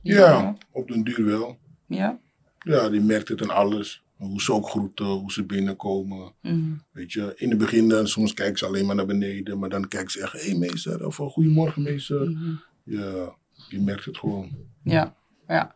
Ja, 0.03 0.33
jongen? 0.33 0.59
op 0.73 0.89
den 0.89 1.05
duur 1.05 1.25
wel. 1.25 1.59
Ja? 1.87 2.19
Ja, 2.59 2.89
die 2.89 3.01
merkt 3.01 3.29
het 3.29 3.43
aan 3.43 3.51
alles. 3.51 4.05
Hoe 4.17 4.43
ze 4.43 4.53
ook 4.53 4.69
groeten, 4.69 5.07
hoe 5.07 5.33
ze 5.33 5.45
binnenkomen. 5.45 6.33
Mhm. 6.43 6.73
Weet 6.93 7.13
je, 7.13 7.33
in 7.37 7.51
het 7.51 7.59
begin 7.59 7.89
dan, 7.89 8.09
soms 8.09 8.35
kijken 8.35 8.59
ze 8.59 8.67
alleen 8.67 8.87
maar 8.87 8.97
naar 8.97 9.07
beneden. 9.07 9.59
Maar 9.59 9.69
dan 9.69 9.89
kijken 9.89 10.11
ze 10.11 10.21
echt, 10.21 10.33
hé 10.33 10.49
hey, 10.49 10.59
meester, 10.59 11.07
of 11.07 11.21
eh, 11.21 11.27
goedemorgen 11.27 11.83
meester. 11.83 12.31
Mhm. 12.31 12.51
Ja, 12.83 13.35
je 13.69 13.81
merkt 13.81 14.05
het 14.05 14.19
gewoon. 14.19 14.51
Ja, 14.83 15.15
ja. 15.49 15.75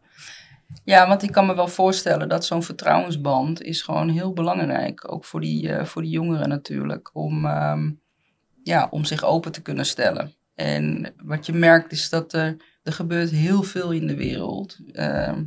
Ja, 0.85 1.09
want 1.09 1.22
ik 1.22 1.33
kan 1.33 1.46
me 1.46 1.55
wel 1.55 1.68
voorstellen 1.68 2.29
dat 2.29 2.44
zo'n 2.44 2.62
vertrouwensband 2.62 3.62
is 3.62 3.83
gewoon 3.83 4.09
heel 4.09 4.33
belangrijk. 4.33 5.12
Ook 5.12 5.24
voor 5.24 5.40
die, 5.40 5.72
eh, 5.72 5.85
voor 5.85 6.03
die 6.03 6.11
jongeren 6.11 6.48
natuurlijk. 6.48 7.11
Om, 7.12 7.44
ehm, 7.44 7.90
ja, 8.62 8.88
om 8.90 9.05
zich 9.05 9.24
open 9.24 9.53
te 9.53 9.62
kunnen 9.62 9.87
stellen. 9.87 10.35
En 10.55 11.14
wat 11.22 11.46
je 11.46 11.53
merkt 11.53 11.92
is 11.92 12.09
dat 12.09 12.33
er, 12.33 12.57
er 12.83 12.92
gebeurt 12.92 13.31
heel 13.31 13.62
veel 13.62 13.92
in 13.92 14.07
de 14.07 14.16
wereld. 14.16 14.79
Ehm, 14.92 15.44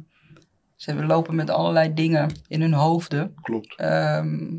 ze 0.84 1.06
lopen 1.06 1.36
met 1.36 1.50
allerlei 1.50 1.94
dingen 1.94 2.32
in 2.48 2.62
hun 2.62 2.74
hoofden. 2.74 3.34
Klopt. 3.42 3.76
Ehm, 3.76 4.50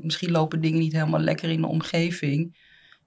misschien 0.00 0.30
lopen 0.30 0.60
dingen 0.60 0.78
niet 0.78 0.92
helemaal 0.92 1.20
lekker 1.20 1.50
in 1.50 1.60
de 1.60 1.66
omgeving. 1.66 2.56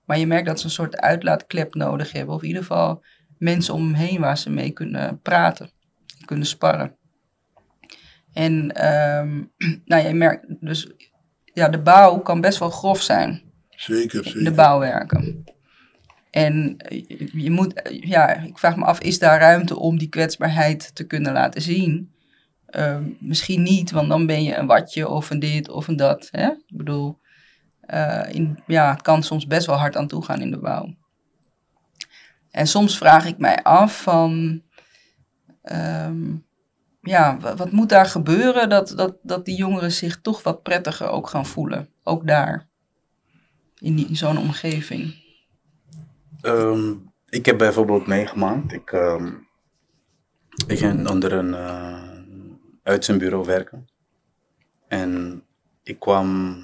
Maar 0.06 0.18
je 0.18 0.28
merkt 0.28 0.48
dat 0.48 0.60
ze 0.60 0.66
een 0.66 0.72
soort 0.72 0.98
uitlaatklep 0.98 1.74
nodig 1.74 2.12
hebben. 2.12 2.36
Of 2.36 2.42
in 2.42 2.48
ieder 2.48 2.62
geval 2.62 3.04
mensen 3.38 3.74
om 3.74 3.84
hem 3.84 3.94
heen 3.94 4.20
waar 4.20 4.38
ze 4.38 4.50
mee 4.50 4.72
kunnen 4.72 5.20
praten. 5.22 5.72
Kunnen 6.26 6.46
sparren. 6.46 6.96
En 8.34 8.72
ehm, 8.72 9.44
nou, 9.86 10.08
je 10.08 10.14
merkt 10.14 10.46
dus, 10.60 10.92
ja, 11.46 11.70
de 11.70 11.82
bouw 11.82 12.20
kan 12.20 12.42
best 12.42 12.60
wel 12.60 12.70
grof 12.70 13.02
zijn 13.02 13.42
Zeker, 13.70 14.24
zeker. 14.24 14.44
de 14.44 14.52
bouwwerken. 14.52 15.44
En 16.30 16.78
eh, 16.78 17.04
je 17.34 17.52
moet, 17.52 17.74
eh, 17.74 18.02
ja, 18.02 18.34
ik 18.34 18.58
vraag 18.58 18.76
me 18.76 18.86
af, 18.86 19.02
is 19.02 19.20
daar 19.20 19.40
ruimte 19.40 19.80
om 19.80 19.98
die 19.98 20.10
kwetsbaarheid 20.10 20.96
te 20.96 21.04
kunnen 21.04 21.34
laten 21.34 21.62
zien? 21.62 22.20
Ehm, 22.72 23.10
misschien 23.20 23.62
niet, 23.64 23.92
want 23.92 24.10
dan 24.10 24.26
ben 24.26 24.44
je 24.44 24.56
een 24.56 24.66
watje 24.68 25.08
of 25.10 25.30
een 25.30 25.40
dit 25.40 25.70
of 25.70 25.88
een 25.88 25.96
dat. 25.96 26.28
Hè? 26.32 26.48
Ik 26.48 26.78
bedoel, 26.78 27.20
eh, 27.82 28.24
in, 28.30 28.60
ja, 28.68 28.92
het 28.92 29.02
kan 29.02 29.24
soms 29.24 29.48
best 29.48 29.66
wel 29.68 29.76
hard 29.76 29.96
aan 29.96 30.08
toe 30.08 30.24
gaan 30.24 30.42
in 30.42 30.52
de 30.52 30.60
bouw. 30.60 30.96
En 32.52 32.68
soms 32.68 32.98
vraag 32.98 33.26
ik 33.26 33.38
mij 33.38 33.64
af 33.64 34.02
van, 34.02 34.62
ehm, 35.62 36.36
ja, 37.02 37.38
wa- 37.40 37.56
wat 37.56 37.72
moet 37.72 37.90
daar 37.90 38.06
gebeuren 38.06 38.70
dat, 38.70 38.94
dat, 38.96 39.16
dat 39.22 39.46
die 39.46 39.56
jongeren 39.56 39.92
zich 39.92 40.22
toch 40.22 40.44
wat 40.44 40.64
prettiger 40.64 41.10
ook 41.10 41.28
gaan 41.30 41.46
voelen? 41.46 41.90
Ook 42.04 42.28
daar 42.28 42.68
in, 43.78 44.08
in 44.08 44.16
zo'n 44.16 44.38
omgeving. 44.38 45.16
Ehm, 46.42 46.94
ik 47.30 47.46
heb 47.46 47.58
bijvoorbeeld 47.58 48.08
meegemaakt. 48.08 48.72
Ik, 48.74 48.92
ik 50.68 50.80
onder 51.10 51.34
een 52.84 52.91
uh, 52.91 52.94
uitzendbureau 52.94 53.46
werken. 53.46 53.88
En 54.88 55.44
ik 55.84 56.00
kwam 56.00 56.63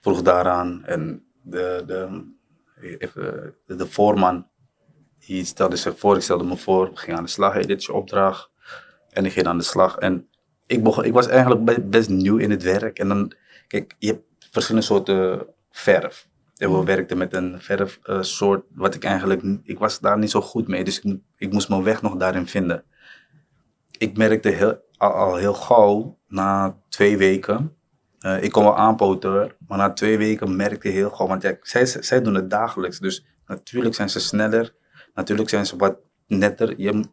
vroeg 0.00 0.22
daaraan 0.22 0.84
en 0.84 1.24
de, 1.42 1.82
de, 1.86 2.32
even, 2.98 3.54
de, 3.66 3.86
voorman 3.86 4.46
die 5.18 5.44
stelde 5.44 5.76
zich 5.76 5.98
voor, 5.98 6.16
ik 6.16 6.22
stelde 6.22 6.44
me 6.44 6.56
voor, 6.56 6.90
we 6.90 6.96
gingen 6.96 7.18
aan 7.18 7.24
de 7.24 7.30
slag, 7.30 7.52
hey, 7.52 7.66
dit 7.66 7.78
is 7.78 7.86
je 7.86 7.92
opdracht. 7.92 8.50
En 9.10 9.24
ik 9.24 9.32
ging 9.32 9.46
aan 9.46 9.58
de 9.58 9.64
slag. 9.64 9.96
En 9.96 10.28
ik, 10.66 10.82
begon, 10.82 11.04
ik 11.04 11.12
was 11.12 11.26
eigenlijk 11.26 11.64
be- 11.64 11.80
best 11.80 12.08
nieuw 12.08 12.36
in 12.36 12.50
het 12.50 12.62
werk. 12.62 12.98
En 12.98 13.08
dan, 13.08 13.32
kijk, 13.66 13.94
je 13.98 14.06
hebt 14.06 14.24
verschillende 14.50 14.86
soorten 14.86 15.46
verf. 15.70 16.28
En 16.56 16.78
we 16.78 16.84
werkten 16.84 17.18
met 17.18 17.34
een 17.34 17.60
verfsoort, 17.60 18.64
wat 18.74 18.94
ik 18.94 19.04
eigenlijk, 19.04 19.42
ik 19.62 19.78
was 19.78 20.00
daar 20.00 20.18
niet 20.18 20.30
zo 20.30 20.40
goed 20.40 20.68
mee. 20.68 20.84
Dus 20.84 21.00
ik, 21.00 21.18
ik 21.36 21.52
moest 21.52 21.68
mijn 21.68 21.82
weg 21.82 22.02
nog 22.02 22.16
daarin 22.16 22.46
vinden. 22.46 22.84
Ik 23.98 24.16
merkte 24.16 24.48
heel, 24.48 24.78
al, 25.02 25.12
al 25.12 25.36
heel 25.36 25.54
gauw, 25.54 26.18
na 26.28 26.76
twee 26.88 27.16
weken, 27.16 27.76
eh, 28.18 28.42
ik 28.42 28.52
kon 28.52 28.62
wel 28.62 28.76
aanpoten, 28.76 29.52
maar 29.68 29.78
na 29.78 29.92
twee 29.92 30.18
weken 30.18 30.56
merkte 30.56 30.88
ik 30.88 30.94
heel 30.94 31.10
gauw, 31.10 31.26
want 31.26 31.42
ja, 31.42 31.56
zij, 31.62 31.86
zij 31.86 32.22
doen 32.22 32.34
het 32.34 32.50
dagelijks. 32.50 32.98
Dus 32.98 33.24
natuurlijk 33.46 33.94
zijn 33.94 34.10
ze 34.10 34.20
sneller, 34.20 34.74
natuurlijk 35.14 35.48
zijn 35.48 35.66
ze 35.66 35.76
wat 35.76 35.96
netter. 36.26 36.74
Je, 36.80 37.04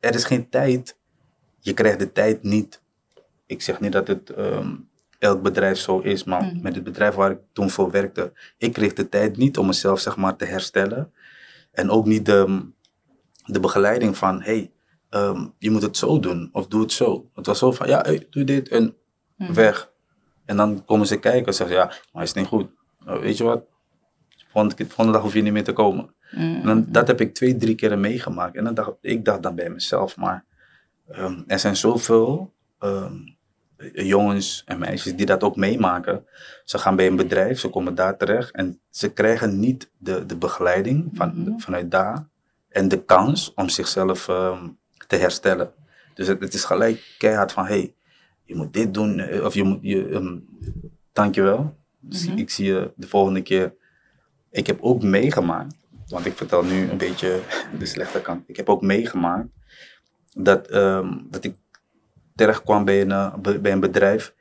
er 0.00 0.14
is 0.14 0.24
geen 0.24 0.48
tijd, 0.48 0.98
je 1.60 1.72
krijgt 1.74 1.98
de 1.98 2.12
tijd 2.12 2.42
niet. 2.42 2.82
Ik 3.46 3.62
zeg 3.62 3.80
niet 3.80 3.92
dat 3.92 4.06
het 4.08 4.30
ehm, 4.30 4.74
elk 5.18 5.42
bedrijf 5.42 5.78
zo 5.78 5.98
is, 5.98 6.24
maar 6.24 6.42
Mhm. 6.44 6.62
met 6.62 6.74
het 6.74 6.84
bedrijf 6.84 7.14
waar 7.14 7.30
ik 7.30 7.38
toen 7.52 7.70
voor 7.70 7.90
werkte, 7.90 8.32
ik 8.58 8.72
kreeg 8.72 8.92
de 8.92 9.08
tijd 9.08 9.36
niet 9.36 9.58
om 9.58 9.66
mezelf 9.66 10.00
zeg 10.00 10.16
maar 10.16 10.36
te 10.36 10.44
herstellen. 10.44 11.12
En 11.72 11.90
ook 11.90 12.06
niet 12.06 12.26
de, 12.26 12.70
de 13.44 13.60
begeleiding 13.60 14.16
van, 14.16 14.42
hey, 14.42 14.70
ehm, 15.10 15.46
je 15.58 15.70
moet 15.70 15.82
het 15.82 15.96
zo 15.96 16.20
doen 16.20 16.48
of 16.52 16.66
doe 16.66 16.80
het 16.80 16.92
zo. 16.92 17.30
Het 17.34 17.46
was 17.46 17.58
zo 17.58 17.72
van, 17.72 17.88
ja, 17.88 18.00
hey, 18.00 18.26
doe 18.30 18.44
dit 18.44 18.68
en 18.68 18.94
Mhm. 19.36 19.52
weg. 19.54 19.90
En 20.44 20.56
dan 20.56 20.84
komen 20.84 21.06
ze 21.06 21.18
kijken 21.18 21.46
en 21.46 21.54
zeggen, 21.54 21.76
ja, 21.76 21.92
maar 22.12 22.22
is 22.22 22.32
niet 22.32 22.46
goed. 22.46 22.66
Nou, 23.04 23.20
weet 23.20 23.36
je 23.36 23.44
wat? 23.44 23.64
Volgende, 24.52 24.76
volgende 24.84 25.12
dag 25.12 25.22
hoef 25.22 25.34
je 25.34 25.42
niet 25.42 25.52
meer 25.52 25.64
te 25.64 25.72
komen. 25.72 26.14
Mm. 26.30 26.54
En 26.54 26.62
dan, 26.62 26.86
dat 26.88 27.06
heb 27.06 27.20
ik 27.20 27.34
twee, 27.34 27.56
drie 27.56 27.74
keer 27.74 27.98
meegemaakt. 27.98 28.56
En 28.56 28.64
dan 28.64 28.74
dacht, 28.74 28.92
ik 29.00 29.24
dacht 29.24 29.42
dan 29.42 29.54
bij 29.54 29.70
mezelf, 29.70 30.16
maar 30.16 30.44
ehm, 31.08 31.42
er 31.46 31.58
zijn 31.58 31.76
zoveel 31.76 32.54
ehm, 32.78 33.14
jongens 33.92 34.62
en 34.66 34.78
meisjes 34.78 35.16
die 35.16 35.26
dat 35.26 35.42
ook 35.42 35.56
meemaken. 35.56 36.24
Ze 36.64 36.78
gaan 36.78 36.96
bij 36.96 37.06
een 37.06 37.16
bedrijf, 37.16 37.58
ze 37.60 37.68
komen 37.68 37.94
daar 37.94 38.16
terecht 38.16 38.50
en 38.54 38.80
ze 38.90 39.12
krijgen 39.12 39.58
niet 39.60 39.90
de, 39.98 40.26
de 40.26 40.36
begeleiding 40.36 41.10
van, 41.12 41.32
Mhm. 41.34 41.58
vanuit 41.58 41.90
daar 41.90 42.28
en 42.68 42.88
de 42.88 43.04
kans 43.04 43.52
om 43.54 43.68
zichzelf 43.68 44.28
ehm, 44.28 44.68
te 45.06 45.16
herstellen. 45.16 45.72
Dus 46.14 46.26
het, 46.26 46.40
het 46.40 46.54
is 46.54 46.64
gelijk 46.64 47.14
keihard 47.18 47.52
van, 47.52 47.66
hey, 47.66 47.94
je 48.44 48.54
moet 48.54 48.72
dit 48.72 48.94
doen, 48.94 49.18
eh, 49.18 49.44
of 49.44 49.54
je 49.54 49.62
moet, 49.62 49.78
je, 49.82 50.08
ehm, 50.08 50.38
dankjewel. 51.12 51.76
Dus 52.00 52.26
Mhm. 52.28 52.38
Ik 52.38 52.50
zie 52.50 52.66
je 52.66 52.92
de 52.96 53.08
volgende 53.08 53.42
keer. 53.42 53.74
Ik 54.50 54.66
heb 54.66 54.78
ook 54.80 55.02
meegemaakt, 55.02 55.74
want 56.06 56.26
ik 56.26 56.36
vertel 56.36 56.64
nu 56.64 56.90
een 56.90 56.98
beetje 56.98 57.40
de 57.78 57.86
slechte 57.86 58.20
kant. 58.20 58.48
Ik 58.48 58.56
heb 58.56 58.68
ook 58.68 58.82
meegemaakt 58.82 59.48
dat, 60.32 60.66
ehm, 60.68 61.18
dat 61.30 61.44
ik 61.44 61.56
terecht 62.34 62.62
kwam 62.62 62.84
bij 62.84 63.00
een, 63.00 63.10
eh, 63.12 63.34
bij 63.60 63.72
een 63.72 63.80
bedrijf. 63.80 64.34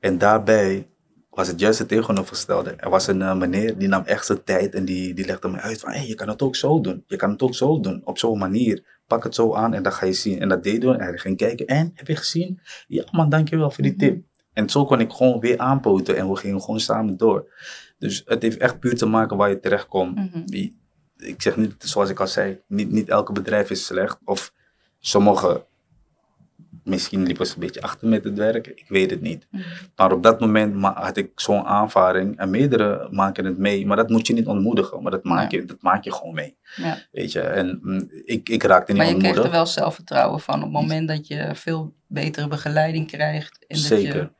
En 0.00 0.18
daarbij 0.18 0.88
was 1.34 1.46
het 1.48 1.60
juist 1.60 1.78
het 1.78 1.88
tegenovergestelde. 1.88 2.70
Er 2.70 2.90
was 2.90 3.06
een 3.06 3.22
eh, 3.22 3.34
meneer 3.36 3.78
die 3.78 3.88
nam 3.88 4.02
echt 4.04 4.26
zijn 4.26 4.44
tijd 4.44 4.74
en 4.74 4.84
die, 4.84 5.14
die 5.14 5.24
legde 5.26 5.48
me 5.48 5.58
uit 5.60 5.80
van 5.80 5.92
hey, 5.92 6.06
je 6.06 6.14
kan 6.14 6.28
het 6.28 6.42
ook 6.42 6.56
zo 6.56 6.80
doen. 6.80 7.04
Je 7.06 7.16
kan 7.16 7.30
het 7.30 7.42
ook 7.42 7.54
zo 7.54 7.80
doen, 7.80 8.00
op 8.04 8.18
zo'n 8.18 8.38
manier. 8.38 9.00
Pak 9.06 9.24
het 9.24 9.34
zo 9.34 9.54
aan 9.54 9.74
en 9.74 9.82
dan 9.82 9.92
ga 9.92 10.06
je 10.06 10.12
zien. 10.12 10.40
En 10.40 10.48
dat 10.48 10.62
deed 10.62 10.82
hij 10.82 10.92
en 10.92 11.00
hij 11.00 11.18
ging 11.18 11.36
kijken. 11.36 11.66
En, 11.66 11.92
heb 11.94 12.06
je 12.06 12.16
gezien? 12.16 12.60
Ja 12.86 13.04
man, 13.10 13.28
dankjewel 13.28 13.70
voor 13.70 13.82
die 13.84 13.96
tip. 13.96 14.22
En 14.52 14.68
zo 14.70 14.84
kon 14.84 15.00
ik 15.00 15.12
gewoon 15.12 15.40
weer 15.40 15.58
aanpoten 15.58 16.16
en 16.16 16.28
we 16.28 16.36
gingen 16.36 16.60
gewoon 16.60 16.80
samen 16.80 17.16
door. 17.16 17.52
Dus 17.98 18.22
het 18.24 18.42
heeft 18.42 18.56
echt 18.56 18.78
puur 18.80 18.96
te 18.96 19.06
maken 19.06 19.36
waar 19.36 19.48
je 19.50 19.60
terecht 19.60 19.86
komt. 19.86 20.14
Mhm. 20.14 20.44
Die- 20.44 20.80
Ik 21.16 21.42
zeg 21.42 21.56
niet, 21.56 21.74
zoals 21.78 22.10
ik 22.10 22.20
al 22.20 22.26
zei, 22.26 22.60
niet, 22.66 22.90
niet 22.90 23.08
elke 23.08 23.32
bedrijf 23.32 23.70
is 23.70 23.84
slecht. 23.86 24.18
Of 24.24 24.52
sommige, 24.98 25.66
misschien 26.84 27.22
liepen 27.26 27.46
ze 27.46 27.54
een 27.54 27.60
beetje 27.60 27.82
achter 27.82 28.08
met 28.08 28.24
het 28.24 28.38
werk, 28.38 28.66
ik 28.66 28.84
weet 28.88 29.10
het 29.10 29.20
niet. 29.20 29.46
Mhm. 29.50 29.62
Maar 29.96 30.12
op 30.12 30.22
dat 30.22 30.40
moment 30.40 30.84
had 30.84 31.16
ik 31.16 31.30
zo'n 31.34 31.64
aanvaring 31.64 32.38
en 32.38 32.50
meerdere 32.50 33.08
maken 33.10 33.44
het 33.44 33.58
mee. 33.58 33.86
Maar 33.86 33.96
dat 33.96 34.08
moet 34.10 34.26
je 34.26 34.32
niet 34.32 34.46
ontmoedigen, 34.46 35.02
maar 35.02 35.10
dat 35.10 35.24
maak, 35.24 35.50
Ja. 35.50 35.58
je, 35.58 35.64
dat 35.64 35.82
maak 35.82 36.04
je 36.04 36.12
gewoon 36.12 36.34
mee. 36.34 36.56
Ja. 36.76 36.98
Weet 37.12 37.32
je, 37.32 37.40
en 37.40 37.78
mm, 37.82 38.08
ik, 38.24 38.48
ik 38.48 38.62
raakte 38.62 38.92
niet 38.92 39.00
Maar 39.00 39.10
je 39.10 39.14
ontmoedigd. 39.14 39.44
er 39.44 39.50
wel 39.52 39.66
zelfvertrouwen 39.66 40.40
van 40.40 40.54
op 40.54 40.62
het 40.62 40.72
moment 40.72 41.08
dat 41.08 41.26
je 41.26 41.50
veel 41.54 41.94
betere 42.06 42.48
begeleiding 42.48 43.06
krijgt. 43.06 43.64
En 43.68 43.76
dat 43.76 43.84
Zeker. 43.86 44.14
je 44.16 44.30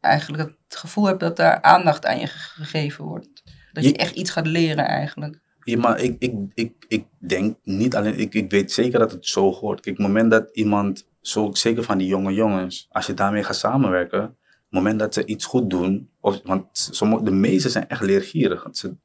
eigenlijk 0.00 0.48
het 0.68 0.76
gevoel 0.76 1.04
hebt 1.06 1.20
dat 1.20 1.36
daar 1.36 1.62
aandacht 1.62 2.06
aan 2.06 2.18
je 2.20 2.26
ge- 2.26 2.62
gegeven 2.62 3.04
wordt. 3.04 3.42
Dat 3.72 3.84
je 3.84 3.90
Je- 3.90 3.96
echt 3.96 4.14
iets 4.14 4.30
gaat 4.30 4.46
leren 4.46 4.86
eigenlijk. 4.86 5.40
Ja, 5.64 5.78
maar 5.78 6.00
ik, 6.00 6.16
ik, 6.18 6.34
ik, 6.54 6.72
ik 6.88 7.04
denk 7.18 7.56
niet 7.62 7.96
alleen, 7.96 8.18
ik, 8.18 8.34
ik 8.34 8.50
weet 8.50 8.72
zeker 8.72 8.98
dat 8.98 9.12
het 9.12 9.26
zo 9.26 9.52
hoort. 9.52 9.80
Kijk, 9.80 9.96
het 9.96 10.06
moment 10.06 10.30
dat 10.30 10.48
iemand, 10.52 11.08
zo, 11.20 11.50
zeker 11.52 11.82
van 11.82 11.98
die 11.98 12.06
jonge 12.06 12.34
jongens, 12.34 12.88
als 12.90 13.06
je 13.06 13.14
daarmee 13.14 13.42
gaat 13.42 13.56
samenwerken, 13.56 14.20
het 14.20 14.78
moment 14.78 14.98
dat 14.98 15.14
ze 15.14 15.24
iets 15.24 15.44
goed 15.44 15.70
doen, 15.70 16.10
of, 16.20 16.40
want 16.44 16.66
sommige, 16.72 17.24
de 17.24 17.30
meeste 17.30 17.68
zijn 17.68 17.88
echt 17.88 18.02
leergierig 18.02 18.66
ze, 18.72 18.96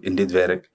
in 0.00 0.14
dit 0.14 0.30
werk. 0.30 0.70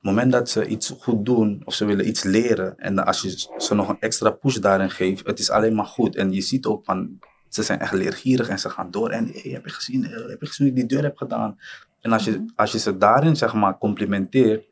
moment 0.00 0.32
dat 0.32 0.50
ze 0.50 0.66
iets 0.66 0.94
goed 1.00 1.24
doen 1.24 1.62
of 1.64 1.74
ze 1.74 1.84
willen 1.84 2.08
iets 2.08 2.22
leren 2.22 2.76
en 2.78 3.04
als 3.04 3.22
je 3.22 3.48
ze 3.56 3.74
nog 3.74 3.88
een 3.88 4.00
extra 4.00 4.30
push 4.30 4.56
daarin 4.56 4.90
geeft, 4.90 5.26
het 5.26 5.38
is 5.38 5.50
alleen 5.50 5.74
maar 5.74 5.86
goed. 5.86 6.16
En 6.16 6.32
je 6.32 6.40
ziet 6.40 6.66
ook 6.66 6.84
van, 6.84 7.18
ze 7.48 7.62
zijn 7.62 7.80
echt 7.80 7.92
leergierig 7.92 8.48
en 8.48 8.58
ze 8.58 8.70
gaan 8.70 8.90
door. 8.90 9.10
En 9.10 9.28
hey, 9.32 9.50
heb 9.50 9.64
je 9.64 9.70
gezien, 9.70 10.04
eh, 10.04 10.28
heb 10.28 10.40
je 10.40 10.46
gezien 10.46 10.66
ik 10.66 10.74
die 10.74 10.86
deur 10.86 11.02
heb 11.02 11.16
gedaan? 11.16 11.58
En 12.00 12.12
als 12.12 12.24
je, 12.24 12.44
als 12.54 12.72
je 12.72 12.78
ze 12.78 12.96
daarin 12.96 13.36
zeg 13.36 13.54
maar 13.54 13.78
complimenteert 13.78 14.68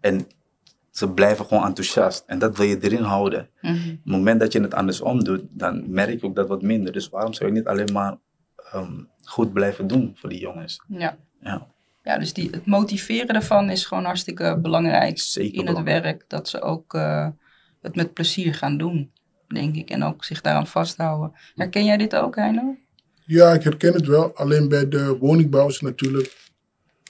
en 0.00 0.26
ze 0.90 1.10
blijven 1.10 1.44
gewoon 1.46 1.64
enthousiast 1.64 2.24
en 2.26 2.38
dat 2.38 2.56
wil 2.56 2.66
je 2.66 2.78
erin 2.80 3.02
houden. 3.02 3.48
Mhm. 3.60 3.74
Op 3.74 3.84
het 3.84 4.04
moment 4.04 4.40
dat 4.40 4.52
je 4.52 4.60
het 4.60 4.74
andersom 4.74 5.24
doet, 5.24 5.42
dan 5.50 5.90
merk 5.90 6.20
je 6.20 6.26
ook 6.26 6.34
dat 6.36 6.48
wat 6.48 6.62
minder. 6.62 6.92
Dus 6.92 7.08
waarom 7.08 7.32
zou 7.32 7.50
je 7.50 7.56
niet 7.56 7.66
alleen 7.66 7.92
maar 7.92 8.16
ehm, 8.72 9.00
goed 9.24 9.52
blijven 9.52 9.86
doen 9.86 10.12
voor 10.14 10.28
die 10.28 10.40
jongens? 10.40 10.82
Ja. 10.88 11.16
Ja. 11.42 11.66
Ja, 12.02 12.18
dus 12.18 12.32
die, 12.32 12.50
het 12.50 12.66
motiveren 12.66 13.26
daarvan 13.32 13.70
is 13.70 13.84
gewoon 13.84 14.04
hartstikke 14.04 14.58
belangrijk 14.62 15.18
Zeker 15.18 15.58
in 15.60 15.66
het 15.66 15.82
werk. 15.82 16.24
Dat 16.28 16.48
ze 16.48 16.60
ook 16.60 16.94
eh, 16.94 17.28
het 17.82 17.96
met 17.96 18.12
plezier 18.12 18.54
gaan 18.54 18.78
doen, 18.78 19.12
denk 19.48 19.74
ik. 19.74 19.90
En 19.90 20.02
ook 20.02 20.24
zich 20.24 20.40
daaraan 20.40 20.66
vasthouden. 20.66 21.32
Herken 21.54 21.84
jij 21.84 21.96
dit 21.96 22.16
ook, 22.16 22.36
Heino? 22.36 22.76
Ja, 23.24 23.52
ik 23.52 23.62
herken 23.62 23.92
het 23.92 24.06
wel. 24.06 24.36
Alleen 24.36 24.68
bij 24.68 24.88
de 24.88 25.16
woningbouw 25.18 25.68
is 25.68 25.80
natuurlijk... 25.80 26.48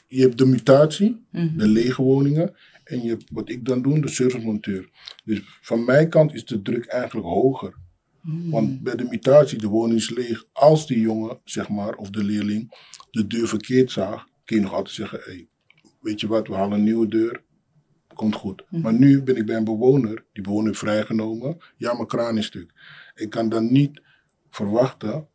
Je 0.07 0.21
hebt 0.21 0.39
de 0.39 0.47
mutatie, 0.47 1.27
Mhm. 1.31 1.57
de 1.57 1.67
lege 1.69 2.03
woningen. 2.03 2.55
En 2.91 3.03
je 3.03 3.17
wat 3.33 3.49
ik 3.49 3.65
dan 3.65 3.83
doe, 3.83 4.01
de 4.01 4.09
servicemonteur. 4.09 4.89
Dus 5.25 5.43
van 5.61 5.85
mijn 5.85 6.09
kant 6.09 6.35
is 6.35 6.45
de 6.45 6.63
druk 6.63 6.87
eigenlijk 6.87 7.27
hoger. 7.27 7.75
Mhm. 8.23 8.51
Want 8.51 8.83
bij 8.83 8.97
de 8.97 9.05
mutatie, 9.05 9.59
de 9.59 9.67
woning 9.67 9.99
is 9.99 10.11
leeg. 10.11 10.45
Als 10.53 10.87
die 10.87 11.01
jongen, 11.01 11.41
zeg 11.45 11.69
maar, 11.69 11.95
of 11.95 12.11
de 12.11 12.25
leerling, 12.25 12.73
de 13.11 13.27
deur 13.27 13.49
verkeerd 13.49 13.91
zag, 13.91 14.27
kun 14.45 14.57
je 14.57 14.63
nog 14.63 14.73
altijd 14.73 14.95
zeggen: 14.95 15.21
hey, 15.25 15.49
weet 16.01 16.21
je 16.21 16.27
wat, 16.27 16.49
we 16.49 16.55
halen 16.55 16.79
een 16.79 16.85
nieuwe 16.85 17.09
deur. 17.09 17.43
Komt 18.15 18.35
goed. 18.35 18.65
Maar 18.71 18.93
nu 18.93 19.23
ben 19.23 19.37
ik 19.37 19.47
bij 19.47 19.57
een 19.57 19.65
bewoner, 19.65 20.25
die 20.33 20.43
bewoner 20.43 20.75
vrijgenomen. 20.75 21.57
Ja, 21.77 21.95
mijn 21.95 22.07
kraan 22.07 22.39
is 22.39 22.47
stuk. 22.47 22.73
Ik 23.15 23.31
kan 23.31 23.49
dan 23.49 23.73
niet 23.73 24.01
verwachten 24.51 25.29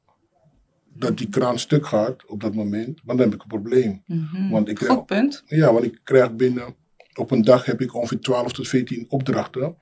dat 0.94 1.18
die 1.18 1.30
kraan 1.30 1.60
stuk 1.60 1.86
gaat 1.86 2.26
op 2.26 2.42
dat 2.42 2.54
moment, 2.56 3.02
want 3.04 3.18
dan 3.20 3.28
heb 3.30 3.34
ik 3.34 3.42
een 3.42 3.60
probleem. 3.60 4.04
Mhm. 4.06 4.50
Want 4.50 4.70
ik 4.70 4.76
krijg, 4.76 4.92
Goed 4.92 5.06
punt. 5.06 5.44
ja, 5.46 5.74
want 5.74 5.86
ik 5.86 6.00
krijg 6.04 6.36
binnen, 6.36 6.76
op 7.18 7.32
een 7.32 7.42
dag 7.42 7.66
heb 7.66 7.82
ik 7.82 7.94
ongeveer 7.94 8.20
12 8.20 8.54
tot 8.54 8.68
14 8.68 9.06
opdrachten. 9.10 9.78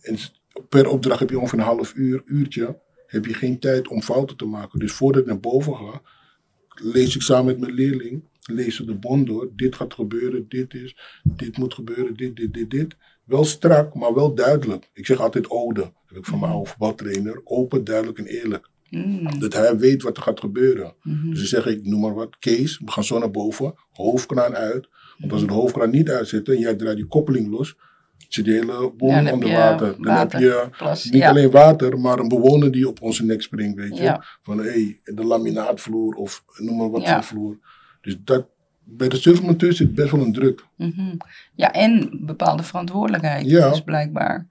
En 0.00 0.18
per 0.68 0.88
opdracht 0.88 1.20
heb 1.20 1.30
je 1.30 1.38
ongeveer 1.38 1.58
een 1.58 1.64
half 1.64 1.94
uur, 1.94 2.22
uurtje, 2.24 2.80
heb 3.06 3.26
je 3.26 3.34
geen 3.34 3.58
tijd 3.58 3.88
om 3.88 4.02
fouten 4.02 4.36
te 4.36 4.44
maken. 4.44 4.78
Dus 4.78 4.92
voordat 4.92 5.20
ik 5.22 5.28
naar 5.28 5.40
boven 5.40 5.74
ga, 5.74 6.02
lees 6.68 7.14
ik 7.14 7.22
samen 7.22 7.44
met 7.44 7.58
mijn 7.58 7.72
leerling, 7.72 8.24
lees 8.42 8.80
ik 8.80 8.86
de 8.86 8.94
bon 8.94 9.24
door. 9.24 9.50
Dit 9.56 9.74
gaat 9.74 9.94
gebeuren, 9.94 10.48
dit 10.48 10.74
is, 10.74 10.96
dit 11.22 11.56
moet 11.56 11.74
gebeuren, 11.74 12.16
dit, 12.16 12.36
dit, 12.36 12.54
dit, 12.54 12.70
dit. 12.70 12.96
Wel 13.24 13.44
strak, 13.44 13.94
maar 13.94 14.14
wel 14.14 14.34
duidelijk. 14.34 14.90
Ik 14.92 15.06
zeg 15.06 15.20
altijd 15.20 15.50
ode, 15.50 15.92
heb 16.06 16.16
ik 16.16 16.24
van 16.24 16.38
mijn 16.38 16.52
oude 16.52 16.68
voetbaltrainer. 16.68 17.40
Open, 17.44 17.84
duidelijk 17.84 18.18
en 18.18 18.26
eerlijk. 18.26 18.68
Mm. 18.90 19.38
Dat 19.38 19.52
hij 19.52 19.78
weet 19.78 20.02
wat 20.02 20.16
er 20.16 20.22
gaat 20.22 20.40
gebeuren. 20.40 20.94
Mhm. 21.02 21.28
Dus 21.28 21.38
dan 21.38 21.62
zeg 21.62 21.66
ik, 21.74 21.86
noem 21.86 22.00
maar 22.00 22.14
wat, 22.14 22.38
Kees, 22.38 22.78
we 22.84 22.90
gaan 22.90 23.04
zo 23.04 23.18
naar 23.18 23.30
boven, 23.30 23.74
hoofdkraan 23.92 24.54
uit. 24.54 24.88
Want 25.18 25.32
als 25.32 25.40
we 25.40 25.46
de 25.46 25.52
hoofdkraan 25.52 25.90
niet 25.90 26.10
uitzetten 26.10 26.54
en 26.54 26.60
jij 26.60 26.74
draait 26.74 26.96
die 26.96 27.06
koppeling 27.06 27.50
los, 27.50 27.76
zit 28.28 28.44
de 28.44 28.50
hele 28.50 28.92
Ja, 28.96 29.14
dan 29.14 29.24
heb 29.24 29.34
onder 29.34 29.52
water. 29.52 29.92
Dan 29.92 30.04
water, 30.04 30.40
heb 30.40 30.72
je 30.72 31.10
niet 31.10 31.22
ja. 31.22 31.28
alleen 31.28 31.50
water, 31.50 31.98
maar 31.98 32.18
een 32.18 32.28
bewoner 32.28 32.70
die 32.72 32.88
op 32.88 33.02
onze 33.02 33.24
nek 33.24 33.42
springt, 33.42 33.76
weet 33.76 33.96
je. 33.96 34.02
Ja. 34.02 34.24
Van 34.42 34.58
hé, 34.58 34.64
hey, 34.64 35.00
de 35.04 35.24
laminaatvloer 35.24 36.14
of 36.14 36.44
noem 36.58 36.76
maar 36.76 36.90
wat 36.90 37.02
Ja. 37.02 37.14
voor 37.14 37.24
vloer. 37.24 37.58
Dus 38.00 38.16
dat, 38.24 38.46
bij 38.84 39.08
de 39.08 39.16
surfmonteur 39.16 39.72
zit 39.72 39.94
best 39.94 40.10
wel 40.10 40.20
een 40.20 40.32
druk. 40.32 40.64
Mhm. 40.76 41.16
ja, 41.54 41.72
en 41.72 42.18
bepaalde 42.20 42.62
verantwoordelijkheid. 42.62 43.46
Ja. 43.46 43.68
Dus 43.70 43.80
blijkbaar. 43.80 44.48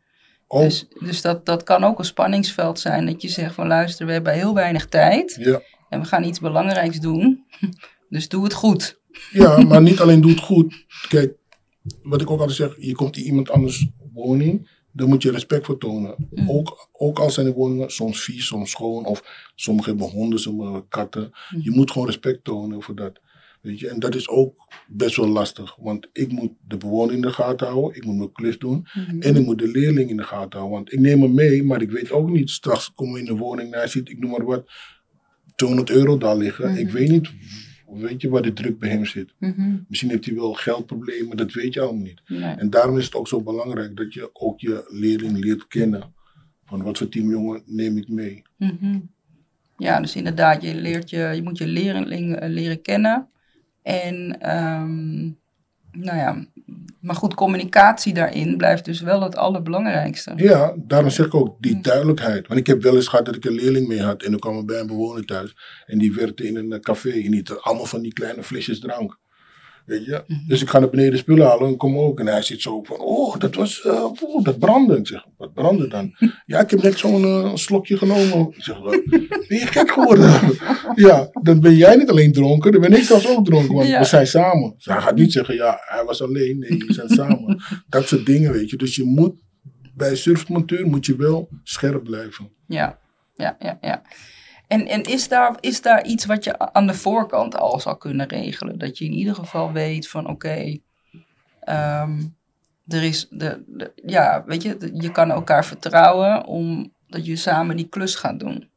Dus, 0.63 0.85
dus 0.99 1.21
dat, 1.21 1.45
dat 1.45 1.63
kan 1.63 1.83
ook 1.83 1.99
een 1.99 2.05
spanningsveld 2.05 2.79
zijn. 2.79 3.05
Dat 3.05 3.21
je 3.21 3.29
zegt 3.29 3.55
van 3.55 3.67
luister, 3.67 4.05
we 4.05 4.11
hebben 4.11 4.33
heel 4.33 4.53
weinig 4.53 4.85
tijd. 4.85 5.37
ja. 5.39 5.61
En 5.89 5.99
we 6.01 6.07
gaan 6.07 6.23
iets 6.23 6.39
belangrijks 6.39 6.99
doen. 6.99 7.43
Dus 8.09 8.29
doe 8.29 8.43
het 8.43 8.53
goed. 8.53 8.99
ja, 9.31 9.61
maar 9.61 9.81
niet 9.81 9.99
alleen 9.99 10.21
doe 10.21 10.31
het 10.31 10.39
goed. 10.39 10.85
Kijk, 11.07 11.33
wat 12.03 12.21
ik 12.21 12.29
ook 12.29 12.39
altijd 12.39 12.57
zeg, 12.57 12.75
je 12.79 12.95
komt 12.95 13.17
in 13.17 13.23
iemand 13.23 13.49
anders 13.49 13.87
woning, 14.13 14.69
dan 14.91 15.09
moet 15.09 15.23
je 15.23 15.31
respect 15.31 15.65
voor 15.65 15.77
tonen. 15.77 16.15
Mm. 16.29 16.49
Ook, 16.49 16.89
ook 16.91 17.19
al 17.19 17.29
zijn 17.29 17.45
de 17.45 17.53
woningen 17.53 17.91
soms 17.91 18.23
vies, 18.23 18.45
soms 18.45 18.71
schoon, 18.71 19.05
of 19.05 19.51
sommigen 19.55 19.91
hebben 19.91 20.09
honden, 20.09 20.39
sommigen 20.39 20.87
katten. 20.87 21.33
Mm. 21.49 21.61
Je 21.61 21.71
moet 21.71 21.91
gewoon 21.91 22.07
respect 22.07 22.43
tonen 22.43 22.81
voor 22.81 22.95
dat. 22.95 23.19
Weet 23.65 23.79
je? 23.79 23.89
En 23.89 23.99
dat 23.99 24.15
is 24.15 24.27
ook 24.29 24.67
best 24.87 25.15
wel 25.15 25.27
lastig, 25.27 25.75
want 25.75 26.07
ik 26.13 26.31
moet 26.31 26.51
de 26.67 26.77
bewoner 26.77 27.15
in 27.15 27.21
de 27.21 27.31
gaten 27.31 27.67
houden, 27.67 27.95
ik 27.97 28.05
moet 28.05 28.17
mijn 28.17 28.31
klus 28.31 28.57
doen 28.57 28.87
Mhm. 28.93 29.21
en 29.21 29.35
ik 29.35 29.45
moet 29.45 29.57
de 29.59 29.67
leerling 29.67 30.09
in 30.09 30.17
de 30.17 30.23
gaten 30.23 30.59
houden. 30.59 30.77
Want 30.77 30.93
ik 30.93 30.99
neem 30.99 31.21
hem 31.21 31.33
mee, 31.33 31.63
maar 31.63 31.81
ik 31.81 31.91
weet 31.91 32.11
ook 32.11 32.29
niet, 32.29 32.49
straks 32.49 32.91
kom 32.91 33.09
ik 33.15 33.19
in 33.19 33.25
de 33.25 33.35
woning 33.35 33.71
en 33.73 33.77
hij 33.79 33.87
ziet, 33.87 34.09
ik 34.09 34.19
noem 34.19 34.31
maar 34.31 34.45
wat, 34.45 34.71
200 35.55 35.89
euro 35.89 36.17
daar 36.17 36.37
liggen. 36.37 36.77
Ik 36.77 36.89
weet 36.89 37.09
niet, 37.09 37.31
weet 37.87 38.21
je 38.21 38.29
waar 38.29 38.41
de 38.41 38.53
druk 38.53 38.79
bij 38.79 38.89
hem 38.89 39.05
zit. 39.05 39.33
Mhm. 39.39 39.75
Misschien 39.87 40.09
heeft 40.09 40.25
hij 40.25 40.35
wel 40.35 40.53
geldproblemen, 40.53 41.37
dat 41.37 41.53
weet 41.53 41.73
je 41.73 41.81
allemaal 41.81 42.03
niet. 42.03 42.21
Nee. 42.27 42.41
En 42.55 42.69
daarom 42.69 42.97
is 42.97 43.05
het 43.05 43.15
ook 43.15 43.27
zo 43.27 43.41
belangrijk 43.41 43.97
dat 43.97 44.13
je 44.13 44.29
ook 44.33 44.59
je 44.59 44.85
leerling 44.87 45.37
leert 45.39 45.67
kennen. 45.67 46.13
Van 46.65 46.83
wat 46.83 46.97
voor 46.97 47.09
teamjongen 47.09 47.61
neem 47.65 47.97
ik 47.97 48.07
mee. 48.07 48.41
Mhm. 48.57 48.99
Ja, 49.77 49.99
dus 50.01 50.15
inderdaad, 50.15 50.61
je, 50.61 50.75
leert 50.75 51.09
je, 51.09 51.31
je 51.35 51.41
moet 51.43 51.57
je 51.57 51.67
leerling 51.67 52.35
eh, 52.35 52.49
leren 52.49 52.81
kennen. 52.81 53.27
En, 53.85 54.41
ehm, 54.41 55.23
nou 55.91 56.17
ja, 56.17 56.45
maar 57.01 57.15
goed, 57.15 57.33
communicatie 57.33 58.13
daarin 58.13 58.57
blijft 58.57 58.85
dus 58.85 59.01
wel 59.01 59.21
het 59.21 59.35
allerbelangrijkste. 59.35 60.33
Ja, 60.35 60.75
daarom 60.77 61.09
zeg 61.09 61.25
ik 61.25 61.35
ook 61.35 61.55
die 61.59 61.81
duidelijkheid. 61.81 62.47
Want 62.47 62.59
ik 62.59 62.67
heb 62.67 62.81
wel 62.81 62.95
eens 62.95 63.07
gehad 63.07 63.25
dat 63.25 63.35
ik 63.35 63.45
een 63.45 63.53
leerling 63.53 63.87
mee 63.87 64.01
had 64.01 64.23
en 64.23 64.31
dan 64.31 64.39
kwam 64.39 64.59
ik 64.59 64.65
bij 64.65 64.79
een 64.79 64.87
bewoner 64.87 65.25
thuis. 65.25 65.55
En 65.85 65.97
die 65.97 66.13
werkte 66.13 66.47
in 66.47 66.55
een 66.55 66.71
eh, 66.71 66.79
café 66.79 67.09
en 67.09 67.31
die 67.31 67.51
allemaal 67.51 67.85
van 67.85 68.01
die 68.01 68.13
kleine 68.13 68.43
flesjes 68.43 68.79
drank. 68.79 69.17
Weet 69.85 70.05
je? 70.05 70.23
Dus 70.47 70.61
ik 70.61 70.69
ga 70.69 70.79
naar 70.79 70.89
beneden 70.89 71.17
spullen 71.19 71.47
halen 71.47 71.67
en 71.67 71.77
kom 71.77 71.97
ook. 71.97 72.19
En 72.19 72.27
hij 72.27 72.41
zit 72.41 72.61
zo 72.61 72.83
van, 72.83 72.99
oh, 72.99 73.37
dat 73.37 73.55
was, 73.55 73.81
eh, 73.81 74.03
oeh, 74.21 74.43
dat 74.43 74.59
brandde. 74.59 74.97
Ik 74.97 75.07
zeg, 75.07 75.25
wat 75.37 75.53
brandde 75.53 75.87
dan? 75.87 76.15
ja, 76.45 76.59
ik 76.59 76.69
heb 76.69 76.81
net 76.81 76.97
zo'n 76.97 77.23
eh, 77.23 77.55
slokje 77.55 77.97
genomen. 77.97 78.47
Ik 78.55 78.63
zeg, 78.63 78.79
"Wat? 78.79 79.01
ben 79.47 79.57
je 79.59 79.67
gek 79.67 79.91
geworden? 79.91 80.31
ja, 81.07 81.29
dan 81.41 81.59
ben 81.59 81.75
jij 81.75 81.95
niet 81.95 82.09
alleen 82.09 82.31
dronken, 82.33 82.71
dan 82.71 82.81
ben 82.81 82.93
ik 82.93 83.03
zelfs 83.03 83.27
ook 83.27 83.45
dronken. 83.45 83.75
Want 83.75 83.87
Ja. 83.87 83.99
we 83.99 84.05
zijn 84.05 84.27
samen. 84.27 84.73
Dus 84.75 84.85
hij 84.85 85.01
gaat 85.01 85.15
niet 85.15 85.31
zeggen, 85.31 85.55
ja, 85.55 85.77
hij 85.85 86.03
was 86.03 86.21
alleen. 86.21 86.59
Nee, 86.59 86.77
we 86.87 86.93
zijn 86.93 87.09
samen. 87.09 87.61
dat 87.89 88.07
soort 88.07 88.25
dingen, 88.25 88.51
weet 88.51 88.69
je. 88.69 88.77
Dus 88.77 88.95
je 88.95 89.03
moet, 89.03 89.33
bij 89.95 90.15
surfmonteur 90.15 90.87
moet 90.87 91.05
je 91.05 91.15
wel 91.15 91.49
scherp 91.63 92.03
blijven. 92.03 92.49
Ja, 92.67 92.99
ja, 93.35 93.55
ja, 93.59 93.77
ja. 93.81 94.01
En, 94.67 94.87
en 94.87 95.03
is, 95.03 95.27
daar, 95.27 95.57
is 95.59 95.81
daar 95.81 96.05
iets 96.05 96.25
wat 96.25 96.43
je 96.43 96.73
aan 96.73 96.87
de 96.87 96.93
voorkant 96.93 97.57
al 97.57 97.79
zou 97.79 97.97
kunnen 97.97 98.27
regelen? 98.27 98.77
Dat 98.77 98.97
je 98.97 99.05
in 99.05 99.13
ieder 99.13 99.35
geval 99.35 99.71
weet 99.71 100.07
van 100.07 100.27
oké, 100.27 100.77
ehm, 101.59 102.21
er 102.87 103.03
is 103.03 103.27
de, 103.29 103.63
ja, 104.05 104.43
weet 104.45 104.61
je, 104.61 104.91
je 104.93 105.11
kan 105.11 105.31
elkaar 105.31 105.65
vertrouwen 105.65 106.45
omdat 106.45 107.25
je 107.25 107.35
samen 107.35 107.77
die 107.77 107.89
klus 107.89 108.15
gaat 108.15 108.39
doen. 108.39 108.69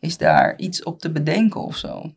Is 0.00 0.16
daar 0.16 0.58
iets 0.58 0.82
op 0.82 1.00
te 1.00 1.10
bedenken 1.10 1.60
of 1.60 1.76
zo? 1.76 2.12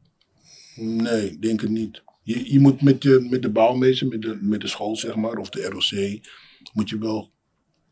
Nee, 0.76 1.40
denk 1.40 1.62
het 1.62 1.70
niet. 1.70 2.04
Je, 2.24 2.54
je 2.54 2.60
moet 2.60 2.82
met, 2.82 3.04
je, 3.04 3.28
met 3.30 3.42
de 3.42 3.50
bouwmeester, 3.50 4.08
met 4.08 4.22
de, 4.22 4.38
met 4.42 4.62
de 4.62 4.68
school 4.68 4.96
zeg 4.96 5.16
maar, 5.16 5.38
of 5.38 5.50
de 5.50 5.62
ROC, 5.62 6.20
moet 6.74 6.90
je 6.90 6.98
wel 6.98 7.32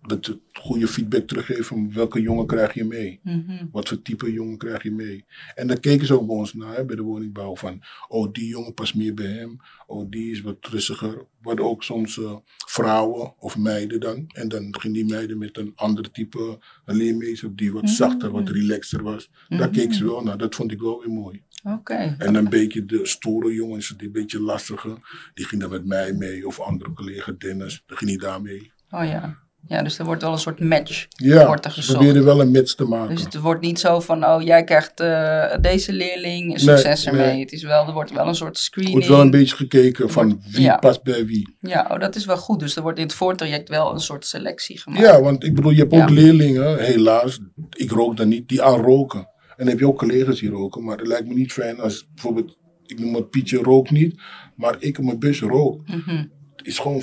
dat 0.08 0.26
het 0.26 0.40
goede 0.54 0.88
feedback 0.88 1.28
teruggeven 1.28 1.66
van 1.66 1.94
welke 1.94 2.22
jongen 2.22 2.46
krijg 2.46 2.74
je 2.74 2.84
mee. 2.84 3.20
Mhm. 3.24 3.66
Wat 3.72 3.88
voor 3.88 4.02
type 4.02 4.32
jongen 4.32 4.58
krijg 4.58 4.84
je 4.84 4.92
mee. 4.92 5.26
En 5.56 5.68
daar 5.68 5.80
keken 5.80 6.08
ze 6.08 6.14
ook 6.14 6.28
bij 6.28 6.36
ons 6.36 6.54
naar, 6.54 6.76
hè, 6.76 6.86
bij 6.86 6.96
de 6.96 7.02
woningbouw. 7.02 7.56
Van, 7.56 7.82
oh, 8.08 8.32
die 8.32 8.48
jongen 8.48 8.74
past 8.74 8.96
meer 8.96 9.14
bij 9.14 9.32
hem. 9.32 9.60
Oh, 9.88 10.10
die 10.10 10.32
is 10.32 10.42
wat 10.42 10.68
rustiger. 10.70 11.26
Worden 11.42 11.66
ook 11.66 11.84
soms 11.84 12.20
eh, 12.20 12.36
vrouwen 12.68 13.34
of 13.40 13.58
meiden 13.58 14.00
dan. 14.00 14.26
En 14.28 14.48
dan 14.48 14.76
ging 14.80 14.94
die 14.94 15.06
meiden 15.06 15.38
met 15.38 15.58
een 15.58 15.72
ander 15.76 16.12
type 16.12 16.60
leermeester. 16.86 17.56
Die 17.56 17.74
wat 17.74 17.90
zachter, 17.90 18.32
wat 18.32 18.50
relaxter 18.50 19.04
was. 19.04 19.30
Daar 19.48 19.70
keken 19.70 19.96
ze 19.96 20.06
wel 20.06 20.24
naar. 20.24 20.38
Dat 20.38 20.56
vond 20.56 20.72
ik 20.72 20.80
wel 20.80 21.00
weer 21.00 21.14
mooi. 21.14 21.44
Oké. 21.64 22.16
En 22.18 22.36
een 22.36 22.50
beetje 22.50 22.86
de 22.86 23.06
stoere 23.06 23.54
jongens, 23.54 23.94
die 23.98 24.08
een 24.08 24.14
beetje 24.14 24.40
lastige, 24.40 24.98
die 25.34 25.46
gingen 25.46 25.70
met 25.70 25.86
mij 25.86 26.14
mee. 26.14 26.48
Of 26.48 26.60
andere 26.60 26.94
collega 26.94 27.32
Dennis, 27.38 27.84
die 27.86 27.98
ging 27.98 28.12
niet 28.12 28.22
daar 28.22 28.42
mee. 28.42 28.72
Oh 28.90 29.06
ja. 29.06 29.47
Ja, 29.68 29.82
dus 29.84 30.00
er 30.00 30.06
wordt 30.06 30.22
wel 30.22 30.32
een 30.32 30.40
soort 30.40 30.60
match 30.60 31.08
Ja, 31.10 31.46
wordt 31.46 31.66
er 31.66 31.72
gezocht. 31.72 31.98
proberen 31.98 32.24
wel 32.26 32.42
een 32.42 32.52
match 32.52 32.74
te 32.74 32.84
maken. 32.84 33.16
Dus 33.16 33.24
het 33.24 33.36
wordt 33.40 33.62
niet 33.62 33.80
zo 33.80 34.00
van, 34.00 34.26
oh, 34.26 34.42
jij 34.42 34.64
krijgt 34.64 35.00
eh, 35.00 35.56
deze 35.62 35.94
leerling, 35.94 36.60
succes 36.60 37.04
Nee, 37.06 37.14
ermee. 37.14 37.32
nee. 37.34 37.40
Het 37.42 37.52
is 37.52 37.64
wel, 37.64 37.88
er 37.88 37.94
wordt 37.94 38.12
wel 38.12 38.28
een 38.28 38.36
soort 38.36 38.56
Er 38.58 38.64
screening. 38.64 38.94
wordt 38.94 39.08
wel 39.10 39.22
een 39.22 39.32
beetje 39.32 39.56
gekeken 39.56 40.10
van 40.10 40.28
Wordt- 40.30 40.52
wie 40.52 40.62
ja. 40.62 40.78
past 40.78 41.04
bij 41.04 41.26
wie. 41.26 41.56
Ja, 41.60 41.88
oh, 41.92 42.00
dat 42.00 42.16
is 42.16 42.26
wel 42.26 42.38
goed. 42.38 42.60
Dus 42.60 42.76
er 42.76 42.82
wordt 42.82 42.98
in 42.98 43.04
het 43.06 43.14
voortraject 43.14 43.70
wel 43.70 43.94
een 43.94 44.00
soort 44.00 44.26
selectie 44.26 44.80
gemaakt. 44.80 45.02
Ja, 45.04 45.22
want 45.22 45.44
ik 45.44 45.56
bedoel, 45.56 45.72
je 45.72 45.80
hebt 45.80 45.94
ook 45.94 46.00
Ja. 46.10 46.14
leerlingen, 46.16 46.80
helaas, 46.84 47.40
ik 47.78 47.92
rook 47.92 48.18
dan 48.18 48.28
niet, 48.28 48.48
die 48.50 48.62
aan 48.62 48.82
roken. 48.82 49.20
En 49.20 49.56
dan 49.58 49.68
heb 49.68 49.80
je 49.80 49.88
ook 49.88 49.98
collega's 49.98 50.40
die 50.40 50.50
roken, 50.50 50.84
maar 50.84 50.98
het 50.98 51.08
lijkt 51.08 51.28
me 51.28 51.34
niet 51.34 51.54
fijn 51.54 51.80
als 51.80 52.08
bijvoorbeeld, 52.14 52.58
ik 52.86 53.00
noem 53.00 53.16
het 53.16 53.30
Pietje 53.30 53.58
rook 53.58 53.90
niet, 53.90 54.22
maar 54.56 54.76
ik 54.80 54.98
op 54.98 55.04
mijn 55.04 55.20
bus 55.20 55.42
rook. 55.42 55.88
Mhm. 55.88 56.26
Is 56.68 56.80
gewoon, 56.80 57.02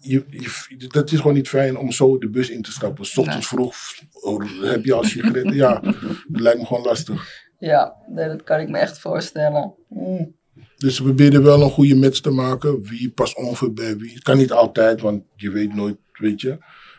je, 0.00 0.24
je, 0.30 0.86
dat 0.88 1.12
is 1.12 1.18
gewoon 1.18 1.34
niet 1.34 1.48
fijn 1.48 1.76
om 1.76 1.92
zo 1.92 2.18
de 2.18 2.28
bus 2.28 2.50
in 2.50 2.62
te 2.62 2.72
stappen. 2.72 3.06
S 3.06 3.16
ochtends 3.16 3.46
vroeg 3.46 3.74
oh, 4.12 4.62
heb 4.62 4.84
je 4.84 4.94
al 4.94 5.04
sigaretten. 5.04 5.54
Ja, 5.54 5.80
dat 6.28 6.40
lijkt 6.40 6.58
me 6.58 6.66
gewoon 6.66 6.82
lastig. 6.82 7.48
Ja, 7.58 7.96
nee, 8.08 8.28
dat 8.28 8.42
kan 8.42 8.60
ik 8.60 8.68
me 8.68 8.78
echt 8.78 8.98
voorstellen. 8.98 9.74
Mm. 9.88 10.34
Dus 10.76 10.98
we 10.98 11.04
proberen 11.04 11.42
wel 11.42 11.62
een 11.62 11.70
goede 11.70 11.96
match 11.96 12.20
te 12.20 12.30
maken. 12.30 12.82
Wie 12.82 13.10
past 13.10 13.36
ongeveer 13.36 13.72
bij 13.72 13.96
wie. 13.96 14.14
Het 14.14 14.22
kan 14.22 14.36
niet 14.36 14.52
altijd, 14.52 15.00
want 15.00 15.22
je 15.36 15.50
weet 15.50 15.74
nooit, 15.74 15.96
weet 16.12 16.40
je. 16.40 16.58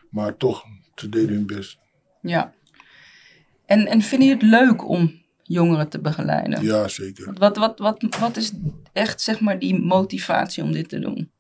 Maar 0.10 0.38
toch, 0.38 0.64
ze 0.96 1.10
deden 1.10 1.36
hun 1.36 1.46
best. 1.46 1.78
Ja. 2.22 2.54
En, 3.66 3.88
en 3.88 4.02
vind 4.02 4.24
je 4.24 4.30
het 4.30 4.42
leuk 4.42 4.88
om 4.88 5.22
jongeren 5.44 5.90
te 5.90 6.00
begeleiden? 6.00 6.64
Ja, 6.64 6.88
zeker. 6.88 7.34
Wat, 7.34 7.58
wat, 7.58 7.80
wat, 7.80 8.06
wat 8.20 8.38
is 8.38 8.52
echt 8.94 9.22
zeg 9.22 9.40
maar 9.40 9.60
die 9.60 9.80
motivatie 9.80 10.64
om 10.64 10.72
dit 10.72 10.90
te 10.90 11.00
doen? 11.00 11.32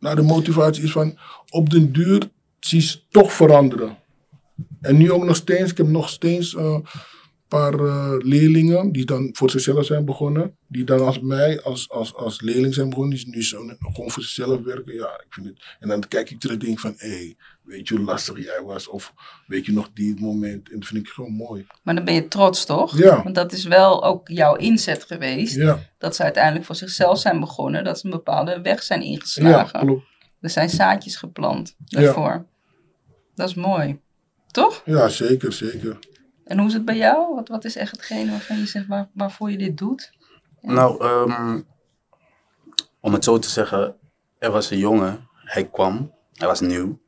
Nou, 0.00 0.16
de 0.16 0.22
motivatie 0.22 0.84
is 0.84 0.92
van 0.92 1.18
op 1.50 1.70
den 1.70 1.92
duur 1.92 2.28
zie 2.60 3.02
toch 3.10 3.32
veranderen. 3.32 3.98
En 4.80 4.96
nu 4.96 5.12
ook 5.12 5.24
nog 5.24 5.36
steeds, 5.36 5.70
ik 5.70 5.76
heb 5.76 5.86
nog 5.86 6.08
steeds 6.08 6.54
eh, 6.54 6.78
paar 7.48 7.74
eh, 7.74 8.14
leerlingen 8.18 8.92
die 8.92 9.04
dan 9.04 9.28
voor 9.32 9.50
zichzelf 9.50 9.84
zijn 9.86 10.04
begonnen. 10.04 10.56
Die 10.68 10.84
dan 10.84 11.00
als 11.00 11.20
mij, 11.20 11.62
als, 11.62 11.90
als, 11.90 12.14
als 12.14 12.40
leerling 12.40 12.74
zijn 12.74 12.88
begonnen, 12.88 13.16
die 13.16 13.28
nu 13.28 13.44
zo, 13.44 13.58
gewoon 13.78 14.10
voor 14.10 14.22
zichzelf 14.22 14.60
werken. 14.62 14.94
Ja, 14.94 15.20
ik 15.26 15.26
vind 15.28 15.46
het. 15.46 15.76
En 15.80 15.88
dan 15.88 16.08
kijk 16.08 16.30
ik 16.30 16.40
terug 16.40 16.56
en 16.56 16.66
denk 16.66 16.80
van, 16.80 16.94
hé, 16.96 17.08
hey, 17.08 17.36
weet 17.62 17.88
je 17.88 17.96
hoe 17.96 18.04
lastig 18.04 18.44
jij 18.44 18.62
was? 18.64 18.88
Of 18.88 19.12
weet 19.46 19.66
je 19.66 19.72
nog 19.72 19.90
die 19.94 20.20
moment? 20.20 20.70
En 20.70 20.78
dat 20.78 20.88
vind 20.88 21.06
ik 21.06 21.12
gewoon 21.12 21.32
mooi. 21.32 21.66
Maar 21.82 21.94
dan 21.94 22.04
ben 22.04 22.14
je 22.14 22.28
trots, 22.28 22.64
toch? 22.64 22.98
Ja. 22.98 23.22
Want 23.22 23.34
dat 23.34 23.52
is 23.52 23.64
wel 23.64 24.04
ook 24.04 24.28
jouw 24.28 24.54
inzet 24.54 25.04
geweest. 25.04 25.54
Ja, 25.54 25.78
Dat 25.98 26.16
ze 26.16 26.22
uiteindelijk 26.22 26.64
voor 26.64 26.74
zichzelf 26.74 27.18
zijn 27.18 27.40
begonnen. 27.40 27.84
Dat 27.84 27.98
ze 27.98 28.04
een 28.04 28.10
bepaalde 28.10 28.60
weg 28.60 28.82
zijn 28.82 29.00
ja 29.00 29.06
ingeslagen. 29.06 29.80
klopt. 29.80 30.04
er 30.40 30.50
zijn 30.50 30.70
zaadjes 30.70 31.16
geplant 31.16 31.74
daarvoor. 31.78 32.46
Dat 33.34 33.48
is 33.48 33.54
mooi. 33.54 34.00
Toch? 34.50 34.82
Ja, 34.84 35.08
zeker, 35.08 35.52
zeker. 35.52 35.98
En 36.46 36.58
hoe 36.58 36.66
is 36.66 36.72
het 36.72 36.84
bij 36.84 36.96
jou? 36.96 37.34
Wat, 37.34 37.48
wat 37.48 37.64
is 37.64 37.76
echt 37.76 37.90
hetgene 37.90 38.30
waarvan 38.30 38.58
je 38.58 38.66
zegt 38.66 38.86
waar, 38.86 39.08
waarvoor 39.12 39.50
je 39.50 39.58
dit 39.58 39.78
doet? 39.78 40.12
Nou, 40.60 41.04
ehm, 41.04 41.60
om 43.00 43.12
het 43.12 43.24
zo 43.24 43.38
te 43.38 43.48
zeggen, 43.48 43.96
er 44.38 44.50
was 44.50 44.70
een 44.70 44.78
jongen, 44.78 45.28
hij 45.34 45.64
kwam, 45.64 46.12
hij 46.32 46.46
was 46.46 46.60
nieuw. 46.60 46.98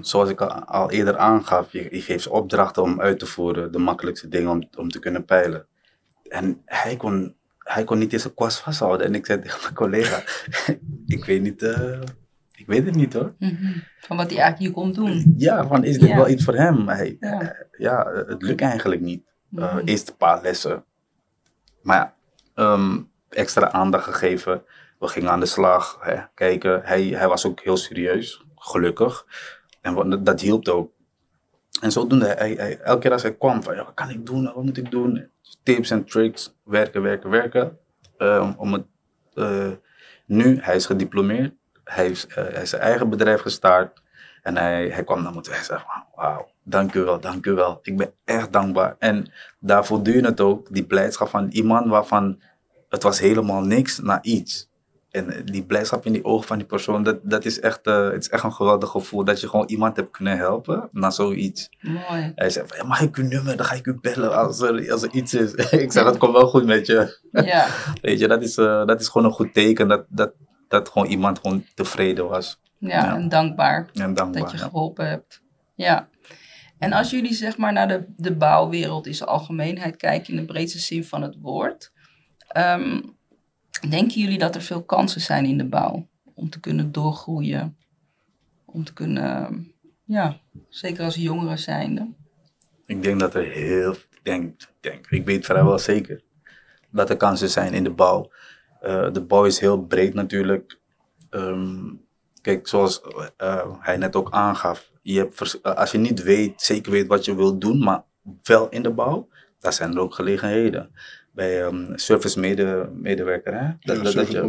Zoals 0.00 0.30
ik 0.30 0.40
al, 0.40 0.90
eerder 0.90 1.16
aangaf, 1.18 1.72
je, 1.72 1.88
geeft 1.90 2.28
opdrachten 2.28 2.82
om 2.82 3.00
uit 3.00 3.18
te 3.18 3.26
voeren, 3.26 3.72
de 3.72 3.78
makkelijkste 3.78 4.28
dingen 4.28 4.50
om, 4.50 4.68
om 4.76 4.88
te 4.88 4.98
kunnen 4.98 5.24
peilen. 5.24 5.66
En 6.28 6.62
hij 6.64 6.96
kon, 6.96 7.34
hij 7.58 7.84
kon 7.84 7.98
niet 7.98 8.12
eens 8.12 8.24
een 8.24 8.34
kwast 8.34 8.58
vasthouden. 8.58 9.06
En 9.06 9.14
ik 9.14 9.26
zei 9.26 9.40
tegen 9.40 9.60
mijn 9.62 9.74
collega, 9.74 10.22
ik 11.16 11.24
weet 11.24 11.42
niet, 11.42 11.62
eh, 11.62 12.00
ik 12.56 12.66
weet 12.66 12.84
het 12.86 12.94
niet 12.94 13.12
hoor. 13.12 13.34
Mhm. 13.38 13.72
Van 13.98 14.16
wat 14.16 14.30
hij 14.30 14.38
eigenlijk 14.40 14.58
hier 14.58 14.70
komt 14.82 14.94
doen. 14.94 15.34
Ja, 15.36 15.66
van 15.66 15.84
is 15.84 15.98
dit 15.98 16.08
Ja. 16.08 16.16
wel 16.16 16.28
iets 16.28 16.44
voor 16.44 16.54
hem? 16.54 16.88
Hij, 16.88 17.16
Ja. 17.20 17.40
eh, 17.40 17.48
ja, 17.78 18.12
het 18.26 18.42
lukt 18.42 18.60
eigenlijk 18.60 19.00
niet. 19.00 19.24
Uh, 19.52 19.74
Mhm. 19.74 19.86
eerst 19.86 20.08
een 20.08 20.16
paar 20.16 20.42
lessen. 20.42 20.84
Maar 21.82 21.96
ja, 21.96 22.14
ehm, 22.54 22.98
extra 23.28 23.70
aandacht 23.72 24.04
gegeven. 24.04 24.62
We 24.98 25.06
gingen 25.08 25.30
aan 25.30 25.40
de 25.40 25.46
slag, 25.46 25.98
hè, 26.00 26.16
kijken. 26.34 26.80
Hij, 26.84 27.02
hij 27.04 27.28
was 27.28 27.46
ook 27.46 27.60
heel 27.60 27.76
serieus, 27.76 28.44
gelukkig. 28.54 29.26
En 29.80 29.94
wat- 29.94 30.26
dat 30.26 30.40
hielp 30.40 30.68
ook. 30.68 30.92
En 31.80 31.92
zodoende, 31.92 32.26
hij, 32.26 32.52
hij, 32.52 32.78
elke 32.78 33.00
keer 33.00 33.12
als 33.12 33.22
hij 33.22 33.34
kwam, 33.36 33.62
van 33.62 33.74
ja, 33.74 33.84
wat 33.84 33.94
kan 33.94 34.10
ik 34.10 34.26
doen, 34.26 34.44
wat 34.44 34.62
moet 34.64 34.76
ik 34.76 34.90
doen? 34.90 35.28
Tips 35.62 35.90
en 35.90 36.04
tricks, 36.04 36.56
werken, 36.64 37.02
werken, 37.02 37.30
werken. 37.30 37.78
Ehm, 38.16 38.52
om 38.56 38.72
het, 38.72 38.84
eh, 39.34 39.70
nu, 40.26 40.58
hij 40.60 40.74
is 40.76 40.86
gediplomeerd. 40.86 41.54
Hij 41.86 42.04
heeft, 42.04 42.26
eh, 42.26 42.34
hij 42.34 42.62
is 42.62 42.70
zijn 42.70 42.82
eigen 42.82 43.10
bedrijf 43.10 43.40
gestart. 43.40 44.02
En 44.42 44.56
hij, 44.56 44.88
hij 44.88 45.04
kwam 45.04 45.22
naar 45.22 45.34
me 45.34 45.40
toe 45.40 45.54
en 45.54 45.64
zei, 45.64 45.80
wauw, 46.14 46.48
dank 46.62 46.94
u 46.94 47.00
wel, 47.00 47.20
dank 47.20 47.46
u 47.46 47.52
wel. 47.52 47.78
Ik 47.82 47.96
ben 47.96 48.12
echt 48.24 48.52
dankbaar. 48.52 48.96
En 48.98 49.32
daarvoor 49.58 50.08
je 50.08 50.20
het 50.20 50.40
ook, 50.40 50.74
die 50.74 50.84
blijdschap 50.84 51.28
van 51.28 51.48
iemand 51.48 51.88
waarvan 51.88 52.42
het 52.88 53.02
was 53.02 53.18
helemaal 53.18 53.60
niks 53.60 53.98
naar 53.98 54.18
iets. 54.22 54.68
En 55.10 55.44
die 55.44 55.64
blijdschap 55.64 56.06
in 56.06 56.12
die 56.12 56.24
ogen 56.24 56.46
van 56.46 56.58
die 56.58 56.66
persoon, 56.66 57.02
dat, 57.02 57.18
dat 57.22 57.44
is, 57.44 57.60
echt, 57.60 57.86
eh, 57.86 58.10
het 58.10 58.22
is 58.22 58.28
echt 58.28 58.44
een 58.44 58.52
geweldig 58.52 58.90
gevoel. 58.90 59.24
Dat 59.24 59.40
je 59.40 59.48
gewoon 59.48 59.66
iemand 59.66 59.96
hebt 59.96 60.10
kunnen 60.10 60.36
helpen 60.36 60.88
naar 60.92 61.12
zoiets. 61.12 61.68
Mooi. 61.80 62.32
Hij 62.34 62.50
zei 62.50 62.66
van, 62.66 62.76
ja, 62.76 62.84
mag 62.84 63.00
ik 63.00 63.16
uw 63.16 63.26
nummer? 63.26 63.56
Dan 63.56 63.66
ga 63.66 63.74
ik 63.74 63.86
u 63.86 63.98
bellen 64.00 64.36
als 64.36 64.60
er, 64.60 64.92
als 64.92 65.02
er 65.02 65.10
iets 65.10 65.34
is. 65.34 65.54
ik 65.84 65.92
zei, 65.92 66.04
dat 66.04 66.16
komt 66.16 66.32
wel 66.32 66.48
goed 66.48 66.64
met 66.66 66.86
je. 66.86 67.18
Ja, 67.30 67.66
Weet 68.02 68.18
je, 68.18 68.28
dat 68.28 68.42
is, 68.42 68.56
eh, 68.56 68.86
dat 68.86 69.00
is 69.00 69.08
gewoon 69.08 69.26
een 69.26 69.32
goed 69.32 69.54
teken 69.54 69.88
dat, 69.88 70.04
dat, 70.08 70.32
dat 70.68 70.88
gewoon 70.88 71.08
iemand 71.08 71.38
gewoon 71.38 71.64
tevreden 71.74 72.28
was. 72.28 72.60
ja, 72.78 72.88
Ja. 72.88 73.16
en 73.16 73.28
dankbaar 73.28 73.90
En 73.92 74.14
dankbaar. 74.14 74.42
dat 74.42 74.50
je 74.50 74.56
ja. 74.56 74.62
geholpen 74.62 75.08
hebt. 75.08 75.42
Ja. 75.74 76.08
En 76.78 76.92
als 76.92 77.10
jullie 77.10 77.34
zeg 77.34 77.56
maar 77.56 77.72
naar 77.72 77.88
de, 77.88 78.04
de 78.16 78.34
bouwwereld 78.36 79.06
in 79.06 79.14
zijn 79.14 79.28
algemeenheid 79.28 79.96
kijken, 79.96 80.30
in 80.34 80.40
de 80.40 80.44
breedste 80.44 80.78
zin 80.78 81.04
van 81.04 81.22
het 81.22 81.36
woord. 81.40 81.92
ehm, 82.48 83.00
denken 83.88 84.20
jullie 84.20 84.38
dat 84.38 84.54
er 84.54 84.62
veel 84.62 84.82
kansen 84.84 85.20
zijn 85.20 85.44
in 85.44 85.58
de 85.58 85.64
bouw? 85.68 86.08
Om 86.34 86.50
te 86.50 86.60
kunnen 86.60 86.92
doorgroeien? 86.92 87.76
Om 88.64 88.84
te 88.84 88.92
kunnen, 88.92 89.66
ja, 90.04 90.40
zeker 90.68 91.04
als 91.04 91.14
jongeren 91.14 91.58
zijnde. 91.58 92.12
Ik 92.86 93.02
denk 93.02 93.20
dat 93.20 93.34
er 93.34 93.44
heel, 93.44 93.94
denk, 94.22 94.60
denk, 94.80 95.06
ik 95.10 95.24
weet 95.24 95.44
vrijwel 95.44 95.78
zeker 95.78 96.22
dat 96.90 97.10
er 97.10 97.16
kansen 97.16 97.50
zijn 97.50 97.72
in 97.74 97.84
de 97.84 97.90
bouw. 97.90 98.30
Eh, 98.80 99.12
de 99.12 99.22
bouw 99.22 99.44
is 99.44 99.58
heel 99.58 99.80
breed 99.82 100.14
natuurlijk. 100.14 100.78
Ehm, 101.30 101.84
kijk, 102.40 102.68
zoals 102.68 103.00
eh, 103.36 103.66
hij 103.78 103.96
net 103.96 104.16
ook 104.16 104.30
aangaf, 104.30 104.90
je 105.02 105.18
hebt 105.18 105.62
als 105.62 105.92
je 105.92 105.98
niet 105.98 106.22
weet, 106.22 106.62
zeker 106.62 106.92
weet 106.92 107.06
wat 107.06 107.24
je 107.24 107.34
wilt 107.36 107.60
doen, 107.60 107.78
maar 107.78 108.04
wel 108.42 108.68
in 108.68 108.82
de 108.82 108.90
bouw, 108.90 109.28
daar 109.60 109.72
zijn 109.72 109.92
er 109.94 110.00
ook 110.00 110.14
gelegenheden. 110.14 110.90
Bij 111.32 111.62
ehm 111.64 111.96
service 111.96 112.40
mede, 112.40 112.90
medewerker, 112.94 113.52
hè? 113.52 113.64
Ja, 113.64 113.76
Dat- 113.80 113.96
dat- 114.04 114.30
je- 114.30 114.40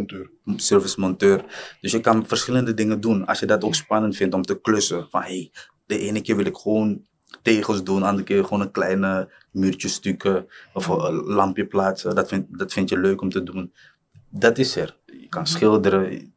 service 0.56 1.00
monteur. 1.00 1.44
Dus 1.80 1.92
je 1.92 2.00
kan 2.00 2.26
verschillende 2.26 2.74
dingen 2.74 3.00
doen. 3.00 3.26
Als 3.26 3.38
je 3.40 3.46
dat 3.46 3.64
ook 3.64 3.74
spannend 3.74 4.16
vindt 4.16 4.34
om 4.34 4.42
te 4.42 4.60
klussen. 4.60 5.06
Van 5.10 5.22
hey, 5.22 5.50
de 5.86 5.98
ene 5.98 6.20
keer 6.20 6.36
wil 6.36 6.44
ik 6.46 6.56
gewoon 6.56 7.06
tegels 7.42 7.84
doen, 7.84 8.00
de 8.00 8.06
andere 8.06 8.24
keer 8.24 8.44
gewoon 8.44 8.60
een 8.60 8.70
kleine 8.70 9.32
muurtje 9.52 9.88
stukken 9.88 10.46
of 10.72 10.86
een 10.86 11.14
lampje 11.14 11.66
plaatsen. 11.66 12.14
Dat 12.14 12.28
vind, 12.28 12.58
dat 12.58 12.72
vind 12.72 12.88
je 12.88 12.98
leuk 12.98 13.20
om 13.20 13.30
te 13.30 13.42
doen. 13.42 13.72
Dat 14.30 14.58
is 14.58 14.76
er. 14.76 14.96
Je 15.06 15.28
kan 15.28 15.46
schilderen. 15.46 16.32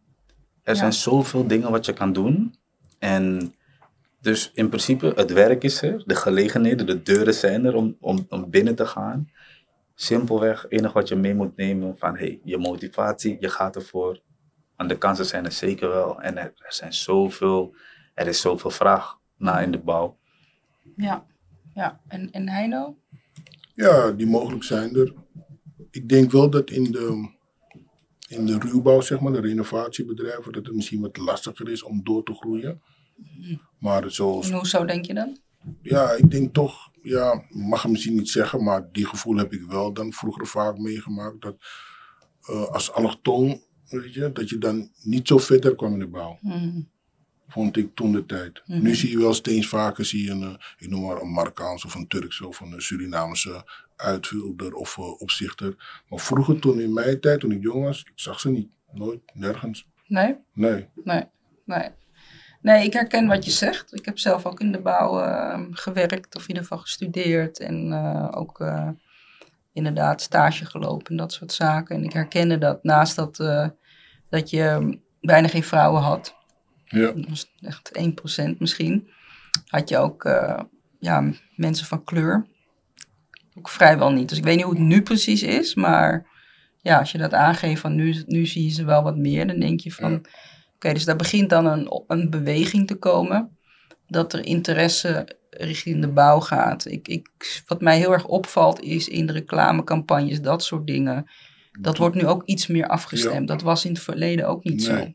Er 0.64 0.76
zijn 0.76 0.94
zoveel 0.94 1.48
dingen 1.48 1.72
wat 1.72 1.86
je 1.86 1.94
kan 1.94 2.14
doen. 2.14 2.56
En 3.00 3.54
dus 4.22 4.52
in 4.54 4.68
principe, 4.68 5.14
het 5.16 5.32
werk 5.34 5.64
is 5.64 5.82
er, 5.82 6.04
de 6.06 6.16
gelegenheden, 6.16 6.86
de 6.86 7.02
deuren 7.02 7.34
zijn 7.34 7.66
er 7.66 7.76
om, 7.76 7.98
om, 8.00 8.26
om 8.30 8.50
binnen 8.50 8.76
te 8.76 8.86
gaan. 8.86 9.32
Simpelweg, 9.96 10.62
het 10.62 10.72
enige 10.72 10.94
wat 10.94 11.08
je 11.08 11.16
mee 11.16 11.36
moet 11.36 11.56
nemen 11.56 11.98
van 11.98 12.18
hey, 12.18 12.40
je 12.44 12.58
motivatie, 12.58 13.38
je 13.40 13.50
gaat 13.50 13.76
ervoor. 13.76 14.22
En 14.76 14.88
de 14.88 14.98
kansen 14.98 15.26
zijn 15.26 15.46
er 15.46 15.52
zeker 15.52 15.90
wel. 15.90 16.22
En 16.22 16.38
er, 16.38 16.54
er 16.56 16.74
zijn 16.74 16.94
zoveel, 16.94 17.76
er 18.14 18.28
is 18.28 18.42
zoveel 18.42 18.70
vraag 18.70 19.20
naar 19.38 19.64
in 19.64 19.72
de 19.72 19.80
bouw. 19.80 20.18
Ja, 20.96 21.26
ja. 21.74 22.00
En, 22.08 22.32
en 22.32 22.50
Heino? 22.50 22.96
Ja, 23.76 24.12
die 24.12 24.28
mogelijk 24.28 24.64
zijn 24.64 24.96
er. 24.96 25.14
Ik 25.92 26.10
denk 26.10 26.32
wel 26.32 26.50
dat 26.50 26.70
in 26.70 26.84
de, 26.84 27.30
in 28.32 28.46
de 28.46 28.58
ruwbouw, 28.60 29.02
zeg 29.02 29.20
maar, 29.20 29.32
de 29.32 29.42
renovatiebedrijven, 29.42 30.52
dat 30.52 30.66
het 30.66 30.76
misschien 30.76 31.02
wat 31.02 31.18
lastiger 31.18 31.70
is 31.70 31.84
om 31.84 32.04
door 32.04 32.24
te 32.24 32.34
groeien. 32.34 32.82
Maar 33.80 34.12
zoals, 34.12 34.50
En 34.50 34.54
hoezo 34.56 34.86
denk 34.86 35.06
je 35.06 35.14
dan? 35.14 35.38
ja, 35.82 36.12
ik 36.12 36.32
denk 36.32 36.54
toch, 36.54 36.92
ja, 37.02 37.34
ik 37.34 37.56
mag 37.56 37.82
het 37.82 37.92
misschien 37.92 38.16
niet 38.16 38.30
zeggen, 38.30 38.64
maar 38.64 38.92
die 38.92 39.06
gevoel 39.06 39.38
heb 39.38 39.54
ik 39.54 39.62
wel 39.62 39.94
dan 39.94 40.14
vroeger 40.14 40.48
vaak 40.48 40.78
meegemaakt. 40.78 41.42
Dat 41.42 41.56
eh, 42.42 42.66
als 42.66 42.92
allochtoon, 42.92 43.62
weet 43.90 44.14
je, 44.14 44.32
dat 44.32 44.50
je 44.50 44.58
dan 44.58 44.92
niet 45.04 45.28
zo 45.28 45.38
verder 45.38 45.76
kwam 45.76 45.94
in 45.94 46.00
de 46.00 46.08
bouw. 46.08 46.38
Mhm. 46.42 46.82
Vond 47.48 47.78
ik 47.78 47.96
toen 47.96 48.12
de 48.12 48.26
tijd. 48.26 48.62
Mhm. 48.66 48.82
Nu 48.82 48.96
zie 48.96 49.10
je 49.10 49.18
wel 49.18 49.34
steeds 49.34 49.68
vaker, 49.68 50.06
zie 50.06 50.24
je 50.24 50.32
een, 50.32 50.44
eh, 50.44 50.56
ik 50.78 50.90
noem 50.90 51.06
maar 51.06 51.22
een 51.22 51.32
Marokkaanse 51.34 51.88
of 51.88 51.96
een 51.96 52.08
Turkse 52.08 52.48
of 52.48 52.60
een 52.60 52.82
Surinaamse 52.82 53.66
uitvoerder 54.02 54.74
of 54.74 54.98
eh, 54.98 55.22
opzichter. 55.22 56.02
Maar 56.10 56.20
vroeger, 56.20 56.60
toen 56.60 56.80
in 56.80 56.94
mijn 56.94 57.20
tijd, 57.20 57.40
toen 57.40 57.52
ik 57.52 57.62
jong 57.62 57.84
was, 57.84 58.00
ik 58.00 58.12
zag 58.16 58.40
ze 58.40 58.50
niet. 58.50 58.70
Nooit, 58.92 59.22
nergens. 59.34 59.88
Nee? 60.08 60.36
Nee. 60.54 60.90
Nee, 61.04 61.24
nee. 61.66 61.90
Nee, 62.62 62.86
ik 62.86 62.94
herken 62.94 63.28
wat 63.28 63.46
je 63.46 63.52
zegt. 63.52 63.94
Ik 63.94 64.06
heb 64.06 64.20
zelf 64.20 64.46
ook 64.46 64.60
in 64.60 64.72
de 64.72 64.82
bouw 64.82 65.20
eh, 65.20 65.62
gewerkt, 65.72 66.36
of 66.36 66.42
in 66.42 66.48
ieder 66.48 66.64
geval 66.64 66.78
gestudeerd. 66.78 67.60
En 67.60 67.92
eh, 67.92 68.28
ook 68.32 68.60
eh, 68.60 68.90
inderdaad 69.74 70.22
stage 70.22 70.66
gelopen 70.66 71.06
en 71.06 71.18
dat 71.18 71.34
soort 71.34 71.52
zaken. 71.52 71.96
En 71.96 72.04
ik 72.04 72.14
herkende 72.14 72.58
dat 72.58 72.84
naast 72.84 73.16
dat, 73.16 73.36
dat 74.30 74.50
je 74.50 74.98
bijna 75.22 75.48
geen 75.48 75.64
vrouwen 75.64 76.02
had. 76.02 76.36
Ja. 76.86 77.12
Dat 77.12 77.30
was 77.30 77.52
echt 77.62 77.92
1% 78.54 78.58
misschien. 78.58 79.10
Had 79.68 79.90
je 79.90 79.98
ook 79.98 80.24
ja, 81.00 81.32
mensen 81.56 81.86
van 81.86 82.04
kleur. 82.04 82.48
Ook 83.58 83.70
vrijwel 83.70 84.12
niet. 84.12 84.30
Dus 84.30 84.38
ik 84.38 84.44
weet 84.44 84.56
niet 84.56 84.66
hoe 84.66 84.74
het 84.74 84.84
nu 84.84 85.02
precies 85.02 85.44
is, 85.44 85.76
maar 85.76 86.28
ja, 86.78 87.00
als 87.00 87.12
je 87.12 87.18
dat 87.18 87.34
aangeeft 87.34 87.82
van 87.82 87.96
nu, 87.96 88.24
nu 88.26 88.46
zie 88.46 88.64
je 88.64 88.70
ze 88.70 88.86
wel 88.86 89.04
wat 89.04 89.18
meer, 89.18 89.48
dan 89.48 89.60
denk 89.60 89.80
je 89.80 89.92
van, 89.92 90.12
Ja. 90.12 90.22
oké, 90.76 90.94
dus 90.94 91.06
daar 91.06 91.16
begint 91.16 91.50
dan 91.50 91.66
een, 91.66 92.04
een 92.08 92.30
beweging 92.30 92.88
te 92.88 92.96
komen, 92.96 93.58
dat 94.08 94.34
er 94.34 94.46
interesse 94.46 95.28
richting 95.50 96.02
de 96.02 96.08
bouw 96.08 96.40
gaat. 96.40 96.86
Ik, 96.86 97.08
ik, 97.08 97.62
wat 97.68 97.82
mij 97.82 97.98
heel 97.98 98.12
erg 98.14 98.26
opvalt 98.26 98.82
is 98.82 99.08
in 99.08 99.26
de 99.26 99.34
reclamecampagnes, 99.34 100.42
dat 100.42 100.64
soort 100.64 100.88
dingen. 100.88 101.30
Dat 101.80 101.98
wordt 101.98 102.16
nu 102.16 102.28
ook 102.28 102.44
iets 102.46 102.68
meer 102.68 102.88
afgestemd. 102.88 103.48
Dat 103.48 103.62
was 103.62 103.86
in 103.86 103.92
het 103.94 104.02
verleden 104.04 104.48
ook 104.48 104.64
niet 104.64 104.84
zo. 104.84 105.08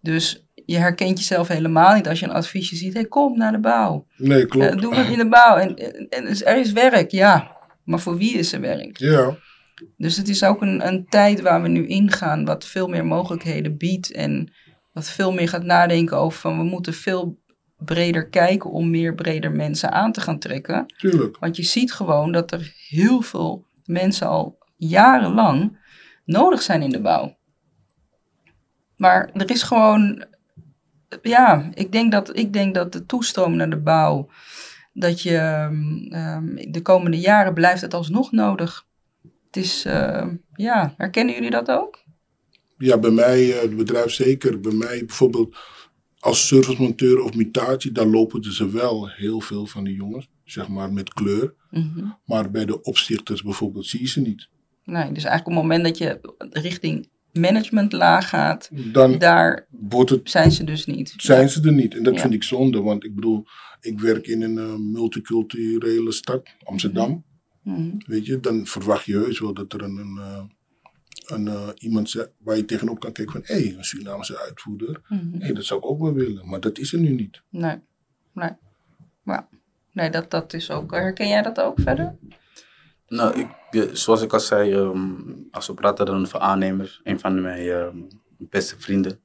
Dus 0.00 0.46
je 0.64 0.76
herkent 0.76 1.18
jezelf 1.18 1.48
helemaal 1.48 1.94
niet 1.94 2.08
als 2.08 2.20
je 2.20 2.26
een 2.26 2.32
adviesje 2.32 2.76
ziet. 2.76 2.94
Hey, 2.94 3.04
kom 3.04 3.38
naar 3.38 3.52
de 3.52 3.58
bouw. 3.60 4.06
Nee, 4.16 4.46
klopt. 4.46 4.66
Eh, 4.66 4.76
doe 4.80 4.94
wat 4.94 5.06
in 5.06 5.18
de 5.18 5.28
bouw. 5.28 5.56
En, 5.56 5.76
en, 5.76 6.08
en 6.08 6.26
er 6.46 6.56
is 6.58 6.72
werk, 6.72 7.10
ja. 7.10 7.56
Maar 7.84 8.00
voor 8.00 8.16
wie 8.16 8.32
is 8.32 8.52
er 8.52 8.60
werk? 8.60 8.98
Ja, 8.98 9.36
Dus 9.96 10.16
het 10.16 10.28
is 10.28 10.44
ook 10.44 10.62
een, 10.62 10.86
een 10.86 11.06
tijd 11.06 11.40
waar 11.40 11.62
we 11.62 11.68
nu 11.68 11.86
ingaan, 11.86 12.44
wat 12.44 12.66
veel 12.66 12.88
meer 12.88 13.06
mogelijkheden 13.06 13.76
biedt. 13.76 14.12
En 14.12 14.52
wat 14.92 15.10
veel 15.10 15.32
meer 15.32 15.48
gaat 15.48 15.64
nadenken 15.64 16.16
over 16.16 16.38
van 16.38 16.58
we 16.58 16.64
moeten 16.64 16.94
veel 16.94 17.40
breder 17.84 18.28
kijken 18.28 18.70
om 18.70 18.90
meer 18.90 19.14
breder 19.14 19.52
mensen 19.52 19.92
aan 19.92 20.12
te 20.12 20.20
gaan 20.20 20.38
trekken. 20.38 20.86
tuurlijk. 20.96 21.38
Want 21.38 21.56
je 21.56 21.62
ziet 21.62 21.92
gewoon 21.92 22.32
dat 22.32 22.52
er 22.52 22.72
heel 22.88 23.20
veel 23.20 23.66
mensen 23.84 24.26
al 24.26 24.58
jarenlang 24.76 25.78
nodig 26.24 26.62
zijn 26.62 26.82
in 26.82 26.90
de 26.90 27.00
bouw. 27.00 27.36
Maar 28.96 29.30
er 29.32 29.50
is 29.50 29.62
gewoon, 29.62 30.24
ja, 31.22 31.70
ik 31.74 31.92
denk 31.92 32.12
dat, 32.12 32.36
ik 32.36 32.52
denk 32.52 32.74
dat 32.74 32.92
de 32.92 33.06
toestroom 33.06 33.56
naar 33.56 33.70
de 33.70 33.80
bouw, 33.80 34.28
dat 34.92 35.22
je 35.22 35.36
ehm, 35.36 36.06
ehm, 36.12 36.70
de 36.70 36.80
komende 36.82 37.18
jaren 37.18 37.54
blijft 37.54 37.80
het 37.80 37.94
alsnog 37.94 38.32
nodig. 38.32 38.86
Het 39.46 39.56
is, 39.64 39.84
eh, 39.84 40.26
ja, 40.54 40.94
herkennen 40.96 41.34
jullie 41.34 41.50
dat 41.50 41.70
ook? 41.70 42.04
Ja, 42.78 42.98
bij 42.98 43.10
mij, 43.10 43.52
eh, 43.52 43.60
het 43.62 43.76
bedrijf 43.76 44.10
zeker. 44.10 44.60
Bij 44.60 44.72
mij 44.72 45.04
bijvoorbeeld 45.06 45.56
als 46.18 46.46
servicemonteur 46.46 47.20
of 47.22 47.34
mutatie, 47.34 47.92
daar 47.92 48.06
lopen 48.06 48.40
dus 48.42 48.60
er 48.60 48.72
wel 48.72 49.08
heel 49.08 49.40
veel 49.40 49.66
van 49.66 49.84
die 49.84 49.94
jongens, 49.94 50.28
zeg 50.44 50.68
maar 50.68 50.92
met 50.92 51.12
kleur. 51.12 51.54
Mhm. 51.70 52.04
Maar 52.24 52.50
bij 52.50 52.64
de 52.64 52.82
opzichters 52.82 53.42
bijvoorbeeld 53.42 53.86
zie 53.86 54.00
je 54.00 54.08
ze 54.08 54.20
niet. 54.20 54.48
Nee, 54.84 55.12
dus 55.12 55.24
eigenlijk 55.24 55.46
op 55.46 55.52
het 55.52 55.62
moment 55.62 55.84
dat 55.84 55.98
je 55.98 56.20
richting 56.50 57.08
managementlaag 57.32 58.28
gaat, 58.28 58.70
Dan 58.92 59.18
daar 59.18 59.66
wordt 59.70 60.10
het, 60.10 60.30
zijn 60.30 60.52
ze 60.52 60.64
dus 60.64 60.86
niet. 60.86 61.14
zijn 61.16 61.48
ze 61.48 61.62
er 61.62 61.72
niet. 61.72 61.94
En 61.96 62.02
dat 62.02 62.14
Ja. 62.14 62.20
vind 62.20 62.34
ik 62.34 62.42
zonde, 62.42 62.80
want 62.80 63.04
ik 63.04 63.14
bedoel, 63.14 63.44
ik 63.82 64.00
werk 64.00 64.26
in 64.26 64.42
een 64.42 64.58
eh, 64.58 64.76
multiculturele 64.76 66.12
stad, 66.12 66.48
Amsterdam. 66.64 67.24
Mhm. 67.62 67.90
Weet 68.06 68.26
je, 68.26 68.40
dan 68.40 68.66
verwacht 68.66 69.04
je 69.04 69.16
heus 69.16 69.40
wel 69.40 69.54
dat 69.54 69.72
er 69.72 69.82
een, 69.82 69.96
een, 69.96 70.18
eh, 70.18 70.44
een, 71.24 71.48
eh, 71.48 71.68
iemand 71.78 72.10
zegt 72.10 72.30
waar 72.38 72.56
je 72.56 72.64
tegenop 72.64 73.00
kan 73.00 73.12
kijken 73.12 73.32
van, 73.32 73.42
hé, 73.44 73.62
hey, 73.62 73.76
een 73.76 73.84
Surinaamse 73.84 74.38
uitvoerder. 74.38 75.00
Mhm. 75.08 75.40
Hé, 75.40 75.52
dat 75.52 75.64
zou 75.64 75.80
ik 75.80 75.86
ook 75.86 76.00
wel 76.00 76.12
willen. 76.12 76.48
Maar 76.48 76.60
dat 76.60 76.78
is 76.78 76.92
er 76.92 76.98
nu 76.98 77.10
niet. 77.10 77.42
Nee, 77.48 77.76
nee. 78.32 78.50
Maar, 79.22 79.48
nee, 79.92 80.10
dat, 80.10 80.30
dat 80.30 80.52
is 80.52 80.70
ook. 80.70 80.90
Herken 80.90 81.28
jij 81.28 81.42
dat 81.42 81.60
ook 81.60 81.80
verder? 81.80 82.16
Nou, 83.08 83.40
ik, 83.40 83.88
zoals 83.92 84.22
ik 84.22 84.32
al 84.32 84.40
zei, 84.40 84.72
ehm, 84.72 85.12
als 85.50 85.66
we 85.66 85.74
praten 85.74 86.06
dan 86.06 86.20
over 86.20 86.38
aannemers, 86.38 87.00
een 87.04 87.20
van 87.20 87.40
mijn 87.40 87.68
ehm, 87.68 87.96
beste 88.38 88.78
vrienden, 88.78 89.20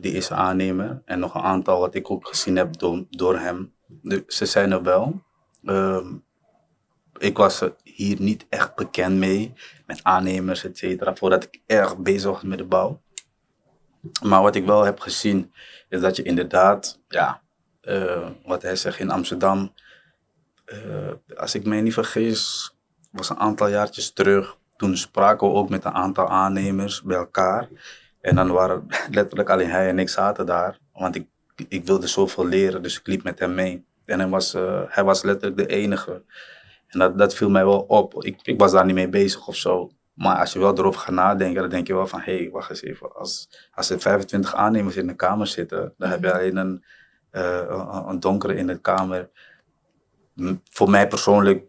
die 0.00 0.12
is 0.12 0.30
aannemer. 0.30 1.02
En 1.04 1.18
nog 1.18 1.34
een 1.34 1.40
aantal 1.40 1.80
wat 1.80 1.94
ik 1.94 2.10
ook 2.10 2.28
gezien 2.28 2.56
heb 2.56 2.78
door, 3.10 3.38
hem. 3.38 3.72
Ze 4.26 4.46
zijn 4.46 4.72
er 4.72 4.82
wel. 4.82 5.22
Ehm, 5.64 6.06
ik 7.18 7.36
was 7.36 7.60
er 7.60 7.74
hier 7.84 8.20
niet 8.20 8.46
echt 8.48 8.74
bekend 8.74 9.16
mee, 9.16 9.52
met 9.86 10.00
aannemers, 10.02 10.64
et 10.64 10.78
cetera, 10.78 11.14
voordat 11.14 11.44
ik 11.44 11.60
erg 11.66 11.98
bezig 11.98 12.30
was 12.30 12.42
met 12.42 12.58
de 12.58 12.64
bouw. 12.64 13.00
Maar 14.22 14.42
wat 14.42 14.54
ik 14.54 14.64
wel 14.64 14.84
heb 14.84 15.00
gezien, 15.00 15.52
is 15.88 16.00
dat 16.00 16.16
je 16.16 16.22
inderdaad, 16.22 17.00
ja, 17.08 17.42
eh, 17.80 18.28
wat 18.44 18.62
hij 18.62 18.76
zegt 18.76 18.98
in 18.98 19.10
Amsterdam, 19.10 19.72
eh, 20.64 21.12
als 21.36 21.54
ik 21.54 21.64
mij 21.64 21.80
niet 21.80 21.92
vergis, 21.92 22.70
was 23.10 23.30
een 23.30 23.38
aantal 23.38 23.68
jaartjes 23.68 24.12
terug. 24.12 24.58
Toen 24.76 24.96
spraken 24.96 25.46
we 25.46 25.54
ook 25.54 25.68
met 25.68 25.84
een 25.84 25.94
aantal 25.94 26.28
aannemers 26.28 27.02
bij 27.02 27.16
elkaar. 27.16 27.68
En 28.20 28.34
dan 28.34 28.50
waren 28.50 28.86
letterlijk 29.10 29.50
alleen 29.50 29.70
hij 29.70 29.88
en 29.88 29.98
ik 29.98 30.08
zaten 30.08 30.46
daar. 30.46 30.78
Want 30.92 31.14
ik, 31.14 31.26
ik 31.68 31.86
wilde 31.86 32.06
zoveel 32.06 32.46
leren, 32.46 32.82
dus 32.82 32.98
ik 32.98 33.06
liep 33.06 33.22
met 33.22 33.38
hem 33.38 33.54
mee. 33.54 33.84
En 34.04 34.20
hij 34.20 34.28
was, 34.28 34.54
eh, 34.54 34.82
hij 34.86 35.04
was 35.04 35.22
letterlijk 35.22 35.56
de 35.56 35.66
enige. 35.66 36.22
En 36.86 36.98
dat, 36.98 37.18
dat 37.18 37.34
viel 37.34 37.50
mij 37.50 37.64
wel 37.64 37.80
op. 37.80 38.24
Ik, 38.24 38.38
ik 38.42 38.58
was 38.58 38.72
daar 38.72 38.84
niet 38.84 38.94
mee 38.94 39.08
bezig 39.08 39.48
of 39.48 39.56
zo. 39.56 39.90
Maar 40.14 40.36
als 40.36 40.52
je 40.52 40.58
wel 40.58 40.78
erover 40.78 41.00
gaat 41.00 41.14
nadenken, 41.14 41.60
dan 41.60 41.70
denk 41.70 41.86
je 41.86 41.94
wel 41.94 42.06
van... 42.06 42.20
Hé, 42.20 42.36
hey, 42.36 42.50
wacht 42.50 42.70
eens 42.70 42.82
even. 42.82 43.14
Als, 43.14 43.48
als 43.72 43.90
er 43.90 44.00
25 44.00 44.54
aannemers 44.54 44.96
in 44.96 45.06
de 45.06 45.14
kamer 45.14 45.46
zitten... 45.46 45.94
dan 45.98 46.10
heb 46.10 46.22
je 46.22 46.32
alleen 46.32 46.56
een, 46.56 46.84
eh, 47.30 48.04
een, 48.08 48.20
donkere 48.20 48.54
in 48.54 48.66
de 48.66 48.80
kamer. 48.80 49.30
Voor 50.70 50.90
mij 50.90 51.08
persoonlijk 51.08 51.64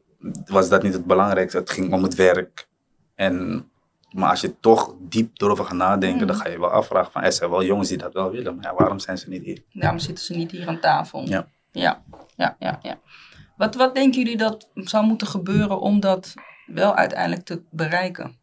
was 0.46 0.70
dat 0.70 0.84
niet 0.84 0.94
het 0.94 1.06
belangrijkste. 1.06 1.58
Het 1.58 1.70
ging 1.70 1.94
om 1.94 2.04
het 2.04 2.16
werk. 2.16 2.68
En, 3.16 3.71
maar 4.12 4.30
als 4.30 4.42
je 4.42 4.60
toch 4.60 4.96
diep 5.00 5.42
erover 5.42 5.66
gaat 5.66 5.78
nadenken... 5.78 6.28
dan 6.28 6.36
ga 6.36 6.50
je 6.50 6.60
wel 6.60 6.70
afvragen 6.70 7.12
van... 7.12 7.24
Er 7.24 7.32
zijn 7.32 7.50
wel 7.50 7.64
jongens 7.64 7.90
die 7.90 7.98
dat 7.98 8.14
wel 8.14 8.32
willen. 8.32 8.56
Maar 8.56 8.64
ja, 8.64 8.74
waarom 8.74 9.00
zijn 9.00 9.18
ze 9.18 9.30
niet 9.30 9.44
hier? 9.44 9.64
Daarom 9.74 10.00
zitten 10.00 10.24
ze 10.24 10.34
niet 10.36 10.52
hier 10.52 10.68
aan 10.68 10.80
tafel. 10.80 11.28
Ja. 11.28 11.48
Ja, 11.72 12.04
ja, 12.36 12.56
ja. 12.60 12.80
ja. 12.82 13.00
Wat, 13.58 13.76
wat 13.76 13.96
denken 13.96 14.22
jullie 14.22 14.38
dat 14.38 14.70
zou 14.74 15.06
moeten 15.06 15.28
gebeuren 15.28 15.80
om 15.80 16.00
dat 16.00 16.34
wel 16.66 16.96
uiteindelijk 16.96 17.46
te 17.46 17.62
bereiken? 17.72 18.36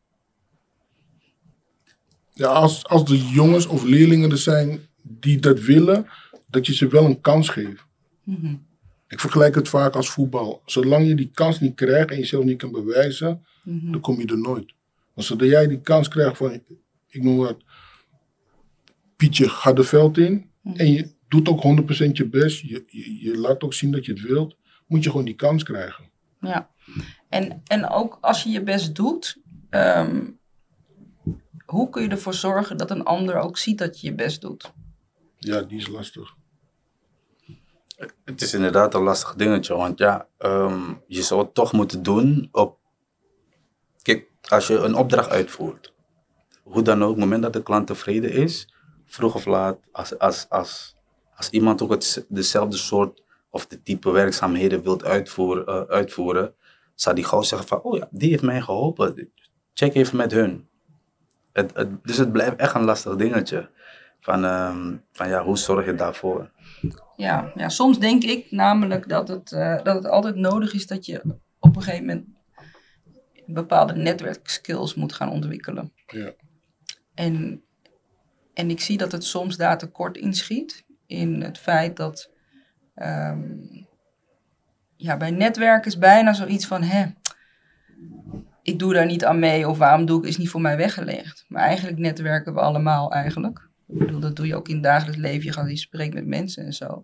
Ja, 2.32 2.48
als, 2.48 2.86
als 2.86 3.04
de 3.04 3.28
jongens 3.28 3.66
of 3.66 3.84
leerlingen 3.84 4.30
er 4.30 4.38
zijn 4.38 4.80
die 5.02 5.38
dat 5.38 5.60
willen, 5.60 6.06
dat 6.46 6.66
je 6.66 6.74
ze 6.74 6.88
wel 6.88 7.04
een 7.04 7.20
kans 7.20 7.48
geeft. 7.48 7.84
Mhm. 8.22 8.54
Ik 9.08 9.20
vergelijk 9.20 9.54
het 9.54 9.68
vaak 9.68 9.94
als 9.94 10.10
voetbal. 10.10 10.62
Zolang 10.64 11.06
je 11.06 11.14
die 11.14 11.30
kans 11.34 11.60
niet 11.60 11.74
krijgt 11.74 12.10
en 12.10 12.16
jezelf 12.18 12.44
niet 12.44 12.58
kan 12.58 12.72
bewijzen, 12.72 13.46
Mhm. 13.62 13.90
dan 13.92 14.00
kom 14.00 14.20
je 14.20 14.26
er 14.26 14.38
nooit. 14.38 14.72
Maar 15.18 15.26
zodra 15.26 15.46
jij 15.46 15.66
die 15.66 15.80
kans 15.80 16.08
krijgt 16.08 16.36
van, 16.36 16.52
ik 17.06 17.22
noem 17.22 17.36
wat, 17.36 17.56
Pietje 19.16 19.48
gaat 19.48 19.76
de 19.76 19.82
veld 19.82 20.18
in 20.18 20.50
en 20.74 20.92
je 20.92 21.14
doet 21.28 21.48
ook 21.48 21.62
100% 21.62 22.10
je 22.12 22.28
best, 22.28 22.60
je, 22.60 22.84
je, 22.86 23.24
je 23.24 23.38
laat 23.38 23.62
ook 23.62 23.74
zien 23.74 23.90
dat 23.90 24.04
je 24.04 24.12
het 24.12 24.20
wilt, 24.20 24.56
moet 24.86 25.04
je 25.04 25.10
gewoon 25.10 25.24
die 25.24 25.34
kans 25.34 25.62
krijgen. 25.62 26.04
Ja. 26.40 26.70
En, 27.28 27.62
en 27.64 27.88
ook 27.88 28.18
als 28.20 28.42
je 28.42 28.50
je 28.50 28.62
best 28.62 28.94
doet, 28.94 29.40
ehm, 29.70 30.30
hoe 31.66 31.90
kun 31.90 32.02
je 32.02 32.08
ervoor 32.08 32.34
zorgen 32.34 32.76
dat 32.76 32.90
een 32.90 33.04
ander 33.04 33.36
ook 33.36 33.58
ziet 33.58 33.78
dat 33.78 34.00
je 34.00 34.06
je 34.06 34.14
best 34.14 34.40
doet? 34.40 34.72
Ja, 35.38 35.62
die 35.62 35.78
is 35.78 35.88
lastig. 35.88 36.34
Het 38.24 38.42
is 38.42 38.54
inderdaad 38.54 38.94
een 38.94 39.02
lastig 39.02 39.34
dingetje, 39.34 39.74
want 39.74 39.98
ja, 39.98 40.28
ehm, 40.38 40.94
je 41.06 41.22
zou 41.22 41.42
het 41.42 41.54
toch 41.54 41.72
moeten 41.72 42.02
doen 42.02 42.48
op... 42.52 42.77
Als 44.48 44.66
je 44.66 44.76
een 44.76 44.94
opdracht 44.94 45.30
uitvoert, 45.30 45.92
hoe 46.62 46.82
dan 46.82 47.02
ook, 47.02 47.08
op 47.08 47.14
het 47.14 47.24
moment 47.24 47.42
dat 47.42 47.52
de 47.52 47.62
klant 47.62 47.86
tevreden 47.86 48.32
is, 48.32 48.74
vroeg 49.04 49.34
of 49.34 49.44
laat, 49.44 49.78
als, 49.92 50.18
als, 50.18 50.46
als, 50.48 50.96
als 51.34 51.50
iemand 51.50 51.82
ook 51.82 51.90
het, 51.90 52.26
dezelfde 52.28 52.76
soort 52.76 53.22
of 53.50 53.66
de 53.66 53.82
type 53.82 54.10
werkzaamheden 54.10 54.82
wilt 54.82 55.04
uitvoeren, 55.04 55.66
eh, 55.66 55.82
uitvoeren, 55.82 56.54
zou 56.94 57.14
die 57.14 57.24
gewoon 57.24 57.44
zeggen 57.44 57.68
van, 57.68 57.82
oh 57.82 57.96
ja, 57.96 58.08
die 58.10 58.30
heeft 58.30 58.42
mij 58.42 58.60
geholpen, 58.60 59.30
check 59.72 59.94
even 59.94 60.16
met 60.16 60.32
hun. 60.32 60.68
Het, 61.52 61.70
het, 61.74 62.04
dus 62.04 62.16
het 62.16 62.32
blijft 62.32 62.56
echt 62.56 62.74
een 62.74 62.84
lastig 62.84 63.16
dingetje. 63.16 63.70
Van, 64.20 64.44
ehm, 64.44 64.96
van 65.12 65.28
ja, 65.28 65.44
hoe 65.44 65.58
zorg 65.58 65.86
je 65.86 65.94
daarvoor? 65.94 66.50
Ja, 67.16 67.52
ja, 67.54 67.68
soms 67.68 67.98
denk 67.98 68.24
ik 68.24 68.50
namelijk 68.50 69.08
dat 69.08 69.28
het, 69.28 69.52
eh, 69.52 69.82
dat 69.82 69.94
het 69.94 70.06
altijd 70.06 70.34
nodig 70.34 70.74
is 70.74 70.86
dat 70.86 71.06
je 71.06 71.22
op 71.58 71.76
een 71.76 71.82
gegeven 71.82 72.06
moment 72.06 72.26
bepaalde 73.54 73.94
netwerkskills 73.94 74.94
moet 74.94 75.12
gaan 75.12 75.30
ontwikkelen. 75.30 75.92
Ja. 76.06 76.32
En, 77.14 77.62
en 78.54 78.70
ik 78.70 78.80
zie 78.80 78.96
dat 78.96 79.12
het 79.12 79.24
soms 79.24 79.56
daar 79.56 79.78
tekort 79.78 80.16
in 80.16 80.34
schiet. 80.34 80.84
In 81.06 81.42
het 81.42 81.58
feit 81.58 81.96
dat 81.96 82.30
ehm, 82.94 83.56
ja, 84.96 85.16
bij 85.16 85.30
netwerken 85.30 85.90
is 85.90 85.98
bijna 85.98 86.32
zoiets 86.32 86.66
van, 86.66 86.82
hè, 86.82 87.06
ik 88.62 88.78
doe 88.78 88.92
daar 88.94 89.06
niet 89.06 89.24
aan 89.24 89.38
mee 89.38 89.68
of 89.68 89.78
waarom 89.78 90.06
doe 90.06 90.18
ik, 90.18 90.28
is 90.28 90.36
niet 90.36 90.48
voor 90.48 90.60
mij 90.60 90.76
weggelegd. 90.76 91.44
Maar 91.48 91.62
eigenlijk 91.62 91.98
netwerken 91.98 92.54
we 92.54 92.60
allemaal 92.60 93.12
eigenlijk. 93.12 93.68
Ik 93.88 93.98
bedoel, 93.98 94.20
dat 94.20 94.36
doe 94.36 94.46
je 94.46 94.56
ook 94.56 94.68
in 94.68 94.74
het 94.74 94.82
dagelijks 94.82 95.20
leven. 95.20 95.44
Je 95.44 95.52
gaat 95.52 95.70
je 95.70 95.76
spreekt 95.76 96.14
met 96.14 96.26
mensen 96.26 96.64
en 96.64 96.72
zo. 96.72 97.02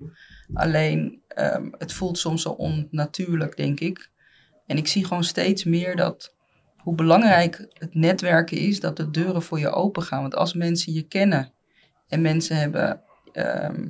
Alleen, 0.54 1.22
ehm, 1.28 1.68
het 1.78 1.92
voelt 1.92 2.18
soms 2.18 2.42
zo 2.42 2.48
onnatuurlijk, 2.48 3.56
denk 3.56 3.80
ik. 3.80 4.10
En 4.66 4.76
ik 4.76 4.86
zie 4.86 5.04
gewoon 5.04 5.24
steeds 5.24 5.64
meer 5.64 5.96
dat 5.96 6.34
hoe 6.76 6.94
belangrijk 6.94 7.68
het 7.72 7.94
netwerken 7.94 8.58
is, 8.58 8.80
dat 8.80 8.96
de 8.96 9.10
deuren 9.10 9.42
voor 9.42 9.58
je 9.58 9.70
open 9.70 10.02
gaan. 10.02 10.20
Want 10.20 10.34
als 10.34 10.54
mensen 10.54 10.92
je 10.92 11.02
kennen 11.02 11.52
en 12.08 12.22
mensen 12.22 12.56
hebben 12.56 13.00
ehm, 13.32 13.88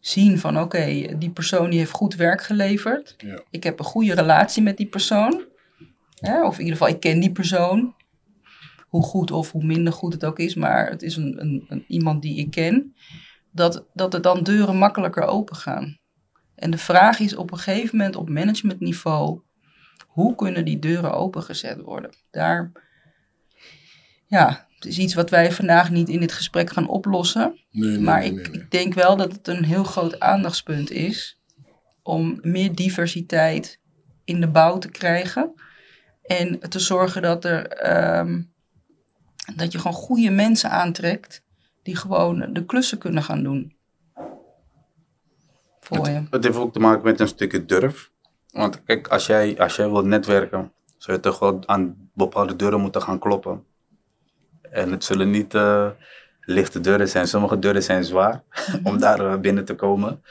zien 0.00 0.38
van 0.38 0.60
oké, 0.60 1.16
die 1.18 1.30
persoon 1.30 1.70
die 1.70 1.78
heeft 1.78 1.90
goed 1.90 2.14
werk 2.14 2.42
geleverd. 2.42 3.14
Ja. 3.18 3.42
Ik 3.50 3.62
heb 3.62 3.78
een 3.78 3.84
goede 3.84 4.14
relatie 4.14 4.62
met 4.62 4.76
die 4.76 4.86
persoon. 4.86 5.44
Of 6.20 6.54
in 6.54 6.64
ieder 6.64 6.76
geval, 6.76 6.88
ik 6.88 7.00
ken 7.00 7.20
die 7.20 7.32
persoon. 7.32 7.94
hoe 8.88 9.02
goed 9.02 9.30
of 9.30 9.52
hoe 9.52 9.64
minder 9.64 9.92
goed 9.92 10.12
het 10.12 10.24
ook 10.24 10.38
is, 10.38 10.54
maar 10.54 10.90
het 10.90 11.02
is 11.02 11.16
een, 11.16 11.40
een, 11.40 11.64
een, 11.68 11.84
iemand 11.88 12.22
die 12.22 12.36
ik 12.36 12.50
ken, 12.50 12.94
dat, 13.52 13.84
dat 13.94 14.14
er 14.14 14.22
dan 14.22 14.42
deuren 14.42 14.76
makkelijker 14.76 15.22
open 15.22 15.56
gaan. 15.56 15.98
En 16.54 16.70
de 16.70 16.78
vraag 16.78 17.20
is 17.20 17.36
op 17.36 17.52
een 17.52 17.58
gegeven 17.58 17.96
moment 17.96 18.16
op 18.16 18.28
managementniveau, 18.28 19.40
hoe 20.16 20.34
kunnen 20.34 20.64
die 20.64 20.78
deuren 20.78 21.12
opengezet 21.12 21.80
worden? 21.80 22.10
Daar, 22.30 22.72
ja, 24.26 24.66
het 24.74 24.84
is 24.84 24.98
iets 24.98 25.14
wat 25.14 25.30
wij 25.30 25.52
vandaag 25.52 25.90
niet 25.90 26.08
in 26.08 26.20
dit 26.20 26.32
gesprek 26.32 26.72
gaan 26.72 26.88
oplossen. 26.88 27.58
Nee, 27.70 27.90
nee, 27.90 27.98
maar 27.98 28.18
nee, 28.18 28.30
ik, 28.30 28.48
ik 28.48 28.70
denk 28.70 28.94
wel 28.94 29.16
dat 29.16 29.32
het 29.32 29.48
een 29.48 29.64
heel 29.64 29.84
groot 29.84 30.20
aandachtspunt 30.20 30.90
is 30.90 31.40
om 32.02 32.38
meer 32.42 32.74
diversiteit 32.74 33.80
in 34.24 34.40
de 34.40 34.48
bouw 34.48 34.78
te 34.78 34.90
krijgen. 34.90 35.52
En 36.22 36.60
te 36.68 36.78
zorgen 36.78 37.22
dat, 37.22 37.44
er, 37.44 37.66
ehm, 37.66 38.42
dat 39.56 39.72
je 39.72 39.78
gewoon 39.78 39.96
goede 39.96 40.30
mensen 40.30 40.70
aantrekt 40.70 41.42
die 41.82 41.96
gewoon 41.96 42.52
de 42.52 42.64
klussen 42.64 42.98
kunnen 42.98 43.22
gaan 43.22 43.42
doen. 43.42 43.76
Voor 45.80 46.08
je. 46.08 46.22
Het 46.30 46.44
heeft 46.44 46.56
ook 46.56 46.72
te 46.72 46.78
maken 46.78 47.04
met 47.04 47.20
een 47.20 47.28
stukje 47.28 47.64
durf. 47.64 48.14
Want 48.56 48.84
kijk, 48.84 49.08
als 49.08 49.26
jij, 49.26 49.58
als 49.58 49.76
jij 49.76 49.90
wilt 49.90 50.04
netwerken, 50.04 50.72
zou 50.96 51.16
je 51.16 51.22
toch 51.22 51.38
wel 51.38 51.60
aan 51.66 52.10
bepaalde 52.14 52.56
deuren 52.56 52.80
moeten 52.80 53.02
gaan 53.02 53.18
kloppen. 53.18 53.64
En 54.70 54.90
het 54.90 55.04
zullen 55.04 55.30
niet 55.30 55.54
eh, 55.54 55.90
lichte 56.40 56.80
deuren 56.80 57.08
zijn. 57.08 57.26
Sommige 57.26 57.58
deuren 57.58 57.82
zijn 57.82 58.04
zwaar 58.04 58.42
om 58.82 58.98
daar 58.98 59.20
eh, 59.20 59.38
binnen 59.40 59.64
te 59.64 59.74
komen. 59.74 60.22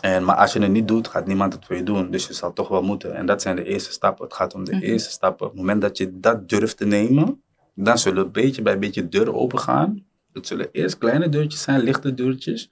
En, 0.00 0.24
maar 0.24 0.36
als 0.36 0.52
je 0.52 0.60
het 0.60 0.70
niet 0.70 0.88
doet, 0.88 1.08
gaat 1.08 1.26
niemand 1.26 1.52
het 1.52 1.64
voor 1.64 1.76
je 1.76 1.82
doen. 1.82 2.10
Dus 2.10 2.26
je 2.26 2.32
zal 2.32 2.52
toch 2.52 2.68
wel 2.68 2.82
moeten. 2.82 3.14
En 3.14 3.26
dat 3.26 3.42
zijn 3.42 3.56
de 3.56 3.64
eerste 3.64 3.92
stappen. 3.92 4.24
Het 4.24 4.34
gaat 4.34 4.54
om 4.54 4.64
de 4.64 4.74
Mhm. 4.74 4.84
eerste 4.84 5.10
stappen. 5.10 5.46
Op 5.46 5.52
het 5.52 5.60
moment 5.60 5.80
dat 5.80 5.96
je 5.98 6.20
dat 6.20 6.48
durft 6.48 6.76
te 6.76 6.86
nemen, 6.86 7.42
dan 7.74 7.98
zullen 7.98 8.32
beetje 8.32 8.62
bij 8.62 8.78
beetje 8.78 9.08
deuren 9.08 9.34
open 9.34 9.58
gaan. 9.58 10.04
Het 10.32 10.46
zullen 10.46 10.68
eerst 10.72 10.98
kleine 10.98 11.28
deurtjes 11.28 11.62
zijn, 11.62 11.80
lichte 11.80 12.14
deurtjes. 12.14 12.70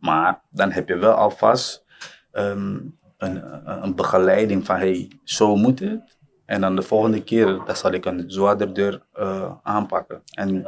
Maar 0.00 0.40
dan 0.50 0.70
heb 0.70 0.88
je 0.88 0.96
wel 0.96 1.12
alvast 1.12 1.84
ehm, 2.32 2.78
een, 3.20 3.42
een, 3.82 3.94
begeleiding 3.94 4.66
van, 4.66 4.76
hey, 4.76 5.10
zo 5.24 5.56
moet 5.56 5.78
het. 5.78 6.18
En 6.46 6.60
dan 6.60 6.76
de 6.76 6.82
volgende 6.82 7.24
keer, 7.24 7.46
dan 7.66 7.76
zal 7.76 7.92
ik 7.92 8.04
een 8.04 8.24
zwaarder 8.26 8.74
deur 8.74 9.02
eh, 9.12 9.52
aanpakken. 9.62 10.22
En 10.34 10.66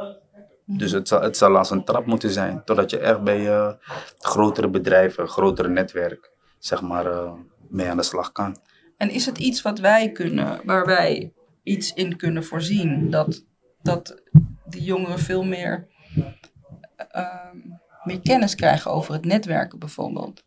dus 0.65 0.91
het 0.91 1.07
zal, 1.07 1.21
het 1.21 1.37
zal 1.37 1.57
als 1.57 1.69
een 1.69 1.83
trap 1.83 2.05
moeten 2.05 2.29
zijn, 2.29 2.63
totdat 2.65 2.89
je 2.89 2.99
echt 2.99 3.23
bij 3.23 3.47
eh, 3.47 3.73
grotere 4.17 4.69
bedrijven, 4.69 5.27
grotere 5.27 5.69
netwerk, 5.69 6.31
zeg 6.59 6.81
maar, 6.81 7.05
eh, 7.05 7.33
mee 7.69 7.87
aan 7.89 7.97
de 7.97 8.03
slag 8.03 8.31
kan. 8.31 8.57
En 8.97 9.09
is 9.09 9.25
het 9.25 9.37
iets 9.37 9.61
wat 9.61 9.79
wij 9.79 10.11
kunnen, 10.11 10.61
waar 10.65 10.85
wij 10.85 11.33
iets 11.63 11.93
in 11.93 12.17
kunnen 12.17 12.43
voorzien? 12.43 13.09
Dat, 13.09 13.45
dat 13.81 14.21
de 14.65 14.83
jongeren 14.83 15.19
veel 15.19 15.43
meer, 15.43 15.87
ehm, 16.97 17.57
meer 18.03 18.21
kennis 18.21 18.55
krijgen 18.55 18.91
over 18.91 19.13
het 19.13 19.25
netwerken 19.25 19.79
bijvoorbeeld. 19.79 20.43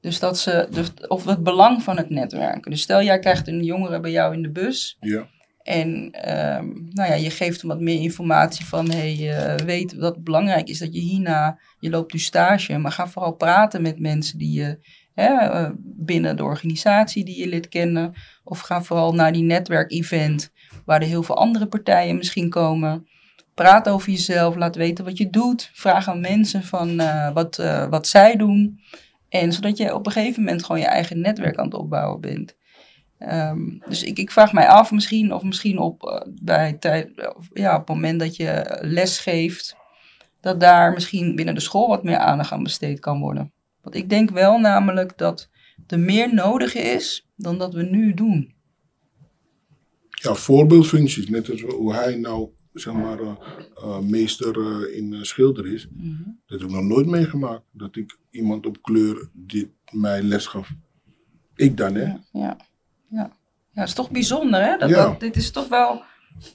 Dus 0.00 0.18
dat 0.18 0.38
ze, 0.38 0.68
dus, 0.70 0.92
of 1.08 1.24
het 1.24 1.42
belang 1.42 1.82
van 1.82 1.96
het 1.96 2.10
netwerken. 2.10 2.70
Dus 2.70 2.80
stel 2.80 3.02
jij 3.02 3.18
krijgt 3.18 3.48
een 3.48 3.64
jongere 3.64 4.00
bij 4.00 4.10
jou 4.10 4.34
in 4.34 4.42
de 4.42 4.50
bus. 4.50 4.96
Ja, 5.00 5.28
En 5.62 6.10
ehm, 6.10 6.66
nou 6.90 7.10
ja, 7.10 7.14
je 7.14 7.30
geeft 7.30 7.60
hem 7.60 7.70
wat 7.70 7.80
meer 7.80 8.00
informatie 8.00 8.64
van, 8.64 8.90
hey, 8.90 9.16
je 9.16 9.58
weet 9.64 10.00
dat 10.00 10.14
het 10.14 10.24
belangrijk 10.24 10.68
is 10.68 10.78
dat 10.78 10.94
je 10.94 11.00
hierna, 11.00 11.58
je 11.78 11.90
loopt 11.90 12.12
nu 12.12 12.18
stage, 12.18 12.78
maar 12.78 12.92
ga 12.92 13.08
vooral 13.08 13.32
praten 13.32 13.82
met 13.82 14.00
mensen 14.00 14.38
die 14.38 14.52
je 14.52 14.78
hè, 15.14 15.34
eh, 15.34 15.70
binnen 15.82 16.36
de 16.36 16.44
organisatie 16.44 17.24
die 17.24 17.38
je 17.38 17.48
lid 17.48 17.68
kennen. 17.68 18.12
Of 18.44 18.60
ga 18.60 18.82
vooral 18.82 19.14
naar 19.14 19.32
die 19.32 19.42
netwerkevent 19.42 20.50
waar 20.84 21.00
er 21.00 21.06
heel 21.06 21.22
veel 21.22 21.36
andere 21.36 21.66
partijen 21.66 22.16
misschien 22.16 22.48
komen. 22.48 23.06
Praat 23.54 23.88
over 23.88 24.10
jezelf, 24.10 24.56
laat 24.56 24.76
weten 24.76 25.04
wat 25.04 25.18
je 25.18 25.30
doet. 25.30 25.70
Vraag 25.72 26.08
aan 26.08 26.20
mensen 26.20 26.62
van 26.62 27.00
eh, 27.00 27.32
wat, 27.32 27.58
eh, 27.58 27.88
wat 27.88 28.06
zij 28.06 28.36
doen. 28.36 28.80
En 29.30 29.52
zodat 29.52 29.76
je 29.76 29.94
op 29.94 30.06
een 30.06 30.12
gegeven 30.12 30.42
moment 30.42 30.64
gewoon 30.64 30.80
je 30.80 30.86
eigen 30.86 31.20
netwerk 31.20 31.56
aan 31.56 31.64
het 31.64 31.74
opbouwen 31.74 32.20
bent. 32.20 32.56
Ehm, 33.18 33.78
dus 33.88 34.02
ik, 34.02 34.18
ik 34.18 34.30
vraag 34.30 34.52
mij 34.52 34.68
af, 34.68 34.92
misschien, 34.92 35.32
of 35.32 35.42
misschien 35.42 35.78
op, 35.78 36.02
eh, 36.02 36.20
bij 36.42 36.72
tijd, 36.72 37.10
ja, 37.52 37.72
op 37.72 37.86
het 37.86 37.88
moment 37.88 38.20
dat 38.20 38.36
je 38.36 38.78
les 38.80 39.18
geeft, 39.18 39.76
dat 40.40 40.60
daar 40.60 40.92
misschien 40.92 41.36
binnen 41.36 41.54
de 41.54 41.60
school 41.60 41.88
wat 41.88 42.04
meer 42.04 42.16
aandacht 42.16 42.52
aan 42.52 42.62
besteed 42.62 43.00
kan 43.00 43.20
worden. 43.20 43.52
Want 43.82 43.94
ik 43.94 44.08
denk 44.08 44.30
wel 44.30 44.58
namelijk 44.58 45.18
dat 45.18 45.48
er 45.86 45.98
meer 45.98 46.34
nodig 46.34 46.74
is 46.74 47.28
dan 47.36 47.58
dat 47.58 47.74
we 47.74 47.82
nu 47.82 48.14
doen. 48.14 48.54
ja 50.10 50.34
voorbeeldfuncties. 50.34 51.28
Net 51.28 51.50
als 51.50 51.60
hoe 51.62 51.94
hij 51.94 52.16
nou, 52.16 52.48
zeg 52.72 52.94
maar, 52.94 53.20
eh, 53.20 53.34
eh, 53.74 53.98
meester 53.98 54.58
eh, 54.58 54.96
in 54.96 55.24
schilder 55.24 55.72
is. 55.72 55.88
Dat 56.46 56.60
heb 56.60 56.68
ik 56.68 56.74
nog 56.74 56.84
nooit 56.84 57.06
meegemaakt. 57.06 57.64
Dat 57.72 57.96
ik 57.96 58.18
iemand 58.30 58.66
op 58.66 58.82
kleur 58.82 59.28
dit 59.32 59.68
mij 59.90 60.22
les 60.22 60.46
gaf. 60.46 60.70
Ik 61.54 61.76
dan, 61.76 61.94
hè? 61.94 62.14
Ja, 62.32 62.56
ja, 63.08 63.36
ja. 63.72 63.82
is 63.82 63.94
toch 63.94 64.10
bijzonder, 64.10 64.62
hè? 64.62 64.76
Dat, 64.76 64.88
Ja. 64.88 65.04
dat, 65.04 65.20
dit 65.20 65.36
is 65.36 65.50
toch 65.50 65.68
wel 65.68 66.02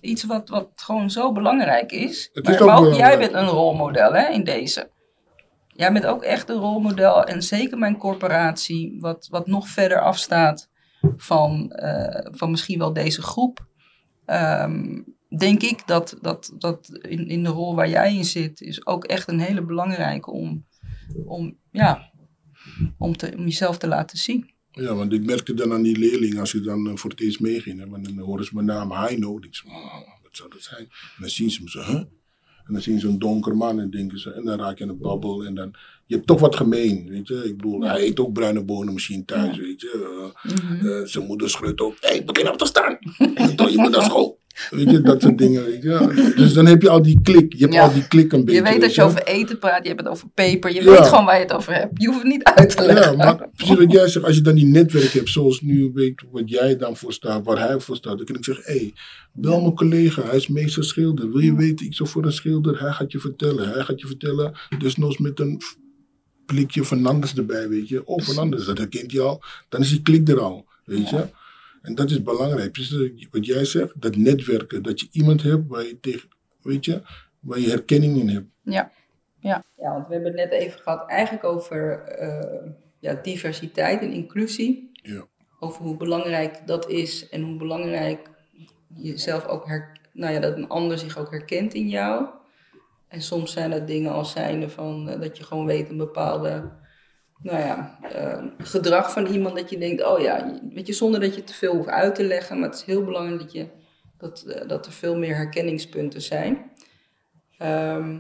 iets 0.02 0.24
wat, 0.24 0.50
wat 0.50 0.72
gewoon 0.76 1.12
zo 1.12 1.32
belangrijk 1.32 1.92
is. 1.92 2.30
Het 2.34 2.44
maar, 2.44 2.54
is 2.54 2.60
ook 2.60 2.68
maar 2.68 2.78
ook 2.78 2.94
jij 2.94 3.18
bent 3.18 3.34
een 3.34 3.48
rolmodel, 3.48 4.14
hè, 4.14 4.28
in 4.28 4.44
deze. 4.44 4.90
Jij 5.68 5.92
bent 5.94 6.06
ook 6.06 6.24
echt 6.24 6.50
een 6.50 6.56
rolmodel. 6.56 7.24
En 7.24 7.42
zeker 7.44 7.78
mijn 7.78 7.98
corporatie, 7.98 8.98
wat, 9.00 9.28
wat 9.32 9.48
nog 9.48 9.68
verder 9.68 10.02
afstaat 10.02 10.70
van, 11.18 11.72
van 12.32 12.52
misschien 12.52 12.80
wel 12.80 12.94
deze 12.94 13.22
groep. 13.22 13.66
Ehm, 14.26 15.02
denk 15.38 15.62
ik 15.62 15.88
dat, 15.88 16.18
dat, 16.22 16.54
dat 16.58 17.00
in, 17.02 17.28
in 17.28 17.44
de 17.44 17.50
rol 17.50 17.76
waar 17.76 17.90
jij 17.90 18.16
in 18.16 18.26
zit, 18.26 18.62
is 18.62 18.86
ook 18.86 19.04
echt 19.04 19.28
een 19.28 19.40
hele 19.40 19.62
belangrijke 19.64 20.32
om, 20.32 20.66
om, 21.26 21.58
ja, 21.72 22.12
om, 22.98 23.18
te, 23.18 23.34
om 23.38 23.44
jezelf 23.44 23.78
te 23.78 23.88
laten 23.88 24.18
zien. 24.18 24.54
Ja, 24.72 24.96
want 24.96 25.14
ik 25.14 25.26
merkte 25.26 25.54
dan 25.54 25.74
aan 25.74 25.82
die 25.82 25.98
leerlingen, 25.98 26.40
als 26.40 26.54
ik 26.54 26.64
dan 26.64 26.90
eh, 26.90 26.96
voor 26.96 27.10
het 27.10 27.22
eerst 27.22 27.40
meeging, 27.40 27.80
hè, 27.80 27.90
want 27.90 28.06
dan 28.06 28.20
horen 28.20 28.46
ze 28.46 28.54
mijn 28.54 28.66
naam 28.66 28.92
Heino. 28.92 29.38
Ik 29.38 29.56
zeg, 29.56 29.66
"Oh, 29.66 29.94
wat 30.24 30.36
zou 30.36 30.50
dat 30.50 30.62
zijn? 30.62 30.82
En 30.82 31.20
dan 31.20 31.30
zien 31.30 31.52
ze 31.52 31.64
me 31.64 31.70
zo, 31.70 31.82
huh? 31.82 32.04
En 32.66 32.74
dan 32.74 32.82
zien 32.82 33.00
ze 33.00 33.08
een 33.08 33.20
donker 33.20 33.58
man 33.58 33.80
en 33.80 33.90
denken 33.90 34.20
ze, 34.20 34.32
en 34.32 34.46
dan 34.46 34.60
raak 34.60 34.78
je 34.78 34.84
aan 34.84 34.90
de 34.90 34.96
babbel. 34.96 35.46
En 35.46 35.56
dan, 35.56 35.74
je 36.06 36.16
hebt 36.16 36.28
toch 36.28 36.40
wat 36.40 36.56
gemeen, 36.56 37.10
weet 37.10 37.28
je. 37.28 37.44
Ik 37.44 37.58
bedoel, 37.58 37.82
hij 37.82 38.02
eet 38.02 38.20
ook 38.20 38.34
bruine 38.34 38.64
bonen 38.64 38.94
misschien 38.94 39.26
thuis, 39.26 39.58
weet 39.58 39.82
je. 39.82 40.32
Eh, 40.44 41.00
eh, 41.00 41.06
zijn 41.06 41.26
moeder 41.26 41.50
schreeuwt 41.50 41.82
ook, 41.82 41.98
hé, 42.00 42.08
hey, 42.08 42.24
begin 42.24 42.50
op 42.50 42.58
te 42.58 42.66
staan. 42.66 42.98
je 43.72 43.78
moet 43.78 43.92
naar 43.92 44.04
school. 44.04 44.40
Weet 44.70 44.90
je, 44.92 45.02
dat 45.02 45.22
soort 45.22 45.38
dingen, 45.38 45.64
weet 45.66 45.84
je. 45.84 46.34
Dus 46.36 46.54
dan 46.54 46.66
heb 46.66 46.82
je 46.82 46.90
al 46.90 47.02
die 47.02 47.20
klik, 47.22 47.54
je 47.54 47.60
hebt 47.60 47.74
Ja. 47.74 47.84
al 47.84 47.94
die 47.94 48.08
klik 48.08 48.32
een 48.34 48.46
beetje. 48.46 48.62
Je 48.64 48.70
weet 48.70 48.82
dat 48.82 48.96
je 48.96 49.04
over 49.04 49.24
eten 49.24 49.60
praat, 49.60 49.82
je 49.82 49.88
hebt 49.88 50.00
het 50.00 50.10
over 50.10 50.28
peper, 50.34 50.74
je 50.74 50.84
Ja. 50.84 50.92
weet 50.92 51.08
gewoon 51.08 51.26
waar 51.26 51.36
je 51.36 51.42
het 51.42 51.54
over 51.54 51.74
hebt. 51.74 52.02
Je 52.02 52.08
hoeft 52.08 52.20
het 52.20 52.28
niet 52.32 52.44
uit 52.44 52.76
te 52.76 52.86
leggen. 52.86 53.12
Ja, 53.12 53.18
maar 53.18 53.50
precies 53.56 53.78
wat 53.78 53.92
jij 53.92 54.08
zegt, 54.08 54.26
als 54.26 54.36
je 54.36 54.42
dan 54.42 54.56
die 54.56 54.66
netwerk 54.66 55.12
hebt, 55.12 55.30
zoals 55.30 55.62
nu 55.62 55.92
weet 55.94 56.24
wat 56.32 56.50
jij 56.50 56.78
dan 56.78 56.98
voor 56.98 57.14
staat, 57.14 57.46
waar 57.46 57.58
hij 57.68 57.80
voor 57.80 57.96
staat, 57.96 58.18
dan 58.18 58.26
kan 58.26 58.36
ik 58.36 58.44
zeggen, 58.44 58.64
hé, 58.74 58.78
hey, 58.80 58.94
bel 59.34 59.62
mijn 59.62 59.76
collega, 59.76 60.22
hij 60.24 60.36
is 60.38 60.48
meester 60.48 60.84
schilder. 60.84 61.32
Wil 61.32 61.42
je 61.42 61.56
weten, 61.56 61.86
ik 61.86 61.94
zo 61.94 62.06
voor 62.06 62.26
een 62.26 62.32
schilder, 62.32 62.80
hij 62.80 62.92
gaat 62.92 63.12
je 63.12 63.20
vertellen. 63.20 63.70
Hij 63.74 63.82
gaat 63.84 64.00
je 64.02 64.08
vertellen, 64.08 64.54
desnoods 64.80 65.18
met 65.18 65.40
een 65.40 65.62
blikje 66.46 66.86
Fernandes 66.86 67.36
erbij, 67.36 67.70
weet 67.70 67.88
je. 67.88 68.06
Oh, 68.06 68.24
Fernandes, 68.24 68.66
dat 68.66 68.78
herkent 68.78 69.12
hij 69.12 69.22
al. 69.22 69.42
Dan 69.70 69.82
is 69.82 69.90
die 69.90 70.02
klik 70.02 70.30
er 70.30 70.40
al, 70.40 70.66
weet 70.86 71.10
je. 71.10 71.26
En 71.86 71.96
dat 71.96 72.10
is 72.10 72.24
belangrijk. 72.24 72.72
Precies 72.72 73.28
wat 73.32 73.46
jij 73.46 73.66
zegt, 73.66 74.02
dat 74.02 74.16
netwerken, 74.16 74.84
dat 74.84 75.00
je 75.00 75.08
iemand 75.12 75.42
hebt 75.44 75.68
waar 75.68 75.84
je 75.84 76.00
tegen, 76.00 76.30
weet 76.62 76.86
je, 76.86 77.02
waar 77.40 77.60
je 77.60 77.70
herkenning 77.70 78.18
in 78.18 78.30
hebt. 78.30 78.48
Ja. 78.64 78.92
Ja. 79.40 79.64
ja, 79.78 79.92
want 79.92 80.08
we 80.08 80.14
hebben 80.14 80.32
het 80.32 80.50
net 80.50 80.60
even 80.62 80.80
gehad 80.80 81.10
eigenlijk 81.10 81.44
over 81.44 82.00
eh, 82.02 82.72
ja, 83.00 83.14
diversiteit 83.14 84.02
en 84.02 84.12
inclusie. 84.12 84.90
Ja. 84.94 85.26
Over 85.60 85.82
hoe 85.82 85.98
belangrijk 85.98 86.68
dat 86.68 86.90
is 86.90 87.30
en 87.30 87.42
hoe 87.42 87.58
belangrijk 87.58 88.30
jezelf 88.96 89.46
ook 89.46 89.68
her, 89.68 90.00
nou 90.14 90.34
ja, 90.34 90.40
dat 90.40 90.56
een 90.56 90.68
ander 90.68 90.98
zich 90.98 91.18
ook 91.18 91.32
herkent 91.32 91.74
in 91.74 91.88
jou. 91.88 92.26
En 93.08 93.22
soms 93.22 93.52
zijn 93.52 93.70
dat 93.70 93.88
dingen 93.88 94.12
als 94.12 94.32
zijnde 94.32 94.70
van 94.70 95.10
eh, 95.10 95.20
dat 95.20 95.38
je 95.38 95.44
gewoon 95.44 95.66
weet 95.66 95.90
een 95.90 95.98
bepaalde 95.98 96.72
nou 97.46 97.60
ja, 97.60 97.98
eh, 98.02 98.44
gedrag 98.58 99.12
van 99.12 99.26
iemand 99.26 99.56
dat 99.56 99.70
je 99.70 99.78
denkt, 99.78 100.06
oh 100.06 100.20
ja, 100.20 100.60
weet 100.74 100.88
je, 100.88 100.94
zonder 100.94 101.20
dat 101.20 101.36
je 101.36 101.44
te 101.44 101.54
veel 101.54 101.76
hoeft 101.76 101.88
uit 101.88 102.16
te 102.16 102.24
leggen, 102.24 102.60
maar 102.60 102.70
het 102.70 102.78
is 102.78 102.86
heel 102.86 103.04
belangrijk 103.04 103.40
dat, 103.40 103.52
je, 103.52 103.68
dat, 104.18 104.44
eh, 104.48 104.68
dat 104.68 104.86
er 104.86 104.92
veel 104.92 105.18
meer 105.18 105.36
herkenningspunten 105.36 106.22
zijn. 106.22 106.72
Ehm, 107.58 108.18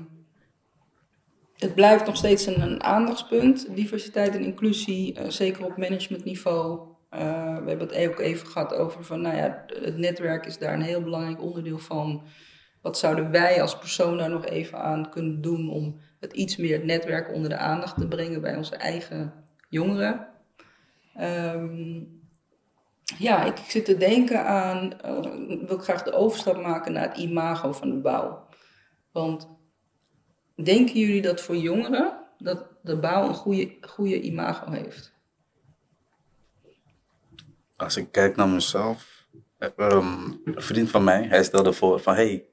het 1.55 1.75
blijft 1.75 2.05
nog 2.05 2.15
steeds 2.15 2.45
een, 2.45 2.83
aandachtspunt, 2.83 3.75
diversiteit 3.75 4.35
en 4.35 4.43
inclusie, 4.43 5.13
eh, 5.13 5.29
zeker 5.29 5.65
op 5.65 5.77
managementniveau. 5.77 6.93
We 7.09 7.71
hebben 7.71 7.87
het 7.87 8.07
ook 8.07 8.19
even 8.19 8.47
gehad 8.47 8.73
over 8.73 9.03
van, 9.03 9.21
nou 9.21 9.35
ja, 9.35 9.65
het 9.81 9.97
netwerk 9.97 10.45
is 10.45 10.57
daar 10.57 10.73
een 10.73 10.81
heel 10.81 11.01
belangrijk 11.01 11.41
onderdeel 11.41 11.79
van. 11.79 12.23
Wat 12.81 12.97
zouden 12.97 13.31
wij 13.31 13.61
als 13.61 13.77
persoon 13.77 14.17
daar 14.17 14.29
nog 14.29 14.45
even 14.45 14.79
aan 14.79 15.09
kunnen 15.09 15.41
doen 15.41 15.69
om 15.69 15.99
iets 16.33 16.57
meer 16.57 16.73
het 16.73 16.85
netwerk 16.85 17.33
onder 17.33 17.49
de 17.49 17.57
aandacht 17.57 17.97
te 17.97 18.07
brengen 18.07 18.41
bij 18.41 18.55
onze 18.55 18.75
eigen 18.75 19.33
jongeren? 19.69 20.27
Ehm, 21.15 22.03
Ja, 23.17 23.43
ik 23.43 23.57
zit 23.57 23.85
te 23.85 23.97
denken 23.97 24.45
aan, 24.45 24.93
uh, 25.05 25.67
wil 25.67 25.77
ik 25.77 25.81
graag 25.81 26.03
de 26.03 26.13
overstap 26.13 26.61
maken 26.61 26.93
naar 26.93 27.07
het 27.07 27.17
imago 27.17 27.71
van 27.71 27.89
de 27.89 27.95
bouw. 27.95 28.47
Want 29.11 29.49
denken 30.63 30.99
jullie 30.99 31.21
dat 31.21 31.41
voor 31.41 31.55
jongeren 31.55 32.17
dat 32.37 32.67
de 32.81 32.97
bouw 32.97 33.27
een 33.27 33.33
goede, 33.33 33.77
goede 33.81 34.21
imago 34.21 34.71
heeft? 34.71 35.13
Als 37.75 37.97
ik 37.97 38.11
kijk 38.11 38.35
naar 38.35 38.49
mezelf, 38.49 39.25
um, 39.77 40.41
een 40.45 40.61
vriend 40.61 40.89
van 40.89 41.03
mij, 41.03 41.23
hij 41.23 41.43
stelde 41.43 41.73
voor 41.73 41.99
van, 41.99 42.13
hey, 42.13 42.45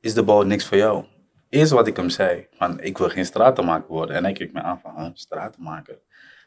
is 0.00 0.14
de 0.14 0.22
bouw 0.22 0.42
niks 0.42 0.66
voor 0.66 0.76
jou? 0.76 1.04
Eerst 1.52 1.72
wat 1.72 1.86
ik 1.86 1.96
hem 1.96 2.08
zei, 2.08 2.46
van 2.52 2.80
ik 2.80 2.98
wil 2.98 3.08
geen 3.08 3.24
stratenmaker 3.24 3.88
worden. 3.88 4.16
En 4.16 4.24
hij 4.24 4.32
keek 4.32 4.52
me 4.52 4.62
aan 4.62 4.80
van, 4.80 4.92
huh, 4.96 5.10
stratenmaker? 5.14 5.98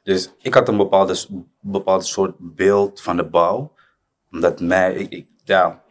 Dus 0.03 0.33
ik 0.41 0.53
had 0.53 0.67
een 0.67 0.77
bepaalde, 0.77 1.25
bepaald 1.59 2.05
soort 2.05 2.35
beeld 2.39 3.01
van 3.01 3.17
de 3.17 3.25
bouw. 3.25 3.73
Omdat 4.31 4.59
mij, 4.59 4.93
ik, 4.93 5.27
ja. 5.43 5.83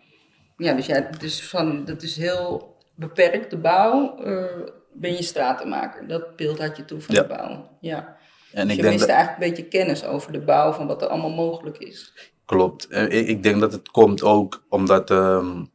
Ja, 0.57 0.75
dus, 0.75 0.87
ja, 0.87 1.11
dus 1.19 1.49
van, 1.49 1.85
dat 1.85 2.03
is 2.03 2.17
heel 2.17 2.77
beperkt, 2.95 3.51
de 3.51 3.57
bouw. 3.57 4.17
Uh, 4.27 4.45
ben 4.93 5.13
je 5.13 5.23
stratenmaker. 5.23 6.07
Dat 6.07 6.37
beeld 6.37 6.59
had 6.59 6.77
je 6.77 6.85
toen 6.85 7.01
van 7.01 7.15
de 7.15 7.27
bouw. 7.27 7.69
Ja. 7.81 8.17
En 8.53 8.69
dus 8.69 8.77
ik 8.77 8.83
je 8.83 8.91
mist 8.91 9.09
eigenlijk 9.09 9.43
een 9.43 9.49
beetje 9.49 9.69
kennis 9.69 10.05
over 10.05 10.33
de 10.33 10.41
bouw, 10.41 10.73
van 10.73 10.87
wat 10.87 11.03
er 11.03 11.09
allemaal 11.09 11.35
mogelijk 11.35 11.79
is. 11.79 12.13
Klopt. 12.45 12.93
Ik, 12.93 13.29
ik 13.29 13.43
denk 13.43 13.61
dat 13.61 13.73
het 13.73 13.91
komt 13.91 14.23
ook 14.23 14.65
omdat 14.69 15.11
um, 15.11 15.71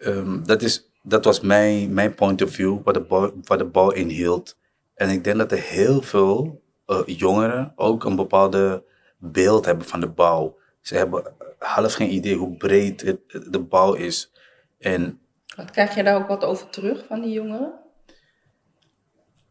um, 0.00 0.46
dat, 0.46 0.62
is, 0.62 0.90
dat 1.06 1.24
was 1.24 1.40
mijn, 1.40 1.94
mijn 1.94 2.14
point 2.14 2.42
of 2.42 2.50
view, 2.50 2.82
wat 2.84 2.94
de, 2.94 3.00
bouw, 3.00 3.32
wat 3.42 3.58
de 3.58 3.64
bouw 3.64 3.90
inhield. 3.90 4.58
En 4.94 5.08
ik 5.08 5.24
denk 5.24 5.38
dat 5.38 5.52
er 5.52 5.58
heel 5.58 6.02
veel 6.02 6.62
uh, 6.86 7.00
jongeren 7.06 7.72
ook 7.76 8.04
een 8.04 8.16
bepaalde 8.16 8.84
beeld 9.18 9.64
hebben 9.64 9.86
van 9.86 10.00
de 10.00 10.08
bouw. 10.08 10.58
Ze 10.80 10.96
hebben 10.96 11.34
half 11.58 11.94
geen 11.94 12.12
idee 12.12 12.36
hoe 12.36 12.56
breed 12.56 13.00
het, 13.00 13.20
de 13.50 13.60
bouw 13.60 13.92
is. 13.92 14.32
En, 14.78 15.20
wat, 15.56 15.70
krijg 15.70 15.94
je 15.94 16.02
daar 16.02 16.16
ook 16.16 16.28
wat 16.28 16.44
over 16.44 16.68
terug 16.68 17.04
van 17.06 17.20
die 17.20 17.32
jongeren? 17.32 17.72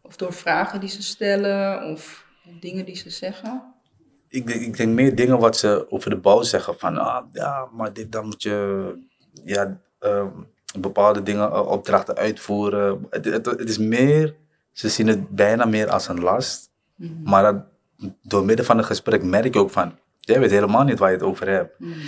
Of 0.01 0.15
door 0.15 0.33
vragen 0.33 0.79
die 0.79 0.89
ze 0.89 1.03
stellen 1.03 1.91
of 1.91 2.25
dingen 2.59 2.85
die 2.85 2.95
ze 2.95 3.09
zeggen? 3.09 3.73
Ik 4.27 4.47
denk, 4.47 4.61
ik 4.61 4.77
denk 4.77 4.93
meer 4.93 5.15
dingen 5.15 5.39
wat 5.39 5.57
ze 5.57 5.85
over 5.89 6.09
de 6.09 6.17
bouw 6.17 6.41
zeggen. 6.41 6.79
Van 6.79 6.97
ah, 6.97 7.25
ja, 7.31 7.67
maar 7.71 7.93
dit, 7.93 8.11
dan 8.11 8.25
moet 8.25 8.43
je 8.43 8.87
ja, 9.43 9.81
um, 9.99 10.51
bepaalde 10.79 11.23
dingen, 11.23 11.49
uh, 11.49 11.67
opdrachten 11.67 12.15
uitvoeren. 12.15 13.07
Het, 13.09 13.25
het, 13.25 13.45
het, 13.45 13.69
is 13.69 13.77
meer, 13.77 14.35
ze 14.71 14.89
zien 14.89 15.07
het 15.07 15.29
bijna 15.29 15.65
meer 15.65 15.89
als 15.89 16.07
een 16.07 16.19
last. 16.19 16.71
Mm 16.95 17.07
-hmm. 17.07 17.29
Maar 17.29 17.43
dat, 17.43 17.63
door 18.21 18.45
middel 18.45 18.65
van 18.65 18.77
het 18.77 18.85
gesprek 18.85 19.23
merk 19.23 19.53
je 19.53 19.59
ook 19.59 19.69
van, 19.69 19.97
jij 20.19 20.39
weet 20.39 20.51
helemaal 20.51 20.83
niet 20.83 20.99
waar 20.99 21.09
je 21.09 21.17
het 21.17 21.25
over 21.25 21.47
hebt. 21.47 21.79
Mm 21.79 21.91
-hmm. 21.91 22.01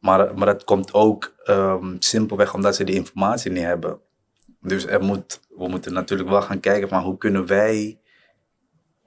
Maar, 0.00 0.34
maar 0.34 0.46
dat 0.46 0.64
komt 0.64 0.92
ook 0.92 1.34
um, 1.46 1.96
simpelweg 1.98 2.54
omdat 2.54 2.76
ze 2.76 2.84
die 2.84 2.94
informatie 2.94 3.50
niet 3.50 3.64
hebben. 3.64 3.98
Dus 4.60 4.86
er 4.86 5.02
moet, 5.02 5.40
we 5.48 5.68
moeten 5.68 5.92
natuurlijk 5.92 6.28
wel 6.28 6.42
gaan 6.42 6.60
kijken 6.60 6.88
van 6.88 7.02
hoe 7.02 7.18
kunnen 7.18 7.46
wij 7.46 7.98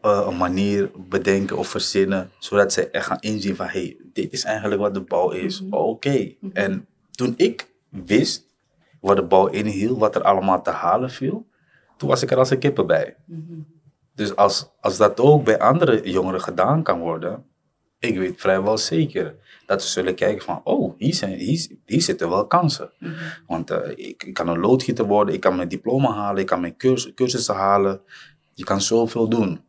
uh, 0.01 0.28
een 0.30 0.38
manier 0.38 0.91
bedenken 1.09 1.57
of 1.57 1.68
verzinnen, 1.68 2.32
zodat 2.39 2.74
ze 2.74 2.89
echt 2.89 3.05
gaan 3.05 3.20
inzien 3.20 3.55
van, 3.55 3.66
hey, 3.66 3.97
dit 4.14 4.34
is 4.34 4.43
eigenlijk 4.43 4.82
wat 4.82 4.93
de 4.93 5.01
bouw 5.01 5.30
is. 5.30 5.62
Mm 5.62 5.72
-hmm. 5.72 5.80
Oké. 5.80 5.88
Okay. 5.89 6.38
Mm 6.39 6.49
-hmm. 6.49 6.64
En 6.64 6.88
toen 7.12 7.34
ik 7.38 7.68
wist 7.89 8.45
wat 9.01 9.15
de 9.15 9.23
bouw 9.23 9.47
inhield, 9.47 9.99
wat 9.99 10.15
er 10.15 10.23
allemaal 10.23 10.61
te 10.61 10.69
halen 10.69 11.09
viel, 11.09 11.47
toen 11.97 12.09
was 12.09 12.21
ik 12.21 12.31
er 12.31 12.37
als 12.37 12.49
een 12.49 12.59
kippen 12.59 12.87
bij. 12.87 13.15
Mm 13.25 13.45
-hmm. 13.47 13.65
Dus 14.15 14.35
als, 14.35 14.71
als 14.79 14.97
dat 14.97 15.19
ook 15.19 15.43
bij 15.43 15.59
andere 15.59 16.09
jongeren 16.09 16.41
gedaan 16.41 16.83
kan 16.83 16.99
worden, 16.99 17.45
ik 17.99 18.17
weet 18.17 18.41
vrijwel 18.41 18.77
zeker 18.77 19.35
dat 19.65 19.83
ze 19.83 19.89
zullen 19.89 20.15
kijken 20.15 20.43
van, 20.43 20.61
oh, 20.63 20.93
hier, 20.97 21.13
zijn, 21.13 21.33
hier, 21.33 21.67
hier 21.85 22.01
zitten 22.01 22.29
wel 22.29 22.47
kansen. 22.47 22.91
Mm 22.99 23.09
-hmm. 23.09 23.17
Want 23.47 23.71
uh, 23.71 23.77
ik, 23.95 24.23
ik, 24.23 24.33
kan 24.33 24.47
een 24.47 24.59
loodgieter 24.59 25.05
worden, 25.05 25.33
ik 25.33 25.39
kan 25.39 25.55
mijn 25.55 25.67
diploma 25.67 26.13
halen, 26.13 26.41
ik 26.41 26.47
kan 26.47 26.61
mijn 26.61 26.77
cursus, 26.77 27.13
cursussen 27.13 27.55
halen. 27.55 28.01
Je 28.53 28.63
kan 28.63 28.81
zoveel 28.81 29.29
doen, 29.29 29.61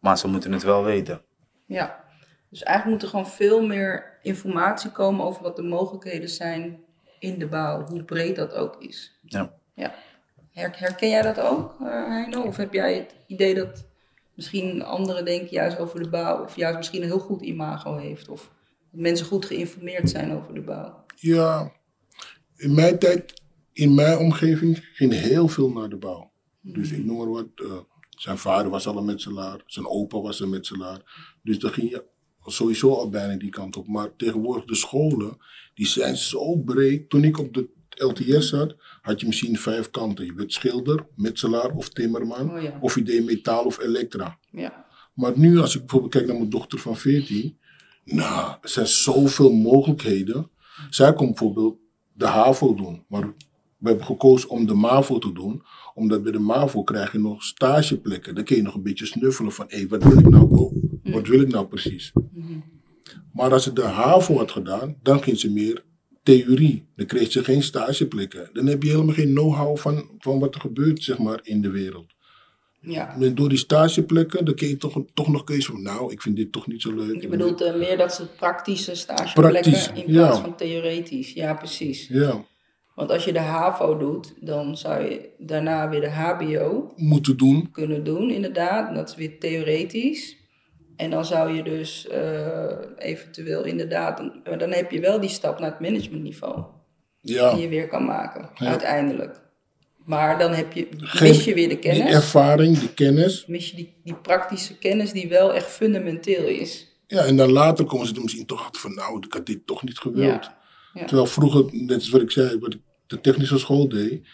maar 0.00 0.18
ze 0.18 0.28
moeten 0.28 0.52
het 0.52 0.62
wel 0.62 0.84
weten. 0.84 1.22
Ja, 1.66 2.04
dus 2.50 2.62
eigenlijk 2.62 2.96
moet 2.96 3.10
er 3.10 3.16
gewoon 3.16 3.34
veel 3.34 3.66
meer 3.66 4.18
informatie 4.22 4.90
komen 4.90 5.24
over 5.24 5.42
wat 5.42 5.56
de 5.56 5.62
mogelijkheden 5.62 6.28
zijn 6.28 6.80
in 7.22 7.38
de 7.38 7.46
bouw, 7.46 7.86
hoe 7.86 8.04
breed 8.04 8.36
dat 8.36 8.54
ook 8.54 8.76
is. 8.78 9.18
Ja. 9.22 9.54
ja. 9.74 9.94
Herken 10.50 11.08
jij 11.08 11.22
dat 11.22 11.40
ook, 11.40 11.80
uh, 11.80 12.08
Heino? 12.08 12.42
Of 12.42 12.56
heb 12.56 12.72
jij 12.72 12.94
het 12.94 13.14
idee 13.26 13.54
dat 13.54 13.84
misschien 14.34 14.82
anderen 14.82 15.24
denken 15.24 15.50
juist 15.50 15.78
over 15.78 16.02
de 16.02 16.08
bouw, 16.08 16.42
of 16.44 16.56
juist 16.56 16.76
misschien 16.76 17.02
een 17.02 17.08
heel 17.08 17.18
goed 17.18 17.42
imago 17.42 17.96
heeft, 17.96 18.28
of 18.28 18.52
dat 18.90 19.00
mensen 19.00 19.26
goed 19.26 19.44
geïnformeerd 19.44 20.10
zijn 20.10 20.32
over 20.32 20.54
de 20.54 20.60
bouw? 20.60 21.04
Ja, 21.16 21.72
in 22.56 22.74
mijn 22.74 22.98
tijd, 22.98 23.42
in 23.72 23.94
mijn 23.94 24.18
omgeving, 24.18 24.88
ging 24.92 25.12
heel 25.12 25.48
veel 25.48 25.70
naar 25.70 25.88
de 25.88 25.96
bouw. 25.96 26.30
Hmm. 26.60 26.72
Dus 26.72 26.90
ik 26.90 27.04
noem 27.04 27.16
maar 27.16 27.30
wat, 27.30 27.46
uh, 27.56 27.72
zijn 28.08 28.38
vader 28.38 28.70
was 28.70 28.86
al 28.86 28.96
een 28.96 29.04
metselaar, 29.04 29.62
zijn 29.66 29.86
opa 29.86 30.20
was 30.20 30.40
een 30.40 30.50
metselaar. 30.50 31.00
Dus 31.42 31.58
dan 31.58 31.70
ging 31.72 31.90
je 31.90 32.04
sowieso 32.46 32.94
al 32.94 33.08
bijna 33.08 33.36
die 33.36 33.50
kant 33.50 33.76
op. 33.76 33.88
Maar 33.88 34.16
tegenwoordig 34.16 34.64
de 34.64 34.74
scholen, 34.74 35.36
die 35.74 35.86
zijn 35.86 36.16
zo 36.16 36.56
breed. 36.56 37.10
Toen 37.10 37.24
ik 37.24 37.38
op 37.38 37.54
de 37.54 37.68
LTS 37.88 38.48
zat, 38.48 38.76
had 39.02 39.20
je 39.20 39.26
misschien 39.26 39.58
vijf 39.58 39.90
kanten. 39.90 40.24
Je 40.24 40.34
werd 40.34 40.52
schilder, 40.52 41.06
metselaar 41.16 41.70
of 41.70 41.88
timmerman. 41.88 42.50
Oh 42.50 42.62
ja. 42.62 42.78
Of 42.80 42.94
je 42.94 43.02
deed 43.02 43.24
metaal 43.24 43.64
of 43.64 43.78
elektra. 43.78 44.38
Ja. 44.50 44.86
Maar 45.14 45.38
nu, 45.38 45.58
als 45.58 45.74
ik 45.74 45.80
bijvoorbeeld 45.80 46.12
kijk 46.12 46.26
naar 46.26 46.36
mijn 46.36 46.50
dochter 46.50 46.78
van 46.78 46.96
14. 46.96 47.58
Nou, 48.04 48.56
er 48.62 48.68
zijn 48.68 48.86
zoveel 48.86 49.52
mogelijkheden. 49.52 50.50
Zij 50.90 51.12
kon 51.12 51.26
bijvoorbeeld 51.26 51.76
de 52.12 52.26
HAVO 52.26 52.74
doen. 52.74 53.04
Maar 53.08 53.34
we 53.78 53.88
hebben 53.88 54.06
gekozen 54.06 54.48
om 54.48 54.66
de 54.66 54.74
MAVO 54.74 55.18
te 55.18 55.32
doen. 55.32 55.62
Omdat 55.94 56.22
bij 56.22 56.32
de 56.32 56.38
MAVO 56.38 56.82
krijg 56.82 57.12
je 57.12 57.18
nog 57.18 57.42
stageplekken. 57.42 58.34
Dan 58.34 58.44
kun 58.44 58.56
je 58.56 58.62
nog 58.62 58.74
een 58.74 58.82
beetje 58.82 59.06
snuffelen 59.06 59.52
van, 59.52 59.66
hé, 59.68 59.76
hey, 59.76 59.88
wat 59.88 60.04
wil 60.04 60.18
ik 60.18 60.28
nou 60.28 60.72
Wat 61.02 61.26
wil 61.26 61.40
ik 61.40 61.48
nou 61.48 61.66
precies? 61.66 62.12
Maar 63.32 63.52
als 63.52 63.62
ze 63.62 63.72
de 63.72 63.82
HAVO 63.82 64.36
had 64.36 64.50
gedaan, 64.50 64.96
dan 65.02 65.22
ging 65.22 65.38
ze 65.38 65.50
meer 65.50 65.84
theorie. 66.22 66.86
Dan 66.96 67.06
kreeg 67.06 67.32
je 67.32 67.44
geen 67.44 67.62
stageplekken. 67.62 68.50
Dan 68.52 68.66
heb 68.66 68.82
je 68.82 68.90
helemaal 68.90 69.14
geen 69.14 69.34
know-how 69.34 69.76
van, 69.76 70.10
van 70.18 70.38
wat 70.38 70.54
er 70.54 70.60
gebeurt 70.60 71.02
zeg 71.02 71.18
maar, 71.18 71.40
in 71.42 71.62
de 71.62 71.70
wereld. 71.70 72.12
Ja. 72.80 73.16
En 73.20 73.34
door 73.34 73.48
die 73.48 73.58
stageplekken, 73.58 74.44
dan 74.44 74.54
kun 74.54 74.68
je 74.68 74.76
toch, 74.76 75.02
toch 75.14 75.28
nog 75.28 75.44
kiezen 75.44 75.72
van, 75.72 75.82
nou, 75.82 76.12
ik 76.12 76.22
vind 76.22 76.36
dit 76.36 76.52
toch 76.52 76.66
niet 76.66 76.82
zo 76.82 76.94
leuk. 76.94 77.20
Je 77.20 77.28
bedoelt 77.28 77.62
uh, 77.62 77.74
meer 77.74 77.96
dat 77.96 78.14
ze 78.14 78.26
praktische 78.26 78.94
stageplekken 78.94 79.62
Praktisch, 79.62 79.90
in 79.94 80.12
plaats 80.12 80.36
ja. 80.36 80.42
van 80.42 80.56
theoretisch. 80.56 81.32
Ja, 81.32 81.54
precies. 81.54 82.08
Ja. 82.08 82.44
Want 82.94 83.10
als 83.10 83.24
je 83.24 83.32
de 83.32 83.38
HAVO 83.38 83.98
doet, 83.98 84.34
dan 84.40 84.76
zou 84.76 85.02
je 85.02 85.28
daarna 85.38 85.88
weer 85.88 86.00
de 86.00 86.10
HBO 86.10 86.92
moeten 86.96 87.36
doen. 87.36 87.70
Kunnen 87.70 88.04
doen, 88.04 88.30
inderdaad. 88.30 88.94
Dat 88.94 89.08
is 89.08 89.14
weer 89.14 89.38
theoretisch. 89.38 90.36
En 90.96 91.10
dan 91.10 91.24
zou 91.24 91.52
je 91.52 91.62
dus 91.62 92.08
uh, 92.12 92.18
eventueel 92.98 93.64
inderdaad, 93.64 94.16
dan, 94.16 94.58
dan 94.58 94.70
heb 94.70 94.90
je 94.90 95.00
wel 95.00 95.20
die 95.20 95.30
stap 95.30 95.58
naar 95.58 95.70
het 95.70 95.80
managementniveau. 95.80 96.64
Ja. 97.20 97.52
Die 97.52 97.62
je 97.62 97.68
weer 97.68 97.88
kan 97.88 98.04
maken, 98.04 98.50
ja. 98.54 98.66
uiteindelijk. 98.66 99.40
Maar 100.04 100.38
dan 100.38 100.52
heb 100.52 100.72
je, 100.72 100.88
mis 101.20 101.44
je 101.44 101.54
weer 101.54 101.68
de 101.68 101.78
kennis. 101.78 102.04
Die 102.04 102.14
ervaring, 102.14 102.78
die 102.78 102.94
kennis. 102.94 103.46
Mis 103.46 103.70
je 103.70 103.76
die, 103.76 103.94
die 104.04 104.14
praktische 104.14 104.78
kennis 104.78 105.12
die 105.12 105.28
wel 105.28 105.54
echt 105.54 105.66
fundamenteel 105.66 106.44
is. 106.44 106.86
Ja, 107.06 107.24
en 107.24 107.36
dan 107.36 107.52
later 107.52 107.84
komen 107.84 108.06
ze 108.06 108.14
er 108.14 108.22
misschien 108.22 108.46
toch 108.46 108.60
achter 108.60 108.80
van, 108.80 108.94
nou, 108.94 109.18
ik 109.26 109.32
had 109.32 109.46
dit 109.46 109.66
toch 109.66 109.82
niet 109.82 109.98
gewild. 109.98 110.44
Ja. 110.44 110.60
Ja. 110.94 111.04
Terwijl 111.04 111.26
vroeger, 111.26 111.64
net 111.70 111.94
als 111.94 112.08
wat 112.08 112.22
ik 112.22 112.30
zei, 112.30 112.58
wat 112.58 112.74
ik 112.74 112.80
de 113.06 113.20
technische 113.20 113.58
school 113.58 113.88
deed, 113.88 114.28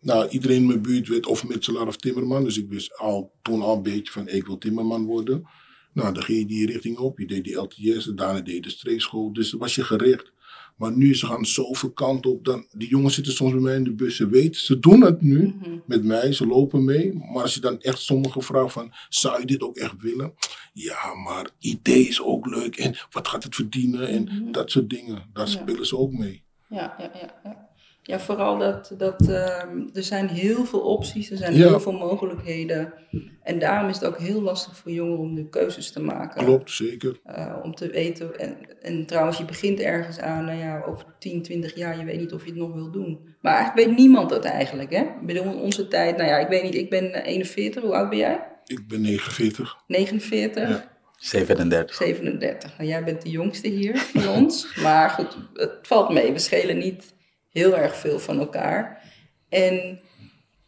nou, 0.00 0.28
iedereen 0.28 0.56
in 0.56 0.66
mijn 0.66 0.82
buurt 0.82 1.08
werd 1.08 1.26
of 1.26 1.48
metselaar 1.48 1.86
of 1.86 1.96
timmerman. 1.96 2.44
Dus 2.44 2.58
ik 2.58 2.68
wist 2.68 2.98
al, 2.98 3.32
toen 3.42 3.62
al 3.62 3.76
een 3.76 3.82
beetje 3.82 4.12
van, 4.12 4.28
ik 4.28 4.46
wil 4.46 4.58
timmerman 4.58 5.04
worden. 5.04 5.44
Nou, 5.92 6.14
dan 6.14 6.22
ging 6.22 6.38
je 6.38 6.46
die 6.46 6.66
richting 6.66 6.96
op. 6.98 7.18
Je 7.18 7.26
deed 7.26 7.44
die 7.44 7.54
LTS, 7.56 8.04
daarna 8.14 8.40
deed 8.40 8.54
je 8.54 8.60
de 8.60 8.70
streekschool. 8.70 9.32
Dus 9.32 9.50
dan 9.50 9.60
was 9.60 9.74
je 9.74 9.84
gericht. 9.84 10.32
Maar 10.76 10.96
nu, 10.96 11.14
ze 11.16 11.26
gaan 11.26 11.44
zoveel 11.46 11.90
kanten 11.90 12.30
op. 12.30 12.44
Dan, 12.44 12.66
die 12.72 12.88
jongens 12.88 13.14
zitten 13.14 13.32
soms 13.32 13.52
bij 13.52 13.60
mij 13.60 13.74
in 13.76 13.84
de 13.84 13.92
bus. 13.94 14.16
Ze 14.16 14.28
weten, 14.28 14.60
ze 14.60 14.78
doen 14.78 15.00
het 15.00 15.20
nu 15.22 15.42
Mm 15.42 15.60
-hmm. 15.62 15.82
met 15.86 16.04
mij. 16.04 16.32
Ze 16.32 16.46
lopen 16.46 16.84
mee. 16.84 17.12
Maar 17.14 17.42
als 17.42 17.54
je 17.54 17.60
dan 17.60 17.80
echt 17.80 17.98
sommige 17.98 18.40
vragen 18.42 18.70
van, 18.70 18.92
zou 19.08 19.40
je 19.40 19.46
dit 19.46 19.62
ook 19.62 19.76
echt 19.76 19.94
willen? 20.00 20.34
Ja, 20.72 21.14
maar 21.14 21.50
idee 21.58 22.08
is 22.08 22.22
ook 22.22 22.46
leuk. 22.46 22.76
En 22.76 22.96
wat 23.10 23.28
gaat 23.28 23.42
het 23.44 23.54
verdienen? 23.54 24.08
En 24.08 24.22
Mhm. 24.22 24.52
dat 24.52 24.70
soort 24.70 24.90
dingen. 24.90 25.22
Daar 25.32 25.46
Ja. 25.48 25.52
spelen 25.52 25.86
ze 25.86 25.96
ook 25.98 26.12
mee. 26.12 26.44
Ja, 26.68 26.94
ja, 26.98 27.10
ja. 27.14 27.40
ja. 27.44 27.70
Ja 28.02 28.20
vooral 28.20 28.58
dat, 28.58 28.94
dat 28.98 29.28
ehm, 29.28 29.78
er 29.94 30.02
zijn 30.02 30.28
heel 30.28 30.64
veel 30.64 30.80
opties, 30.80 31.30
er 31.30 31.36
zijn 31.36 31.54
Ja. 31.54 31.68
heel 31.68 31.80
veel 31.80 31.92
mogelijkheden. 31.92 32.92
En 33.42 33.58
daarom 33.58 33.88
is 33.88 33.94
het 33.94 34.04
ook 34.04 34.18
heel 34.18 34.42
lastig 34.42 34.76
voor 34.76 34.92
jongeren 34.92 35.18
om 35.18 35.34
de 35.34 35.48
keuzes 35.48 35.90
te 35.90 36.00
maken. 36.02 36.44
Klopt, 36.44 36.70
zeker. 36.70 37.20
Eh, 37.24 37.56
om 37.62 37.74
te 37.74 37.86
weten, 37.90 38.38
en, 38.38 38.56
en 38.82 39.06
trouwens, 39.06 39.38
je 39.38 39.44
begint 39.44 39.80
ergens 39.80 40.18
aan, 40.18 40.44
nou 40.44 40.58
ja, 40.58 40.82
over 40.86 41.04
10, 41.18 41.42
20 41.42 41.74
jaar, 41.74 41.98
je 41.98 42.04
weet 42.04 42.18
niet 42.20 42.32
of 42.32 42.42
je 42.44 42.50
het 42.50 42.58
nog 42.58 42.72
wil 42.74 42.90
doen. 42.90 43.34
Maar 43.40 43.54
eigenlijk 43.56 43.86
weet 43.88 43.96
niemand 43.98 44.28
dat 44.30 44.44
eigenlijk, 44.44 44.90
hè? 44.90 45.00
Ik 45.02 45.26
bedoel, 45.26 45.44
in 45.44 45.58
onze 45.58 45.88
tijd, 45.88 46.16
nou 46.16 46.28
ja, 46.28 46.38
ik 46.38 46.48
weet 46.48 46.62
niet, 46.62 46.74
ik 46.74 46.90
ben 46.90 47.12
eh, 47.12 47.26
41, 47.32 47.82
hoe 47.82 47.94
oud 47.94 48.08
ben 48.08 48.18
jij? 48.18 48.40
Ik 48.66 48.88
ben 48.88 49.00
49. 49.00 49.76
49? 49.86 50.68
Ja. 50.68 50.90
37. 51.16 51.94
37. 51.96 52.76
Nou, 52.78 52.88
jij 52.90 53.04
bent 53.04 53.22
de 53.22 53.30
jongste 53.30 53.68
hier 53.68 53.96
van 53.98 54.28
ons. 54.42 54.76
Maar 54.82 55.10
goed, 55.10 55.36
het 55.54 55.72
valt 55.82 56.12
mee. 56.12 56.32
We 56.32 56.38
schelen 56.38 56.78
niet 56.78 57.14
heel 57.52 57.76
erg 57.76 57.96
veel 57.96 58.18
van 58.18 58.38
elkaar. 58.38 59.02
En 59.48 60.00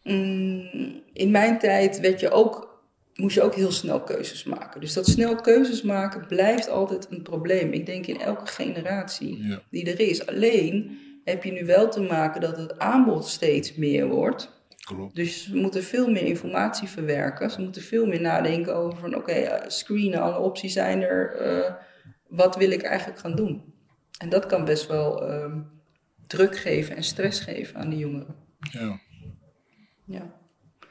mm, 0.03 1.01
in 1.13 1.31
mijn 1.31 1.59
tijd 1.59 1.99
werd 1.99 2.19
je 2.19 2.29
ook, 2.31 2.83
moest 3.15 3.35
je 3.35 3.41
ook 3.41 3.55
heel 3.55 3.71
snel 3.71 4.01
keuzes 4.01 4.43
maken. 4.43 4.81
Dus 4.81 4.93
dat 4.93 5.07
snel 5.07 5.35
keuzes 5.35 5.81
maken 5.81 6.27
blijft 6.27 6.69
altijd 6.69 7.07
een 7.09 7.21
probleem. 7.21 7.71
Ik 7.73 7.85
denk 7.85 8.05
in 8.05 8.19
elke 8.21 8.45
generatie 8.47 9.47
Ja. 9.47 9.61
die 9.69 9.91
er 9.91 9.99
is. 9.99 10.27
Alleen 10.27 10.97
heb 11.23 11.43
je 11.43 11.51
nu 11.51 11.65
wel 11.65 11.89
te 11.89 12.01
maken 12.01 12.41
dat 12.41 12.57
het 12.57 12.79
aanbod 12.79 13.27
steeds 13.27 13.75
meer 13.75 14.07
wordt. 14.07 14.53
Klopt. 14.85 15.15
Dus 15.15 15.43
ze 15.43 15.55
moeten 15.55 15.83
veel 15.83 16.09
meer 16.11 16.23
informatie 16.25 16.87
verwerken. 16.87 17.49
Ze 17.51 17.61
moeten 17.61 17.81
veel 17.81 18.05
meer 18.05 18.21
nadenken 18.21 18.75
over 18.75 18.99
van 18.99 19.15
oké, 19.15 19.31
eh, 19.31 19.63
screenen, 19.69 20.21
alle 20.21 20.39
opties 20.39 20.73
zijn 20.73 21.01
er. 21.01 21.35
eh, 21.35 21.73
wat 22.27 22.55
wil 22.55 22.71
ik 22.71 22.81
eigenlijk 22.81 23.19
gaan 23.19 23.35
doen? 23.35 23.73
En 24.17 24.29
dat 24.29 24.45
kan 24.45 24.65
best 24.65 24.87
wel 24.87 25.27
ehm, 25.27 25.59
druk 26.27 26.57
geven 26.57 26.95
en 26.95 27.03
stress 27.03 27.39
geven 27.39 27.75
aan 27.75 27.89
de 27.89 27.97
jongeren. 27.97 28.35
Ja. 28.71 28.99
Ja. 30.05 30.33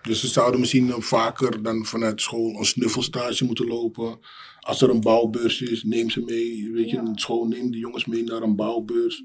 Dus 0.03 0.21
ze 0.21 0.27
zouden 0.27 0.61
misschien 0.61 0.91
eh, 0.91 0.99
vaker 0.99 1.63
dan 1.63 1.85
vanuit 1.85 2.21
school 2.21 2.59
een 2.59 2.65
snuffelstage 2.65 3.45
moeten 3.45 3.67
lopen. 3.67 4.19
Als 4.61 4.83
er 4.83 4.91
een 4.91 5.01
bouwbeurs 5.01 5.61
is, 5.63 5.83
neem 5.85 6.11
ze 6.11 6.21
mee. 6.21 6.71
Weet 6.73 6.91
je, 6.91 6.97
Ja. 6.97 7.13
school 7.15 7.45
neemt 7.47 7.73
de 7.73 7.79
jongens 7.79 8.05
mee 8.05 8.25
naar 8.25 8.43
een 8.43 8.57
bouwbeurs. 8.57 9.23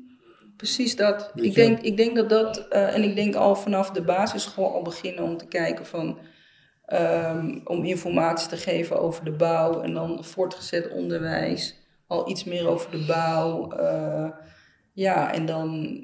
Precies 0.57 0.95
dat. 0.95 1.31
Weet 1.33 1.45
Ik 1.45 1.51
je? 1.55 1.57
denk, 1.61 1.79
ik 1.79 1.97
denk 1.97 2.15
dat 2.15 2.29
dat, 2.29 2.67
eh, 2.67 2.95
en 2.95 3.03
ik 3.03 3.15
denk 3.15 3.35
al 3.35 3.55
vanaf 3.55 3.91
de 3.91 4.01
basisschool 4.01 4.73
al 4.73 4.81
beginnen 4.81 5.23
om 5.23 5.37
te 5.37 5.45
kijken 5.47 5.85
van, 5.85 6.19
ehm, 6.85 7.59
om 7.63 7.83
informatie 7.83 8.49
te 8.49 8.57
geven 8.57 8.99
over 9.01 9.23
de 9.23 9.31
bouw 9.31 9.81
en 9.81 9.93
dan 9.93 10.25
voortgezet 10.25 10.91
onderwijs, 10.91 11.75
al 12.07 12.29
iets 12.29 12.43
meer 12.43 12.67
over 12.67 12.91
de 12.91 13.05
bouw. 13.05 13.71
eh, 13.71 14.29
ja, 14.99 15.33
en 15.33 15.45
dan, 15.45 16.01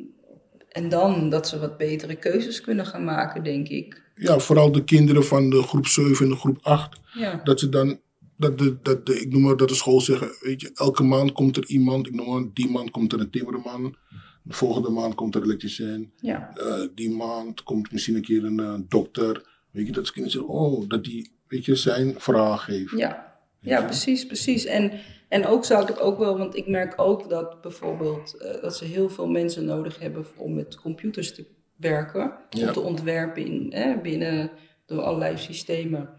en 0.70 0.90
dan 0.90 1.30
dat 1.30 1.48
ze 1.48 1.60
wat 1.60 1.78
betere 1.78 2.16
keuzes 2.16 2.62
kunnen 2.62 2.86
gaan 2.86 3.04
maken, 3.04 3.44
denk 3.44 3.68
ik. 3.68 4.02
Ja, 4.16 4.40
vooral 4.40 4.72
de 4.72 4.84
kinderen 4.84 5.26
van 5.26 5.50
de 5.50 5.62
groep 5.62 5.88
7 5.88 6.26
en 6.26 6.32
de 6.32 6.38
groep 6.38 6.58
8. 6.62 7.00
Ja, 7.14 7.42
Dat 7.44 7.60
ze 7.60 7.70
dan, 7.70 8.00
dat 8.38 8.58
de, 8.58 8.78
dat 8.82 9.06
de, 9.06 9.22
ik 9.22 9.32
noem 9.32 9.42
maar 9.42 9.58
dat 9.58 9.70
de 9.70 9.76
school 9.76 10.02
zeggen, 10.02 10.30
weet 10.40 10.62
je, 10.62 10.72
elke 10.74 11.04
maand 11.04 11.32
komt 11.32 11.58
er 11.58 11.66
iemand. 11.66 12.08
Ik 12.08 12.14
noem 12.14 12.30
maar, 12.30 12.44
die 12.54 12.70
maand 12.70 12.92
komt 12.92 13.14
er 13.14 13.20
een 13.20 13.30
timmerman. 13.30 13.96
De 14.44 14.54
volgende 14.54 14.90
maand 14.90 15.16
komt 15.16 15.36
er 15.36 15.42
een 15.42 15.48
elektricien. 15.48 16.12
ja, 16.16 16.52
Eh, 16.56 16.88
die 16.96 17.10
maand 17.10 17.64
komt 17.64 17.92
misschien 17.92 18.16
een 18.16 18.22
keer 18.22 18.44
een 18.46 18.60
eh, 18.60 18.74
dokter. 18.88 19.46
Weet 19.72 19.86
je, 19.86 19.92
dat 19.92 20.06
ze 20.08 20.14
kinderen 20.14 20.40
zeggen, 20.40 20.60
oh, 20.60 20.90
dat 20.90 21.04
die, 21.04 21.32
weet 21.48 21.66
je, 21.66 21.76
zijn 21.76 22.14
verhaal 22.18 22.58
geeft. 22.58 22.98
ja. 22.98 23.38
ja 23.60 23.82
precies, 23.82 24.26
precies. 24.26 24.66
En, 24.66 24.92
en 25.36 25.46
ook 25.46 25.66
zou 25.66 25.82
ik 25.82 25.88
het 25.88 26.00
ook 26.00 26.18
wel, 26.18 26.38
want 26.38 26.56
ik 26.56 26.68
merk 26.68 26.94
ook 26.96 27.30
dat 27.30 27.62
bijvoorbeeld 27.62 28.38
eh, 28.38 28.62
dat 28.62 28.78
ze 28.78 28.86
heel 28.86 29.10
veel 29.10 29.28
mensen 29.28 29.66
nodig 29.66 30.00
hebben 30.00 30.26
om 30.38 30.54
met 30.54 30.76
computers 30.76 31.36
te 31.36 31.46
werken, 31.76 32.34
Ja. 32.50 32.68
om 32.68 32.74
te 32.74 32.80
ontwerpen 32.80 33.46
in, 33.46 33.74
hè, 33.74 33.98
binnen 34.02 34.52
door 34.86 35.02
allerlei 35.02 35.38
systemen. 35.38 36.10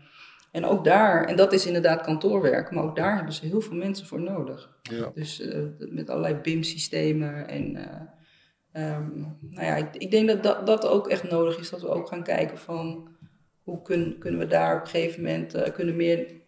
En 0.52 0.64
ook 0.64 0.84
daar, 0.84 1.24
en 1.24 1.36
dat 1.36 1.52
is 1.52 1.66
inderdaad 1.66 2.00
kantoorwerk, 2.00 2.70
maar 2.70 2.84
ook 2.84 2.96
daar 2.96 3.16
hebben 3.16 3.32
ze 3.32 3.46
heel 3.46 3.60
veel 3.60 3.76
mensen 3.76 4.06
voor 4.06 4.20
nodig. 4.20 4.78
Ja. 4.82 5.10
Dus 5.14 5.40
eh, 5.40 5.62
met 5.78 6.10
allerlei 6.10 6.34
BIM-systemen 6.34 7.48
en 7.48 7.76
eh, 7.76 8.00
ehm, 8.72 9.18
nou 9.50 9.66
ja, 9.66 9.76
ik, 9.76 9.96
ik 9.96 10.10
denk 10.10 10.28
dat, 10.28 10.42
dat 10.42 10.66
dat 10.66 10.86
ook 10.86 11.08
echt 11.08 11.30
nodig 11.30 11.58
is, 11.58 11.70
dat 11.70 11.80
we 11.80 11.88
ook 11.88 12.08
gaan 12.08 12.22
kijken 12.22 12.58
van 12.58 13.08
hoe 13.62 13.82
kun, 13.82 14.16
kunnen 14.18 14.40
we 14.40 14.46
daar 14.46 14.76
op 14.76 14.82
een 14.82 14.88
gegeven 14.88 15.22
moment, 15.22 15.72
kunnen 15.72 15.96
meer 15.96 16.44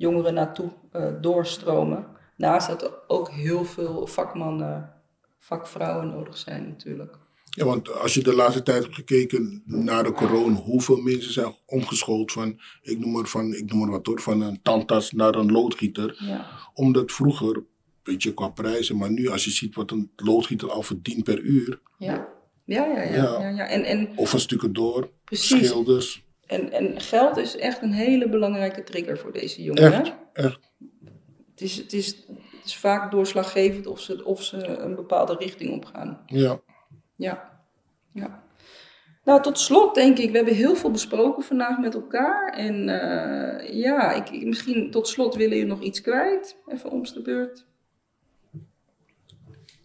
jongeren 0.00 0.34
naartoe 0.34 0.70
eh, 0.92 1.06
doorstromen. 1.20 2.06
Naast 2.36 2.68
dat 2.68 2.82
er 2.82 2.92
ook 3.06 3.30
heel 3.30 3.64
veel 3.64 4.06
vakmannen, 4.06 4.92
vakvrouwen 5.38 6.08
nodig 6.08 6.36
zijn 6.36 6.68
natuurlijk. 6.68 7.18
Ja, 7.50 7.64
want 7.64 7.92
als 7.92 8.14
je 8.14 8.22
de 8.22 8.34
laatste 8.34 8.62
tijd 8.62 8.82
hebt 8.82 8.94
gekeken 8.94 9.62
naar 9.66 10.04
de 10.04 10.12
corona, 10.12 10.56
hoeveel 10.56 10.96
mensen 10.96 11.32
zijn 11.32 11.54
omgeschoold 11.66 12.32
van, 12.32 12.60
ik 12.82 12.98
noem 12.98 13.12
maar, 13.12 13.26
van, 13.26 13.54
ik 13.54 13.70
noem 13.70 13.80
maar 13.80 13.90
wat 13.90 14.06
hoor, 14.06 14.20
van 14.20 14.40
een 14.40 14.62
tantas 14.62 15.12
naar 15.12 15.34
een 15.34 15.52
loodgieter. 15.52 16.16
Ja, 16.18 16.46
Omdat 16.74 17.12
vroeger, 17.12 17.62
weet 18.02 18.22
je, 18.22 18.34
qua 18.34 18.48
prijzen, 18.48 18.96
maar 18.96 19.10
nu 19.10 19.28
als 19.28 19.44
je 19.44 19.50
ziet 19.50 19.74
wat 19.74 19.90
een 19.90 20.10
loodgieter 20.16 20.70
al 20.70 20.82
verdient 20.82 21.24
per 21.24 21.40
uur, 21.40 21.80
ja, 21.98 22.28
ja, 22.64 22.86
ja. 22.86 23.02
ja, 23.02 23.12
Ja. 23.12 23.48
ja. 23.48 23.66
En, 23.66 23.84
en, 23.84 24.08
of 24.16 24.32
een 24.32 24.40
stukje 24.40 24.70
door, 24.70 25.10
Precies. 25.24 25.66
schilders. 25.68 26.28
En, 26.50 26.72
en 26.72 27.00
geld 27.00 27.36
is 27.36 27.56
echt 27.56 27.82
een 27.82 27.92
hele 27.92 28.28
belangrijke 28.28 28.82
trigger 28.82 29.18
voor 29.18 29.32
deze 29.32 29.62
jongeren. 29.62 29.92
Echt, 29.92 30.12
echt. 30.32 30.70
Het 31.50 31.60
is, 31.60 31.76
het, 31.76 31.92
is, 31.92 32.06
het 32.06 32.64
is 32.64 32.76
vaak 32.76 33.10
doorslaggevend 33.10 33.86
of 33.86 34.00
ze, 34.00 34.24
of 34.24 34.42
ze 34.42 34.66
een 34.66 34.94
bepaalde 34.94 35.36
richting 35.38 35.72
op 35.74 35.84
gaan. 35.84 36.22
Ja. 36.26 36.60
Ja. 37.16 37.60
ja. 38.12 38.42
Nou, 39.24 39.42
tot 39.42 39.58
slot 39.58 39.94
denk 39.94 40.18
ik, 40.18 40.30
we 40.30 40.36
hebben 40.36 40.54
heel 40.54 40.76
veel 40.76 40.90
besproken 40.90 41.42
vandaag 41.42 41.78
met 41.78 41.94
elkaar. 41.94 42.52
En 42.52 42.88
eh, 42.88 43.74
ja, 43.74 44.12
ik, 44.12 44.30
ik- 44.30 44.44
misschien 44.46 44.90
tot 44.90 45.08
slot 45.08 45.34
willen 45.34 45.56
jullie 45.56 45.72
nog 45.72 45.80
iets 45.80 46.00
kwijt? 46.00 46.56
Even 46.66 46.90
om 46.90 47.02
de 47.02 47.22
beurt. 47.22 47.66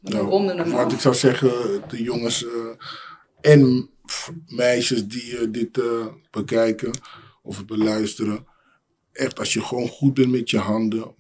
Nou, 0.01 0.71
wat 0.71 0.91
ik 0.91 0.99
zou 0.99 1.15
zeggen, 1.15 1.81
de 1.87 2.03
jongens 2.03 2.45
eh, 2.45 2.51
en 3.41 3.89
meisjes 4.47 5.07
die 5.07 5.37
eh, 5.37 5.51
dit 5.51 5.77
eh, 5.77 6.07
bekijken 6.31 6.91
of 7.43 7.57
het 7.57 7.65
beluisteren. 7.65 8.45
Echt, 9.11 9.39
als 9.39 9.53
je 9.53 9.61
gewoon 9.61 9.87
goed 9.87 10.13
bent 10.13 10.31
met 10.31 10.49
je 10.49 10.57
handen, 10.57 11.15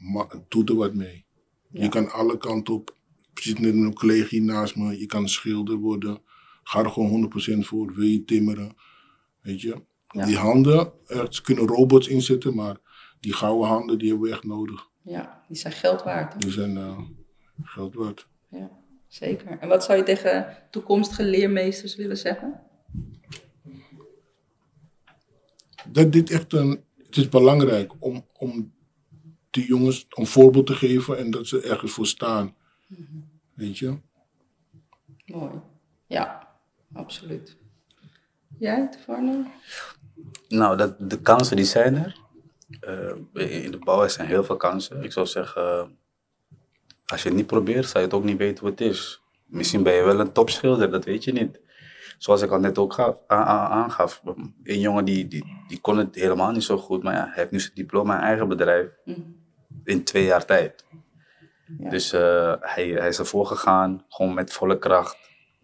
doe 0.47 0.65
er 0.65 0.75
wat 0.75 0.93
mee. 0.93 1.25
Ja. 1.69 1.83
Je 1.83 1.89
kan 1.89 2.11
alle 2.11 2.37
kanten 2.37 2.73
op. 2.73 2.95
Precies 3.33 3.59
net 3.59 3.73
een 3.73 3.93
collega 3.93 4.27
hier 4.27 4.41
naast 4.41 4.75
me. 4.75 4.99
Je 4.99 5.05
kan 5.05 5.29
schilder 5.29 5.75
worden. 5.75 6.21
Ga 6.63 6.83
er 6.83 6.89
gewoon 6.89 7.31
100% 7.55 7.59
voor. 7.59 7.93
Wil 7.93 8.05
je 8.05 8.25
timmeren? 8.25 8.75
Weet 9.41 9.61
je? 9.61 9.81
Ja. 10.07 10.25
Die 10.25 10.37
handen, 10.37 10.91
ze 11.29 11.41
kunnen 11.41 11.67
robots 11.67 12.07
inzetten, 12.07 12.55
maar 12.55 12.77
die 13.19 13.33
gouden 13.33 13.67
handen, 13.67 13.97
die 13.97 14.09
hebben 14.09 14.27
we 14.27 14.33
echt 14.33 14.43
nodig. 14.43 14.89
Ja, 15.01 15.43
die 15.47 15.57
zijn 15.57 15.73
geld 15.73 16.03
waard. 16.03 16.41
Die 16.41 16.51
zijn 16.51 16.77
eh, 16.77 16.99
geld 17.63 17.95
waard. 17.95 18.27
Ja, 18.49 18.69
zeker. 19.07 19.59
En 19.59 19.67
wat 19.67 19.83
zou 19.83 19.97
je 19.97 20.03
tegen 20.03 20.57
toekomstige 20.71 21.23
leermeesters 21.23 21.95
willen 21.95 22.17
zeggen? 22.17 22.61
Dat 25.91 26.11
dit 26.11 26.29
echt 26.29 26.53
een. 26.53 26.83
Het 27.05 27.17
is 27.17 27.29
belangrijk 27.29 27.93
om, 27.99 28.25
om 28.33 28.73
die 29.49 29.67
jongens 29.67 30.05
een 30.09 30.27
voorbeeld 30.27 30.65
te 30.65 30.75
geven 30.75 31.17
en 31.17 31.31
dat 31.31 31.47
ze 31.47 31.61
ergens 31.61 31.91
voor 31.91 32.07
staan. 32.07 32.55
Weet 33.53 33.77
je? 33.77 33.97
Mooi. 35.25 35.51
Ja, 36.07 36.47
absoluut. 36.93 37.57
Jij, 38.57 38.89
Tevarno? 38.89 39.45
Nou, 40.47 40.77
dat, 40.77 41.09
de 41.09 41.21
kansen 41.21 41.55
die 41.55 41.65
zijn 41.65 41.95
er. 41.95 42.23
Eh, 42.79 43.63
in 43.63 43.71
de 43.71 43.79
bouw 43.79 44.07
zijn 44.07 44.27
heel 44.27 44.43
veel 44.43 44.57
kansen. 44.57 45.03
Ik 45.03 45.11
zou 45.11 45.25
zeggen, 45.25 45.97
als 47.05 47.23
je 47.23 47.27
het 47.27 47.37
niet 47.37 47.47
probeert, 47.47 47.85
zou 47.85 47.97
je 47.99 48.09
het 48.09 48.13
ook 48.13 48.23
niet 48.23 48.37
weten 48.37 48.59
hoe 48.59 48.69
het 48.69 48.81
is. 48.81 49.21
Misschien 49.45 49.83
ben 49.83 49.93
je 49.93 50.03
wel 50.03 50.19
een 50.19 50.31
topschilder, 50.31 50.91
dat 50.91 51.05
weet 51.05 51.23
je 51.23 51.33
niet. 51.33 51.59
Zoals 52.17 52.41
ik 52.41 52.51
al 52.51 52.59
net 52.59 52.77
ook 52.77 52.93
gaf, 52.93 53.17
aangaf. 53.27 54.21
Een 54.63 54.79
jongen 54.79 55.05
die, 55.05 55.27
die, 55.27 55.63
die 55.67 55.79
kon 55.81 55.97
het 55.97 56.15
helemaal 56.15 56.51
niet 56.51 56.63
zo 56.63 56.77
goed, 56.77 57.03
maar 57.03 57.13
ja, 57.13 57.23
hij 57.25 57.33
heeft 57.35 57.51
nu 57.51 57.59
zijn 57.59 57.71
diploma 57.75 58.15
in 58.17 58.23
eigen 58.23 58.47
bedrijf 58.47 58.87
Mhm. 59.05 59.19
in 59.83 60.03
twee 60.03 60.25
jaar 60.25 60.45
tijd. 60.45 60.85
Ja. 61.77 61.89
Dus 61.89 62.13
eh, 62.13 62.53
hij, 62.59 62.87
hij 62.87 63.07
is 63.07 63.19
ervoor 63.19 63.45
gegaan, 63.45 64.03
gewoon 64.09 64.33
met 64.33 64.53
volle 64.53 64.77
kracht. 64.79 65.17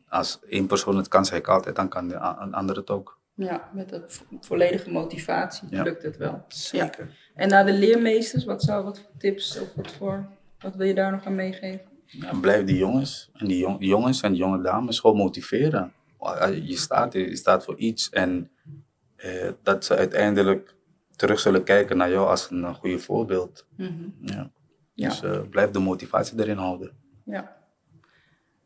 Als 0.10 0.40
één 0.50 0.68
persoon 0.68 0.98
het 0.98 1.08
kan, 1.08 1.26
zeg 1.26 1.38
ik 1.40 1.48
altijd, 1.48 1.76
dan 1.76 1.90
kan 1.90 2.08
de 2.08 2.16
een 2.16 2.54
ander 2.54 2.76
het 2.76 2.90
ook. 2.90 3.20
Ja, 3.34 3.70
met 3.74 3.90
de 3.90 4.04
vo- 4.08 4.26
volledige 4.42 4.92
motivatie 4.92 5.68
Ja. 5.70 5.84
lukt 5.84 6.04
het 6.04 6.18
wel. 6.18 6.46
Ja. 6.72 6.90
En 7.36 7.50
naar 7.50 7.66
de 7.66 7.74
leermeesters, 7.74 8.46
wat 8.46 8.62
zou 8.64 8.84
wat 8.84 9.00
voor 9.00 9.12
tips 9.18 9.60
of 9.60 9.74
wat 9.76 9.92
voor, 9.92 10.26
wat 10.60 10.76
wil 10.76 10.88
je 10.88 10.94
daar 10.94 11.12
nog 11.12 11.26
aan 11.26 11.36
meegeven? 11.36 11.82
Ja, 12.06 12.34
blijf 12.42 12.64
die 12.66 12.78
jongens 12.78 13.30
en 13.34 13.48
die 13.48 13.58
jong- 13.58 13.78
jongens 13.80 14.22
en 14.22 14.32
die 14.32 14.40
jonge 14.42 14.62
dames 14.62 15.00
gewoon 15.00 15.18
motiveren. 15.18 15.94
Je 16.64 16.78
staat, 16.78 17.14
je 17.14 17.36
staat 17.36 17.64
voor 17.64 17.78
iets 17.78 18.10
en 18.10 18.52
eh, 19.16 19.50
dat 19.64 19.86
ze 19.86 19.96
uiteindelijk 19.96 20.76
terug 21.16 21.40
zullen 21.40 21.64
kijken 21.64 21.98
naar 21.98 22.10
jou 22.10 22.28
als 22.28 22.50
een, 22.50 22.64
eh, 22.64 22.76
goede 22.76 23.00
voorbeeld. 23.00 23.68
Mhm. 23.78 24.10
Ja. 24.22 24.52
Ja. 24.94 25.08
Dus 25.08 25.22
eh, 25.22 25.42
blijf 25.50 25.70
de 25.72 25.80
motivatie 25.80 26.40
erin 26.40 26.58
houden. 26.58 26.92
Ja. 27.26 27.58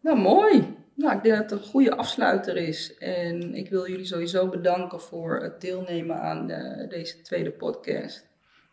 Nou, 0.01 0.17
mooi. 0.17 0.75
Nou, 0.95 1.15
ik 1.15 1.23
denk 1.23 1.35
dat 1.35 1.49
het 1.49 1.59
een 1.59 1.67
goede 1.67 1.95
afsluiter 1.95 2.57
is. 2.57 2.97
En 2.97 3.55
ik 3.55 3.69
wil 3.69 3.89
jullie 3.89 4.05
sowieso 4.05 4.49
bedanken 4.49 5.01
voor 5.01 5.41
het 5.41 5.61
deelnemen 5.61 6.21
aan 6.21 6.49
eh, 6.49 6.89
deze 6.89 7.21
tweede 7.21 7.51
podcast 7.51 8.27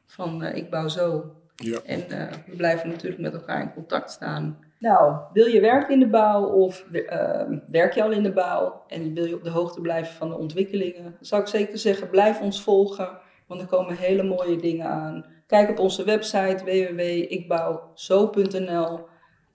van 0.06 0.42
eh, 0.42 0.56
Ik 0.56 0.70
Bouw 0.70 0.88
Zo. 0.88 1.36
Ja. 1.56 1.80
En 1.84 2.10
eh, 2.10 2.32
we 2.46 2.56
blijven 2.56 2.88
natuurlijk 2.88 3.20
met 3.20 3.32
elkaar 3.34 3.62
in 3.62 3.72
contact 3.72 4.10
staan 4.10 4.58
nou, 4.82 5.16
wil 5.32 5.46
je 5.46 5.60
werken 5.60 5.94
in 5.94 6.00
de 6.00 6.08
bouw 6.08 6.44
of 6.44 6.84
ehm, 6.92 7.58
werk 7.66 7.94
je 7.94 8.02
al 8.02 8.10
in 8.10 8.22
de 8.22 8.32
bouw 8.32 8.82
en 8.86 9.14
wil 9.14 9.24
je 9.24 9.34
op 9.34 9.44
de 9.44 9.50
hoogte 9.50 9.80
blijven 9.80 10.14
van 10.14 10.28
de 10.28 10.36
ontwikkelingen, 10.36 11.16
zou 11.20 11.42
ik 11.42 11.48
zeker 11.48 11.78
zeggen, 11.78 12.10
blijf 12.10 12.40
ons 12.40 12.62
volgen, 12.62 13.18
want 13.46 13.60
er 13.60 13.66
komen 13.66 13.96
hele 13.96 14.22
mooie 14.22 14.56
dingen 14.56 14.86
aan. 14.86 15.24
Kijk 15.46 15.70
op 15.70 15.78
onze 15.78 16.04
website 16.04 16.64
www.ikbouwzo.nl. 16.64 19.00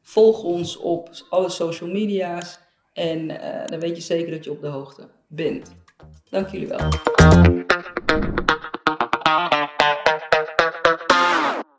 Volg 0.01 0.43
ons 0.43 0.77
op 0.77 1.09
alle 1.29 1.49
social 1.49 1.89
media's 1.89 2.59
en 2.93 3.41
eh, 3.41 3.65
dan 3.65 3.79
weet 3.79 3.95
je 3.95 4.01
zeker 4.01 4.31
dat 4.31 4.43
je 4.43 4.51
op 4.51 4.61
de 4.61 4.67
hoogte 4.67 5.09
bent. 5.27 5.75
Dank 6.29 6.49
jullie 6.49 6.67
wel. 6.67 6.89